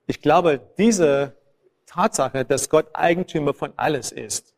ich 0.05 0.21
glaube, 0.21 0.61
diese 0.77 1.35
Tatsache, 1.87 2.45
dass 2.45 2.69
Gott 2.69 2.87
Eigentümer 2.93 3.53
von 3.53 3.73
alles 3.75 4.11
ist, 4.11 4.53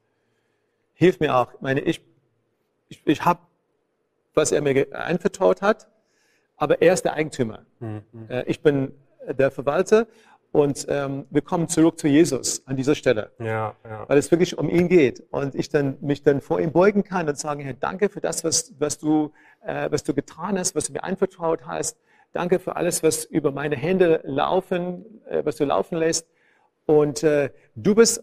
hilft 0.94 1.22
mir 1.22 1.36
auch. 1.36 1.54
Ich 1.54 1.62
meine, 1.62 1.80
ich, 1.82 2.02
ich, 2.90 3.02
ich 3.06 3.26
habe, 3.26 3.40
was 4.34 4.52
er 4.52 4.62
mir 4.62 4.88
anvertraut 4.94 5.62
hat, 5.62 5.88
aber 6.58 6.82
er 6.82 6.94
ist 6.94 7.06
der 7.06 7.14
Eigentümer. 7.14 7.66
Mhm. 7.80 8.04
Äh, 8.28 8.44
ich 8.44 8.62
bin 8.62 8.94
der 9.28 9.52
Verwalter 9.52 10.08
und 10.52 10.86
ähm, 10.90 11.26
wir 11.30 11.42
kommen 11.42 11.70
zurück 11.70 11.98
zu 11.98 12.08
Jesus 12.08 12.68
an 12.68 12.76
dieser 12.76 12.94
Stelle, 12.94 13.32
ja, 13.40 13.74
ja. 13.86 14.10
weil 14.10 14.18
es 14.18 14.32
wirklich 14.32 14.58
um 14.58 14.70
ihn 14.70 14.90
geht 14.90 15.24
und 15.32 15.56
ich 15.56 15.70
dann 15.70 15.98
mich 16.02 16.24
dann 16.24 16.42
vor 16.42 16.60
ihm 16.60 16.74
beugen 16.74 17.04
kann 17.04 17.30
und 17.30 17.38
sagen, 17.38 17.62
Herr, 17.62 17.74
danke 17.74 18.10
für 18.10 18.20
das, 18.20 18.44
was, 18.44 18.74
was 18.78 18.98
du, 18.98 19.32
äh, 19.66 19.90
was 19.90 20.04
du 20.04 20.14
getan 20.14 20.60
hast, 20.60 20.76
was 20.76 20.88
du 20.88 20.94
mir 20.94 21.04
anvertraut 21.06 21.66
hast. 21.66 21.98
Danke 22.34 22.60
für 22.60 22.76
alles, 22.76 23.02
was 23.02 23.24
über 23.24 23.52
meine 23.52 23.78
Hände 23.78 24.20
laufen, 24.24 25.06
äh, 25.30 25.46
was 25.46 25.56
du 25.56 25.64
laufen 25.64 25.98
lässt. 25.98 26.28
Und 26.86 27.24
äh, 27.24 27.52
du 27.76 27.96
bist, 27.96 28.22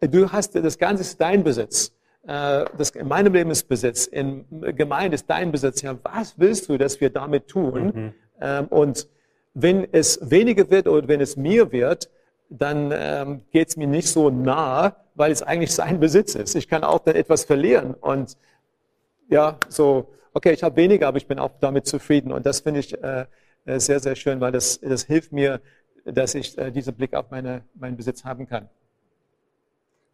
du 0.00 0.30
hast 0.30 0.54
das 0.54 0.78
Ganze 0.78 1.02
ist 1.02 1.20
dein 1.20 1.42
Besitz. 1.42 1.92
Äh, 2.22 2.66
das 2.78 2.90
in 2.90 3.08
meinem 3.08 3.32
Leben 3.32 3.50
ist 3.50 3.68
Besitz, 3.68 4.06
in 4.06 4.44
Gemeinde 4.76 5.16
ist 5.16 5.28
dein 5.28 5.50
Besitz. 5.50 5.82
Ja, 5.82 5.98
was 6.04 6.38
willst 6.38 6.68
du, 6.68 6.78
dass 6.78 7.00
wir 7.00 7.10
damit 7.10 7.48
tun? 7.48 7.84
Mhm. 7.84 8.14
Ähm, 8.40 8.66
und 8.68 9.08
wenn 9.54 9.86
es 9.92 10.30
weniger 10.30 10.68
wird 10.68 10.88
oder 10.88 11.06
wenn 11.08 11.20
es 11.20 11.36
mir 11.36 11.72
wird, 11.72 12.10
dann 12.50 12.92
ähm, 12.92 13.42
geht 13.50 13.68
es 13.68 13.76
mir 13.76 13.86
nicht 13.86 14.08
so 14.08 14.30
nah, 14.30 14.96
weil 15.14 15.32
es 15.32 15.42
eigentlich 15.42 15.72
sein 15.72 16.00
Besitz 16.00 16.34
ist. 16.34 16.54
Ich 16.56 16.68
kann 16.68 16.84
auch 16.84 16.98
dann 16.98 17.14
etwas 17.14 17.44
verlieren 17.44 17.94
und 17.94 18.36
ja, 19.28 19.58
so, 19.68 20.12
okay, 20.32 20.52
ich 20.52 20.62
habe 20.62 20.76
weniger, 20.76 21.08
aber 21.08 21.16
ich 21.16 21.26
bin 21.26 21.38
auch 21.38 21.52
damit 21.60 21.86
zufrieden. 21.86 22.32
Und 22.32 22.44
das 22.44 22.60
finde 22.60 22.80
ich 22.80 23.02
äh, 23.02 23.26
äh, 23.64 23.80
sehr, 23.80 24.00
sehr 24.00 24.14
schön, 24.16 24.40
weil 24.40 24.52
das, 24.52 24.80
das 24.80 25.04
hilft 25.04 25.32
mir, 25.32 25.60
dass 26.04 26.34
ich 26.34 26.58
äh, 26.58 26.70
diesen 26.70 26.94
Blick 26.94 27.14
auf 27.14 27.30
meine, 27.30 27.62
meinen 27.74 27.96
Besitz 27.96 28.24
haben 28.24 28.46
kann. 28.46 28.68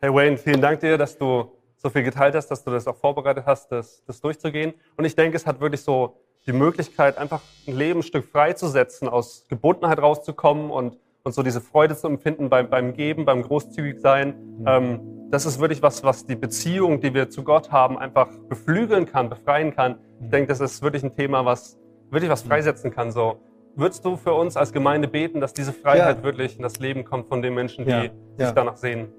Hey 0.01 0.15
Wayne, 0.15 0.37
vielen 0.39 0.61
Dank 0.61 0.81
dir, 0.81 0.97
dass 0.97 1.19
du 1.19 1.51
so 1.77 1.91
viel 1.91 2.03
geteilt 2.03 2.35
hast, 2.35 2.49
dass 2.49 2.63
du 2.63 2.71
das 2.71 2.87
auch 2.87 2.97
vorbereitet 2.97 3.45
hast, 3.47 3.73
das, 3.73 4.05
das 4.07 4.21
durchzugehen. 4.21 4.75
Und 4.97 5.05
ich 5.05 5.17
denke, 5.17 5.37
es 5.37 5.47
hat 5.47 5.61
wirklich 5.61 5.81
so 5.81 6.20
die 6.47 6.53
Möglichkeit, 6.53 7.19
einfach 7.19 7.43
ein 7.67 7.77
Leben 7.77 8.01
ein 8.01 8.03
Stück 8.03 8.25
freizusetzen, 8.25 9.09
aus 9.09 9.47
Gebundenheit 9.49 10.01
rauszukommen 10.01 10.71
und, 10.71 10.99
und 11.23 11.33
so 11.33 11.43
diese 11.43 11.61
Freude 11.61 11.97
zu 11.97 12.07
empfinden 12.07 12.49
beim, 12.49 12.71
beim 12.71 12.95
Geben, 12.95 13.25
beim 13.25 13.43
Großzügigsein. 13.43 14.65
Ähm, 14.67 15.29
das 15.31 15.47
ist 15.47 15.61
wirklich 15.61 15.83
was, 15.83 16.03
was 16.03 16.27
die 16.27 16.35
Beziehung, 16.35 17.01
die 17.01 17.15
wir 17.15 17.31
zu 17.31 17.45
Gott 17.45 17.71
haben, 17.71 17.99
einfach 17.99 18.29
beflügeln 18.49 19.07
kann, 19.07 19.29
befreien 19.29 19.75
kann. 19.75 19.99
Ich 20.23 20.31
denke, 20.31 20.49
das 20.49 20.61
ist 20.61 20.83
wirklich 20.83 21.05
ein 21.05 21.15
Thema, 21.15 21.45
was 21.45 21.79
wirklich 22.11 22.31
was 22.31 22.43
freisetzen 22.43 22.91
kann. 22.91 23.13
So, 23.13 23.39
würdest 23.77 24.05
du 24.05 24.17
für 24.17 24.33
uns 24.33 24.57
als 24.57 24.73
Gemeinde 24.73 25.09
beten, 25.09 25.41
dass 25.41 25.53
diese 25.53 25.73
Freiheit 25.73 26.19
ja. 26.19 26.25
wirklich 26.25 26.57
in 26.57 26.63
das 26.63 26.79
Leben 26.81 27.05
kommt 27.05 27.29
von 27.29 27.43
den 27.43 27.55
Menschen, 27.55 27.85
die 27.85 27.91
ja. 27.91 28.03
sich 28.03 28.11
ja. 28.39 28.53
danach 28.53 28.77
sehen? 28.77 29.13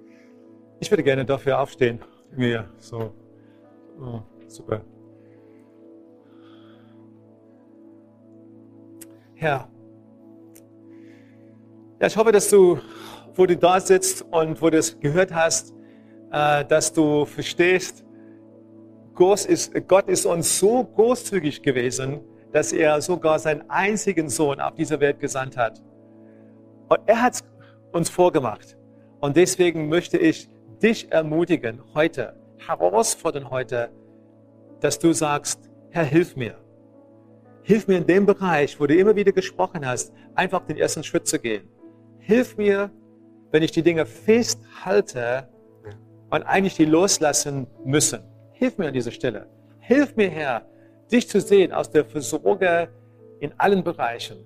Ich 0.79 0.91
würde 0.91 1.03
gerne 1.03 1.23
dafür 1.23 1.59
aufstehen. 1.59 1.99
Ja, 2.37 2.65
so. 2.77 3.13
Oh, 3.99 4.21
super. 4.47 4.81
Herr, 9.41 9.67
ja, 11.99 12.05
ich 12.05 12.15
hoffe, 12.15 12.31
dass 12.31 12.47
du, 12.47 12.77
wo 13.33 13.47
du 13.47 13.57
da 13.57 13.79
sitzt 13.79 14.21
und 14.29 14.61
wo 14.61 14.69
du 14.69 14.77
es 14.77 14.99
gehört 14.99 15.33
hast, 15.33 15.73
äh, 16.31 16.63
dass 16.63 16.93
du 16.93 17.25
verstehst, 17.25 18.05
Gott 19.15 19.47
ist, 19.47 20.25
uns 20.27 20.59
so 20.59 20.83
großzügig 20.83 21.63
gewesen, 21.63 22.19
dass 22.51 22.71
er 22.71 23.01
sogar 23.01 23.39
seinen 23.39 23.67
einzigen 23.67 24.29
Sohn 24.29 24.59
auf 24.59 24.75
dieser 24.75 24.99
Welt 24.99 25.19
gesandt 25.19 25.57
hat. 25.57 25.81
Und 26.89 26.99
er 27.07 27.23
hat 27.23 27.33
es 27.33 27.43
uns 27.93 28.11
vorgemacht. 28.11 28.77
Und 29.21 29.37
deswegen 29.37 29.89
möchte 29.89 30.19
ich 30.19 30.51
dich 30.83 31.11
ermutigen 31.11 31.81
heute, 31.95 32.35
herausfordern 32.59 33.49
heute, 33.49 33.89
dass 34.81 34.99
du 34.99 35.13
sagst, 35.13 35.71
Herr, 35.89 36.03
hilf 36.03 36.35
mir. 36.35 36.61
Hilf 37.63 37.87
mir 37.87 37.97
in 37.97 38.07
dem 38.07 38.25
Bereich, 38.25 38.79
wo 38.79 38.87
du 38.87 38.95
immer 38.95 39.15
wieder 39.15 39.31
gesprochen 39.31 39.85
hast, 39.85 40.13
einfach 40.35 40.65
den 40.65 40.77
ersten 40.77 41.03
Schritt 41.03 41.27
zu 41.27 41.39
gehen. 41.39 41.69
Hilf 42.19 42.57
mir, 42.57 42.89
wenn 43.51 43.63
ich 43.63 43.71
die 43.71 43.83
Dinge 43.83 44.05
festhalte 44.05 45.47
und 46.29 46.43
eigentlich 46.43 46.75
die 46.75 46.85
loslassen 46.85 47.67
müssen. 47.85 48.21
Hilf 48.53 48.77
mir 48.77 48.87
an 48.87 48.93
dieser 48.93 49.11
Stelle. 49.11 49.47
Hilf 49.79 50.15
mir, 50.15 50.29
Herr, 50.29 50.65
dich 51.11 51.27
zu 51.27 51.41
sehen 51.41 51.71
aus 51.71 51.91
der 51.91 52.05
Versorger 52.05 52.87
in 53.39 53.51
allen 53.57 53.83
Bereichen. 53.83 54.37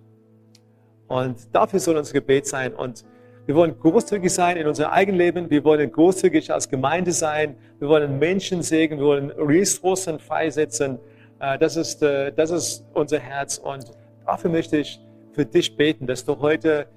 Und 1.07 1.53
dafür 1.53 1.79
soll 1.79 1.97
unser 1.97 2.13
Gebet 2.13 2.47
sein. 2.47 2.73
Und 2.73 3.05
wir 3.45 3.55
wollen 3.55 3.77
großzügig 3.79 4.33
sein 4.33 4.57
in 4.57 4.67
unserem 4.67 4.91
eigenen 4.91 5.19
Leben. 5.19 5.49
Wir 5.49 5.63
wollen 5.63 5.91
großzügig 5.91 6.51
als 6.51 6.67
Gemeinde 6.67 7.11
sein. 7.11 7.55
Wir 7.79 7.87
wollen 7.87 8.17
Menschen 8.17 8.63
segnen. 8.63 8.99
Wir 8.99 9.05
wollen 9.05 9.31
Ressourcen 9.31 10.19
freisetzen. 10.19 10.97
Äh, 11.45 11.57
das 11.59 11.75
ist, 11.75 12.01
äh, 12.01 12.31
das 12.31 12.49
ist 12.51 12.85
unser 12.93 13.19
Herz. 13.19 13.57
Und 13.57 13.91
dafür 14.25 14.49
möchte 14.49 14.77
ich 14.77 14.99
für 15.33 15.45
dich 15.45 15.75
beten, 15.75 16.07
dass 16.07 16.25
du 16.25 16.39
heute 16.39 16.87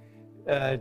äh, 0.47 0.79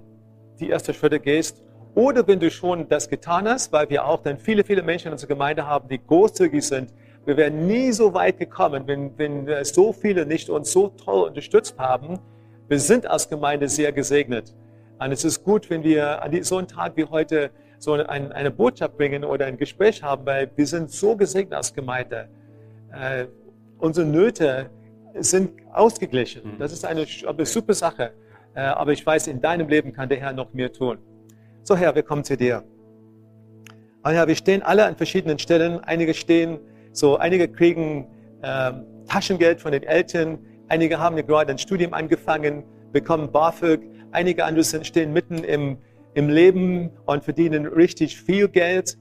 die 0.59 0.70
ersten 0.70 0.93
Schritte 0.93 1.20
gehst. 1.20 1.63
Oder 1.95 2.28
wenn 2.28 2.39
du 2.39 2.51
schon 2.51 2.88
das 2.88 3.09
getan 3.09 3.47
hast, 3.47 3.74
weil 3.74 3.89
wir 3.89 4.05
auch 4.05 4.22
dann 4.22 4.38
viele, 4.38 4.63
viele 4.63 4.84
Menschen 4.84 5.07
in 5.07 5.13
unserer 5.13 5.30
Gemeinde 5.30 5.65
haben, 5.65 5.88
die 5.89 5.99
großzügig 5.99 6.65
sind. 6.65 6.93
Wir 7.26 7.36
wären 7.36 7.65
nie 7.65 7.91
so 7.91 8.13
weit 8.13 8.38
gekommen, 8.38 8.84
wenn, 8.86 9.18
wenn 9.18 9.63
so 9.63 9.91
viele 9.91 10.26
nicht 10.26 10.49
uns 10.49 10.72
so 10.72 10.89
toll 10.89 11.28
unterstützt 11.28 11.78
haben. 11.78 12.20
Wir 12.70 12.80
sind 12.80 13.07
als 13.07 13.28
Gemeinde 13.28 13.68
sehr 13.68 13.91
gesegnet. 13.91 14.53
Und 14.99 15.11
es 15.11 15.26
ist 15.26 15.43
gut, 15.43 15.70
wenn 15.70 15.84
wir 15.84 16.22
an 16.22 16.43
so 16.43 16.57
einem 16.57 16.68
Tag 16.68 16.95
wie 16.95 17.05
heute 17.05 17.49
so 17.80 17.93
eine, 17.93 18.34
eine 18.34 18.51
Botschaft 18.51 18.95
bringen 18.95 19.26
oder 19.26 19.47
ein 19.47 19.57
Gespräch 19.57 20.01
haben, 20.03 20.26
weil 20.26 20.49
wir 20.55 20.68
sind 20.68 20.91
so 20.91 21.15
gesegnet 21.15 21.55
als 21.55 21.74
Gemeinde. 21.74 22.30
Unsere 23.80 24.07
Nöte 24.07 24.69
sind 25.19 25.51
ausgeglichen. 25.71 26.41
Mhm. 26.43 26.59
Das 26.59 26.71
ist 26.71 26.86
eine, 26.86 27.05
eine 27.25 27.45
super 27.45 27.73
Sache. 27.73 28.11
Äh, 28.55 28.61
aber 28.61 28.91
ich 28.91 29.05
weiß, 29.05 29.28
in 29.28 29.41
deinem 29.41 29.67
Leben 29.67 29.93
kann 29.93 30.09
der 30.09 30.19
Herr 30.19 30.34
noch 30.34 30.53
mehr 30.53 30.71
tun. 30.71 30.97
So, 31.63 31.75
Herr, 31.75 31.93
wir 31.95 32.03
kommen 32.03 32.23
zu 32.23 32.38
dir. 32.38 32.63
Und 34.03 34.13
Herr, 34.13 34.28
wir 34.28 34.36
stehen 34.36 34.63
alle 34.63 34.86
an 34.86 34.95
verschiedenen 34.95 35.38
Stellen. 35.38 35.80
Einige 35.84 36.13
stehen, 36.13 36.59
so, 36.91 37.17
einige 37.17 37.47
kriegen 37.47 38.07
äh, 38.41 38.71
Taschengeld 39.07 39.61
von 39.61 39.71
den 39.71 39.84
Eltern. 39.84 40.39
Einige 40.69 40.99
haben 40.99 41.15
gerade 41.15 41.51
ein 41.51 41.57
Studium 41.57 41.93
angefangen, 41.93 42.63
bekommen 42.91 43.32
BAföG. 43.32 43.82
Einige 44.11 44.45
andere 44.45 44.63
stehen 44.84 45.13
mitten 45.13 45.43
im, 45.43 45.78
im 46.13 46.30
Leben 46.30 46.89
und 47.05 47.23
verdienen 47.23 47.65
richtig 47.65 48.19
viel 48.19 48.47
Geld. 48.47 48.97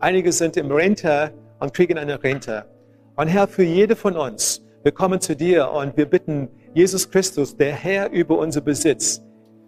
Einige 0.00 0.32
sind 0.32 0.56
im 0.56 0.70
Rente 0.70 1.32
und 1.60 1.72
kriegen 1.74 1.96
eine 1.96 2.22
Rente. 2.22 2.64
Und 3.16 3.28
Herr, 3.28 3.48
für 3.48 3.64
jede 3.64 3.96
von 3.96 4.14
uns, 4.14 4.62
wir 4.82 4.92
kommen 4.92 5.20
zu 5.22 5.34
dir 5.34 5.70
und 5.70 5.96
wir 5.96 6.04
bitten 6.04 6.50
Jesus 6.74 7.10
Christus, 7.10 7.56
der 7.56 7.72
Herr 7.72 8.10
über 8.10 8.38
unser 8.38 8.60
Besitz, 8.60 9.22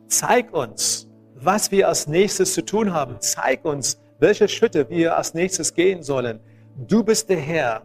zeig 0.06 0.52
uns, 0.52 1.08
was 1.34 1.70
wir 1.70 1.88
als 1.88 2.06
nächstes 2.06 2.52
zu 2.52 2.62
tun 2.62 2.92
haben. 2.92 3.16
Zeig 3.20 3.64
uns, 3.64 3.98
welche 4.18 4.48
Schritte 4.48 4.90
wir 4.90 5.16
als 5.16 5.32
nächstes 5.32 5.72
gehen 5.72 6.02
sollen. 6.02 6.40
Du 6.76 7.02
bist 7.02 7.30
der 7.30 7.38
Herr. 7.38 7.82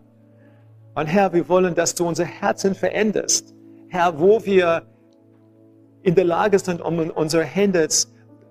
Und 0.95 1.07
Herr, 1.07 1.31
wir 1.31 1.47
wollen, 1.47 1.73
dass 1.75 1.95
du 1.95 2.05
unser 2.05 2.25
Herzen 2.25 2.75
veränderst. 2.75 3.53
Herr, 3.87 4.19
wo 4.19 4.43
wir 4.43 4.83
in 6.01 6.13
der 6.15 6.25
Lage 6.25 6.59
sind, 6.59 6.81
um 6.81 6.99
unsere 7.11 7.45
Hände 7.45 7.87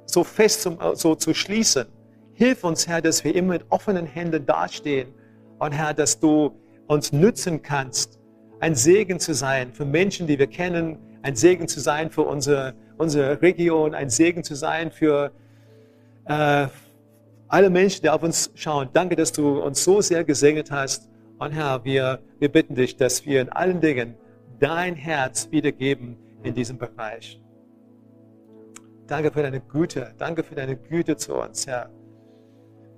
so 0.07 0.25
fest 0.25 0.63
zum, 0.63 0.79
so 0.95 1.15
zu 1.15 1.35
schließen. 1.35 1.87
Hilf 2.33 2.65
uns, 2.65 2.89
Herr, 2.89 3.03
dass 3.03 3.23
wir 3.23 3.35
immer 3.35 3.53
mit 3.53 3.67
offenen 3.69 4.07
Händen 4.07 4.47
dastehen. 4.47 5.13
Und 5.59 5.73
Herr, 5.73 5.93
dass 5.93 6.19
du 6.19 6.53
uns 6.93 7.13
nützen 7.13 7.63
kannst, 7.63 8.21
ein 8.61 8.75
Segen 8.75 9.19
zu 9.19 9.35
sein 9.35 9.73
für 9.73 9.85
Menschen, 9.85 10.27
die 10.27 10.39
wir 10.39 10.47
kennen, 10.47 10.99
ein 11.23 11.37
Segen 11.37 11.69
zu 11.69 11.81
sein 11.81 12.11
für 12.11 12.23
unsere, 12.23 12.75
unsere 12.99 13.41
Region, 13.43 13.95
ein 13.95 14.11
Segen 14.11 14.45
zu 14.45 14.55
sein 14.55 14.91
für 14.91 15.33
äh, 16.27 16.67
alle 17.49 17.71
Menschen, 17.71 18.03
die 18.03 18.11
auf 18.11 18.23
uns 18.23 18.51
schauen. 18.55 18.89
Danke, 18.93 19.17
dass 19.17 19.33
du 19.33 19.61
uns 19.61 19.85
so 19.85 20.01
sehr 20.01 20.25
gesegnet 20.25 20.71
hast. 20.71 21.09
Und 21.39 21.53
Herr, 21.53 21.85
wir, 21.85 22.21
wir 22.39 22.51
bitten 22.51 22.75
dich, 22.75 22.97
dass 22.97 23.27
wir 23.27 23.41
in 23.43 23.49
allen 23.49 23.81
Dingen 23.81 24.15
dein 24.59 24.95
Herz 24.95 25.49
wiedergeben 25.51 26.17
in 26.45 26.55
diesem 26.55 26.79
Bereich. 26.79 27.41
Danke 29.07 29.31
für 29.33 29.43
deine 29.43 29.61
Güte. 29.61 30.15
Danke 30.19 30.43
für 30.43 30.55
deine 30.55 30.77
Güte 30.77 31.17
zu 31.17 31.35
uns, 31.35 31.67
Herr. 31.67 31.91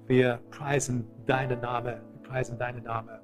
Wir 0.07 0.40
preisen 0.51 1.07
deinen 1.26 1.61
Namen. 1.61 1.97
Wir 2.12 2.28
preisen 2.28 2.59
deinen 2.59 2.84
Namen. 2.84 3.24